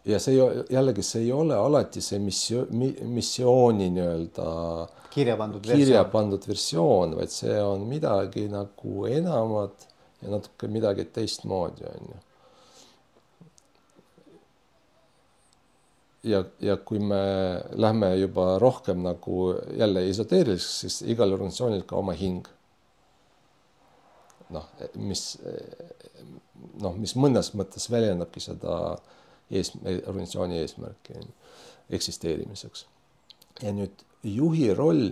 ja 0.05 0.19
see 0.19 0.37
jällegi, 0.69 1.03
see 1.05 1.25
ei 1.25 1.31
ole 1.31 1.55
alati 1.55 2.01
see 2.01 2.19
missio-, 2.19 2.65
missiooni 2.71 3.89
nii-öelda 3.93 4.47
kirja 5.13 5.37
pandud 5.37 5.61
kirja 5.65 6.01
versioon. 6.01 6.11
pandud 6.11 6.47
versioon, 6.47 7.15
vaid 7.19 7.33
see 7.33 7.61
on 7.61 7.85
midagi 7.89 8.47
nagu 8.49 9.05
enamat 9.05 9.87
ja 10.21 10.33
natuke 10.33 10.69
midagi 10.71 11.05
teistmoodi, 11.13 11.85
on 11.85 12.09
ju. 12.13 12.19
ja, 16.31 16.43
ja 16.61 16.77
kui 16.77 16.99
me 16.99 17.21
lähme 17.73 18.15
juba 18.15 18.55
rohkem 18.59 19.03
nagu 19.05 19.53
jälle 19.77 20.07
esoteeriliseks, 20.09 20.79
siis 20.85 21.01
igal 21.13 21.33
organisatsioonil 21.37 21.85
ka 21.85 22.01
oma 22.01 22.17
hing. 22.17 22.47
noh, 24.51 24.65
mis 24.95 25.37
noh, 26.81 26.95
mis 26.97 27.13
mõnes 27.15 27.53
mõttes 27.55 27.85
väljendabki 27.91 28.41
seda 28.43 28.77
äh, 28.91 29.19
ees, 29.51 29.73
organisatsiooni 30.07 30.59
eesmärki 30.61 31.19
eksisteerimiseks. 31.91 32.85
ja 33.61 33.73
nüüd 33.75 34.03
juhi 34.23 34.73
roll, 34.73 35.11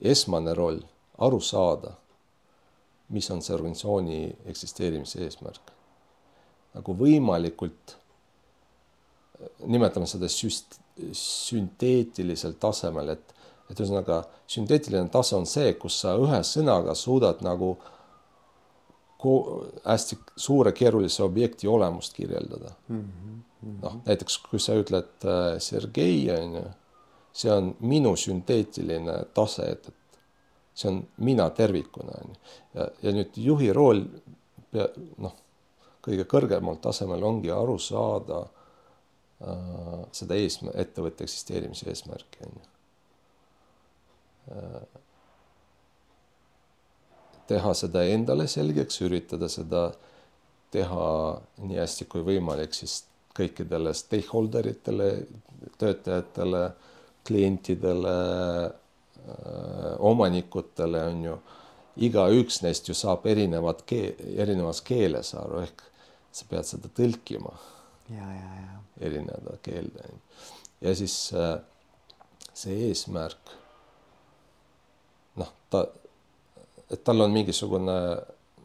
esmane 0.00 0.54
roll, 0.54 0.80
aru 1.18 1.40
saada, 1.40 1.92
mis 3.08 3.30
on 3.30 3.42
see 3.42 3.54
organisatsiooni 3.54 4.20
eksisteerimise 4.52 5.22
eesmärk. 5.24 5.72
nagu 6.74 6.94
võimalikult, 6.94 7.96
nimetame 9.66 10.06
seda 10.06 10.28
süst-, 10.30 10.78
sünteetilisel 11.16 12.56
tasemel, 12.60 13.14
et, 13.14 13.34
et 13.70 13.80
ühesõnaga 13.80 14.22
sünteetiline 14.50 15.08
tase 15.12 15.36
on 15.36 15.46
see, 15.46 15.72
kus 15.80 16.00
sa 16.02 16.14
ühe 16.20 16.40
sõnaga 16.46 16.94
suudad 16.98 17.42
nagu 17.46 17.76
hästi 19.84 20.18
suure 20.36 20.72
keerulise 20.72 21.22
objekti 21.22 21.68
olemust 21.68 22.14
kirjeldada 22.14 22.70
mm. 22.88 23.00
-hmm. 23.00 23.78
noh, 23.82 23.96
näiteks 24.06 24.38
kui 24.38 24.60
sa 24.60 24.74
ütled 24.78 25.24
äh, 25.24 25.58
Sergei 25.58 26.30
on 26.30 26.54
ju, 26.54 26.62
see 27.32 27.52
on 27.52 27.76
minu 27.80 28.16
sünteetiline 28.16 29.24
tase, 29.34 29.62
et, 29.62 29.88
et 29.88 30.18
see 30.74 30.90
on 30.90 31.02
mina 31.16 31.50
tervikuna 31.50 32.12
on 32.24 32.30
ju. 32.30 32.36
ja, 32.74 32.88
ja 33.02 33.12
nüüd 33.12 33.36
juhi 33.36 33.72
rool 33.72 34.04
pea 34.70 34.86
noh, 35.18 35.34
kõige 36.02 36.24
kõrgemal 36.24 36.78
tasemel 36.82 37.22
ongi 37.24 37.50
aru 37.50 37.78
saada 37.78 38.44
äh, 39.42 40.06
seda 40.12 40.34
eesmärk, 40.34 40.76
ettevõtte 40.76 41.24
eksisteerimise 41.24 41.90
eesmärki 41.90 42.46
on 42.46 42.52
ju 42.54 42.64
äh, 44.54 44.82
teha 47.48 47.74
seda 47.76 48.04
endale 48.04 48.46
selgeks, 48.50 49.00
üritada 49.06 49.48
seda 49.52 49.88
teha 50.72 51.06
nii 51.64 51.78
hästi 51.80 52.06
kui 52.12 52.24
võimalik 52.26 52.76
siis 52.76 53.00
kõikidele 53.38 53.94
stakeholder 53.94 54.66
itele, 54.68 55.08
töötajatele, 55.78 56.64
klientidele, 57.28 58.16
omanikutele 60.08 61.02
on 61.10 61.24
ju, 61.24 61.36
igaüks 62.08 62.62
neist 62.64 62.88
ju 62.88 62.96
saab 62.96 63.26
erinevat 63.28 63.84
keel, 63.88 64.14
erinevas 64.38 64.80
keeles 64.86 65.34
aru, 65.38 65.62
ehk 65.66 65.84
sa 66.32 66.46
pead 66.50 66.68
seda 66.68 66.90
tõlkima. 66.94 67.52
ja, 68.10 68.28
ja, 68.32 68.50
ja. 68.62 68.80
erineva 69.08 69.58
keelde. 69.62 70.10
ja 70.80 70.94
siis 70.96 71.16
see 72.58 72.76
eesmärk, 72.88 73.52
noh, 75.38 75.52
ta, 75.70 75.84
et 76.90 77.04
tal 77.04 77.20
on 77.20 77.32
mingisugune 77.32 77.96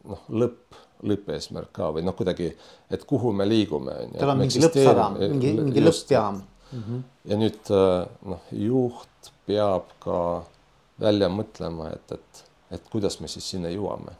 noh, 0.04 0.26
lõpp 0.28 0.82
lõppeesmärk 1.04 1.72
ka 1.74 1.90
või 1.94 2.04
noh, 2.06 2.14
kuidagi, 2.16 2.48
et 2.92 3.04
kuhu 3.08 3.32
me 3.36 3.46
liigume. 3.48 3.94
tal 4.16 4.34
on 4.34 4.40
mingi 4.40 4.62
lõppsadam, 4.62 5.18
mingi, 5.20 5.52
mingi 5.58 5.82
lõppjaam 5.82 6.38
mm. 6.38 6.82
-hmm. 6.82 7.02
ja 7.30 7.38
nüüd 7.40 7.72
äh, 7.76 8.06
noh, 8.30 8.46
juht 8.50 9.32
peab 9.46 9.90
ka 10.00 10.18
välja 11.00 11.28
mõtlema, 11.28 11.90
et, 11.92 12.12
et, 12.12 12.44
et 12.78 12.88
kuidas 12.92 13.18
me 13.20 13.28
siis 13.28 13.50
sinna 13.50 13.72
jõuame. 13.72 14.16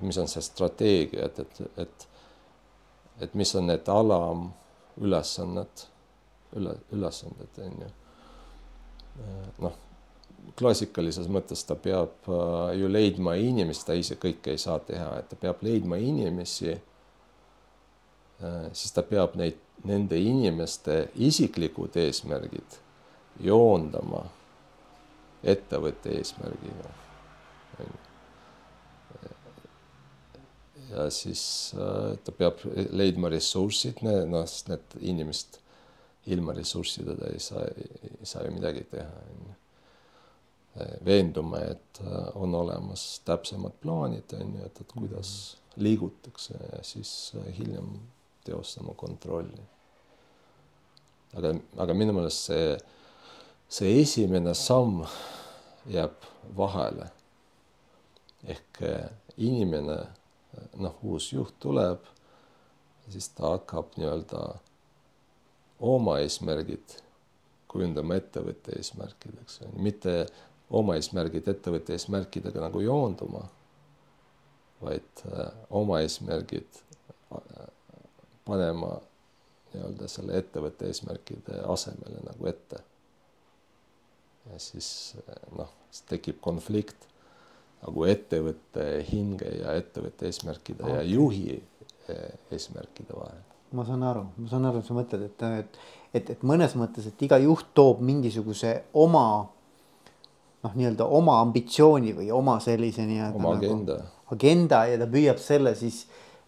mis 0.00 0.18
on 0.18 0.28
see 0.28 0.42
strateegia, 0.42 1.26
et, 1.26 1.38
et, 1.38 1.60
et, 1.78 2.08
et 3.22 3.34
mis 3.34 3.54
on 3.54 3.66
need 3.70 3.88
alamülesanded, 3.88 5.84
üle, 6.58 6.74
ülesanded 6.92 7.60
on 7.62 7.78
ju. 7.86 7.90
Äh, 9.22 9.48
noh 9.58 9.78
klassikalises 10.58 11.28
mõttes 11.32 11.64
ta 11.66 11.76
peab 11.78 12.28
äh, 12.28 12.74
ju 12.78 12.88
leidma 12.90 13.36
inimesi, 13.40 13.86
ta 13.86 13.96
ise 13.98 14.18
kõike 14.20 14.54
ei 14.54 14.60
saa 14.60 14.78
teha, 14.84 15.10
et 15.20 15.30
ta 15.30 15.38
peab 15.40 15.62
leidma 15.64 15.98
inimesi. 16.00 16.76
Äh, 18.42 18.66
siis 18.72 18.94
ta 18.94 19.04
peab 19.06 19.36
neid, 19.40 19.58
nende 19.84 20.18
inimeste 20.20 21.08
isiklikud 21.14 21.96
eesmärgid 22.00 22.78
joondama 23.42 24.24
ettevõtte 25.44 26.14
eesmärgiga. 26.14 26.92
ja 30.94 31.08
siis 31.10 31.74
äh, 31.74 32.14
ta 32.24 32.32
peab 32.32 32.62
leidma 32.94 33.32
ressursid, 33.32 34.04
noh, 34.04 34.46
sest 34.46 34.70
need 34.70 34.96
inimesed 35.00 35.58
ilma 36.30 36.54
ressurssideta 36.56 37.28
ei 37.34 37.42
saa, 37.42 37.66
ei 37.66 38.28
saa 38.28 38.46
ju 38.46 38.54
midagi 38.54 38.86
teha, 38.92 39.10
onju 39.34 39.63
veenduma, 41.04 41.58
et 41.58 42.00
äh, 42.00 42.36
on 42.36 42.54
olemas 42.54 43.20
täpsemad 43.24 43.72
plaanid, 43.80 44.32
on 44.40 44.56
ju, 44.58 44.64
et, 44.66 44.80
et 44.80 44.92
kuidas 44.92 45.30
liigutakse 45.76 46.58
ja 46.72 46.82
siis 46.82 47.32
äh, 47.36 47.52
hiljem 47.58 47.98
teostama 48.44 48.94
kontrolli. 48.94 49.62
aga, 51.34 51.54
aga 51.76 51.94
minu 51.94 52.12
meelest 52.14 52.50
see, 52.50 52.74
see 53.68 54.00
esimene 54.02 54.54
samm 54.54 55.04
jääb 55.90 56.26
vahele. 56.56 57.10
ehk 58.44 58.82
äh, 58.82 59.08
inimene, 59.36 59.98
noh, 60.76 60.98
uus 61.02 61.32
juht 61.32 61.54
tuleb, 61.60 62.02
siis 63.08 63.28
ta 63.28 63.54
hakkab 63.54 63.96
nii-öelda 63.96 64.42
oma 65.80 66.18
eesmärgid 66.22 66.98
kujundama 67.68 68.18
ettevõtte 68.20 68.76
eesmärkideks, 68.78 69.62
mitte 69.82 70.26
oma 70.70 70.96
eesmärgid 70.98 71.48
ettevõtte 71.50 71.94
eesmärkidega 71.96 72.62
nagu 72.64 72.80
joonduma, 72.80 73.44
vaid 74.82 75.24
äh, 75.30 75.50
oma 75.70 76.00
eesmärgid 76.04 76.80
äh, 77.34 77.68
panema 78.44 78.96
nii-öelda 79.74 80.08
selle 80.08 80.38
ettevõtte 80.38 80.88
eesmärkide 80.90 81.62
asemele 81.68 82.22
nagu 82.24 82.50
ette. 82.50 82.80
ja 84.52 84.58
siis 84.58 85.16
äh, 85.28 85.40
noh, 85.58 85.72
tekib 86.08 86.40
konflikt 86.40 87.08
nagu 87.84 88.04
ettevõtte 88.08 88.84
hinge 89.10 89.50
ja 89.60 89.74
ettevõtte 89.76 90.28
eesmärkide 90.30 90.84
okay. 90.84 90.96
ja 90.96 91.02
juhi 91.02 91.62
eesmärkide 92.52 93.16
vahel. 93.16 93.42
ma 93.72 93.84
saan 93.84 94.02
aru, 94.02 94.26
ma 94.36 94.48
saan 94.48 94.64
aru, 94.68 94.82
sa 94.84 94.96
mõtled, 94.96 95.24
et, 95.28 95.42
et, 95.60 95.78
et, 96.14 96.30
et 96.36 96.42
mõnes 96.46 96.76
mõttes, 96.78 97.08
et 97.08 97.22
iga 97.26 97.38
juht 97.42 97.72
toob 97.74 98.00
mingisuguse 98.04 98.76
oma 98.92 99.26
noh, 100.64 100.74
nii-öelda 100.74 101.06
oma 101.06 101.38
ambitsiooni 101.44 102.14
või 102.16 102.30
oma 102.34 102.58
sellise 102.62 103.04
nii-öelda 103.06 103.40
oma 103.40 103.54
nagu, 103.54 103.64
agenda, 103.66 103.98
agenda 104.32 104.84
ja 104.88 105.00
ta 105.00 105.08
püüab 105.10 105.40
selle 105.42 105.74
siis 105.78 106.04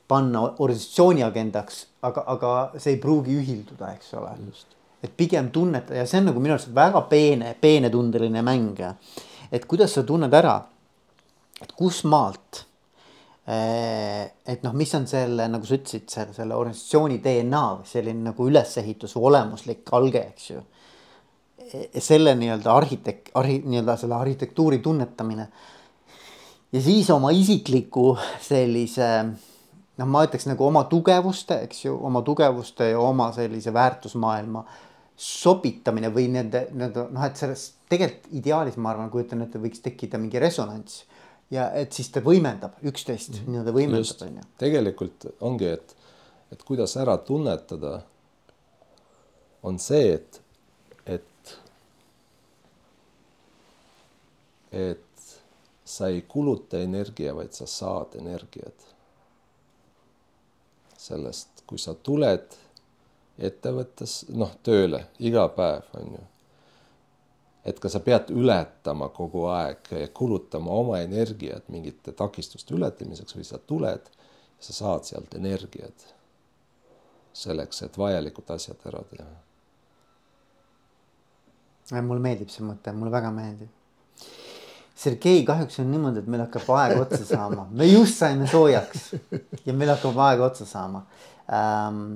panna 0.08 0.44
organisatsiooni 0.62 1.24
agendaks, 1.26 1.82
aga, 2.06 2.22
aga 2.36 2.52
see 2.78 2.94
ei 2.94 3.00
pruugi 3.02 3.34
ühilduda, 3.40 3.90
eks 3.96 4.14
ole. 4.18 4.32
et 5.02 5.12
pigem 5.16 5.50
tunneta 5.52 5.94
ja 5.94 6.06
see 6.06 6.22
on 6.22 6.30
nagu 6.30 6.40
minu 6.40 6.54
arust 6.54 6.72
väga 6.74 7.02
peene, 7.10 7.56
peenetundeline 7.60 8.42
mäng. 8.42 8.80
et 9.52 9.66
kuidas 9.66 9.92
sa 9.94 10.02
tunned 10.02 10.32
ära, 10.34 10.56
et 11.62 11.72
kus 11.76 12.04
maalt 12.04 12.62
eh, 13.46 14.30
et 14.46 14.62
noh, 14.62 14.72
mis 14.72 14.94
on 14.94 15.06
selle, 15.06 15.48
nagu 15.50 15.66
sa 15.66 15.76
ütlesid, 15.76 16.08
selle, 16.08 16.32
selle 16.32 16.54
organisatsiooni 16.54 17.20
DNA 17.22 17.66
selline 17.84 18.30
nagu 18.30 18.48
ülesehitus 18.48 19.16
või 19.18 19.32
olemuslik 19.32 19.92
alge, 19.92 20.24
eks 20.32 20.50
ju 20.50 20.62
selle 21.98 22.34
nii-öelda 22.38 22.72
arhitek-, 22.72 23.32
arhi-, 23.34 23.62
nii-öelda 23.64 23.96
selle 23.96 24.14
arhitektuuri 24.14 24.78
tunnetamine. 24.78 25.48
ja 26.72 26.80
siis 26.82 27.10
oma 27.10 27.30
isikliku 27.30 28.16
sellise 28.42 29.08
noh, 29.96 30.08
ma 30.08 30.24
ütleks 30.26 30.46
nagu 30.48 30.66
oma 30.66 30.84
tugevuste, 30.90 31.60
eks 31.66 31.84
ju, 31.84 31.96
oma 32.08 32.22
tugevuste 32.26 32.90
ja 32.92 33.00
oma 33.00 33.30
sellise 33.36 33.72
väärtusmaailma 33.74 34.64
sobitamine 35.16 36.10
või 36.12 36.28
nende, 36.32 36.66
nende 36.76 37.06
noh, 37.10 37.24
et 37.24 37.38
selles 37.40 37.70
tegelikult 37.88 38.32
ideaalis 38.36 38.76
ma 38.76 38.92
arvan, 38.92 39.10
kujutan 39.12 39.44
ette, 39.46 39.60
võiks 39.62 39.80
tekkida 39.84 40.20
mingi 40.20 40.42
resonants. 40.42 41.04
ja 41.50 41.68
et 41.78 41.92
siis 41.94 42.08
ta 42.10 42.20
võimendab 42.20 42.80
üksteist 42.82 43.30
mm 43.30 43.38
-hmm. 43.38 43.50
nii-öelda 43.52 43.72
võimendab, 43.72 44.22
on 44.26 44.36
ju. 44.36 44.48
tegelikult 44.58 45.26
ongi, 45.40 45.66
et, 45.66 45.96
et 46.52 46.62
kuidas 46.62 46.96
ära 46.96 47.16
tunnetada, 47.18 48.00
on 49.62 49.78
see, 49.78 50.14
et 50.14 50.40
et 54.76 55.06
sa 55.86 56.08
ei 56.08 56.22
kuluta 56.22 56.78
energia, 56.82 57.34
vaid 57.34 57.52
sa 57.52 57.66
saad 57.66 58.18
energiat. 58.18 58.94
sellest, 61.06 61.62
kui 61.66 61.78
sa 61.78 61.92
tuled 61.94 62.54
ettevõttes, 63.38 64.24
noh, 64.34 64.50
tööle 64.66 65.04
iga 65.22 65.44
päev, 65.54 65.84
on 65.94 66.16
ju. 66.16 66.22
et 67.64 67.78
ka 67.80 67.88
sa 67.88 68.00
pead 68.00 68.32
ületama 68.34 69.08
kogu 69.14 69.44
aeg, 69.52 69.92
kulutama 70.14 70.70
oma 70.72 70.98
energiat 71.04 71.68
mingite 71.68 72.12
takistuste 72.12 72.74
ületamiseks 72.74 73.36
või 73.36 73.46
sa 73.46 73.58
tuled, 73.58 74.10
sa 74.58 74.72
saad 74.72 75.06
sealt 75.06 75.34
energiat 75.38 76.14
selleks, 77.32 77.82
et 77.82 77.98
vajalikud 77.98 78.50
asjad 78.50 78.86
ära 78.90 79.02
teha. 79.10 79.30
mulle 82.02 82.22
meeldib 82.22 82.50
see 82.50 82.66
mõte, 82.66 82.92
mulle 82.92 83.12
väga 83.14 83.30
meeldib 83.30 83.75
Sergei, 84.96 85.42
kahjuks 85.44 85.80
on 85.82 85.90
niimoodi, 85.92 86.22
et 86.22 86.28
meil 86.32 86.40
hakkab 86.46 86.70
aeg 86.78 87.00
otsa 87.02 87.24
saama, 87.28 87.66
me 87.76 87.84
just 87.88 88.16
saime 88.16 88.46
soojaks 88.48 89.10
ja 89.66 89.74
meil 89.76 89.92
hakkab 89.92 90.16
aeg 90.28 90.40
otsa 90.46 90.64
saama 90.68 91.02
ähm,. 91.52 92.06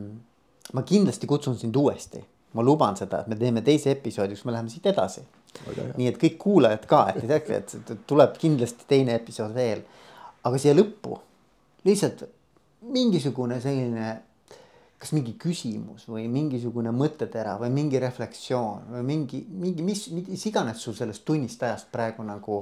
ma 0.72 0.84
kindlasti 0.86 1.28
kutsun 1.28 1.58
sind 1.60 1.76
uuesti, 1.76 2.22
ma 2.56 2.64
luban 2.64 2.96
seda, 2.96 3.20
et 3.20 3.28
me 3.28 3.36
teeme 3.36 3.60
teise 3.66 3.92
episoodi, 3.92 4.38
kus 4.38 4.46
me 4.48 4.54
läheme 4.54 4.72
siit 4.72 4.86
edasi. 4.86 5.26
nii 5.98 6.08
et 6.08 6.18
kõik 6.22 6.38
kuulajad 6.40 6.86
ka, 6.88 7.02
et 7.10 7.24
ei 7.24 7.30
teaks, 7.34 7.74
et 7.82 8.06
tuleb 8.08 8.38
kindlasti 8.40 8.88
teine 8.88 9.18
episood 9.18 9.54
veel. 9.54 9.82
aga 10.44 10.58
siia 10.58 10.72
lõppu 10.72 11.18
lihtsalt 11.84 12.24
mingisugune 12.80 13.60
selline 13.60 14.14
kas 15.01 15.14
mingi 15.16 15.32
küsimus 15.40 16.05
või 16.11 16.26
mingisugune 16.28 16.92
mõttetera 16.92 17.57
või 17.61 17.70
mingi 17.72 18.01
refleksioon 18.03 18.90
või 18.96 19.07
mingi, 19.12 19.40
mingi, 19.48 19.84
mis, 19.86 20.09
mis 20.12 20.44
iganes 20.51 20.82
sul 20.84 20.96
sellest 20.98 21.24
tunnist 21.28 21.62
ajast 21.64 21.88
praegu 21.92 22.26
nagu 22.26 22.61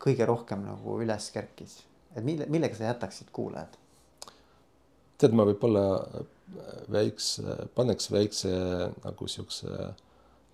kõige 0.00 0.26
rohkem 0.26 0.64
nagu 0.66 0.96
üles 1.04 1.30
kerkis, 1.34 1.76
et 2.16 2.26
mille, 2.26 2.48
millega 2.50 2.78
sa 2.78 2.90
jätaksid 2.90 3.30
kuulajad? 3.34 3.78
tead, 5.20 5.34
ma 5.36 5.44
võib-olla 5.44 5.84
väikse, 6.90 7.56
paneks 7.76 8.08
väikse 8.10 8.52
nagu 9.04 9.28
siukse 9.30 9.90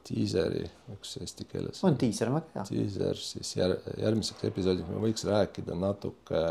diiseri, 0.07 0.65
üks 0.95 1.17
eesti 1.23 1.47
keeles. 1.51 1.83
on 1.87 1.97
diiser, 1.99 2.31
väga 2.35 2.61
hea. 2.61 2.65
diiser 2.71 3.19
siis 3.19 3.55
jär, 3.57 3.77
järgmiseks 4.03 4.47
episoodiks 4.51 4.91
me 4.91 5.03
võiks 5.03 5.27
rääkida 5.27 5.79
natuke 5.79 6.43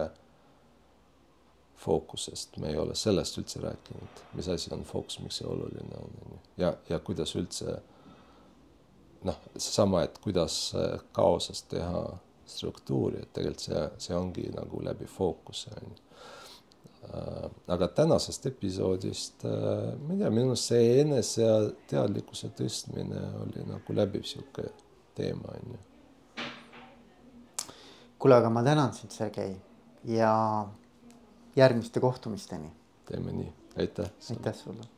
fookusest, 1.77 2.57
me 2.57 2.71
ei 2.71 2.77
ole 2.79 2.95
sellest 2.95 3.37
üldse 3.37 3.61
rääkinud, 3.61 4.21
mis 4.33 4.47
asi 4.49 4.71
on 4.73 4.83
fookus, 4.87 5.19
miks 5.19 5.41
see 5.41 5.47
oluline 5.47 5.99
on, 5.99 6.15
on 6.25 6.37
ju, 6.37 6.39
ja, 6.63 6.71
ja 6.89 6.99
kuidas 6.99 7.35
üldse 7.35 7.79
noh, 9.25 9.41
seesama, 9.57 10.05
et 10.05 10.17
kuidas 10.23 10.57
kaosest 11.15 11.69
teha 11.73 12.05
struktuuri, 12.45 13.21
et 13.21 13.33
tegelikult 13.33 13.67
see, 13.67 13.85
see 14.07 14.17
ongi 14.17 14.47
nagu 14.53 14.81
läbi 14.85 15.07
fookuse 15.09 15.73
on 15.75 15.87
ju. 15.89 16.01
Äh, 17.05 17.49
aga 17.67 17.87
tänasest 17.87 18.45
episoodist, 18.49 19.45
äh, 19.45 19.91
ma 20.01 20.13
ei 20.13 20.21
tea, 20.21 20.31
minu 20.33 20.53
arust 20.53 20.71
see 20.71 20.87
eneseteadlikkuse 21.03 22.49
tõstmine 22.57 23.21
oli 23.43 23.65
nagu 23.69 23.97
läbiv 23.97 24.25
sihuke 24.25 24.71
teema 25.17 25.53
on 25.57 25.75
ju. 25.75 25.83
kuule, 28.19 28.39
aga 28.39 28.49
ma 28.49 28.63
tänan 28.65 28.93
sind, 28.93 29.13
Sergei 29.13 29.53
ja 30.09 30.33
järgmiste 31.55 31.99
kohtumisteni. 31.99 32.71
teeme 33.05 33.31
nii, 33.31 33.53
aitäh. 33.77 34.09
aitäh 34.29 34.53
sulle 34.55 34.94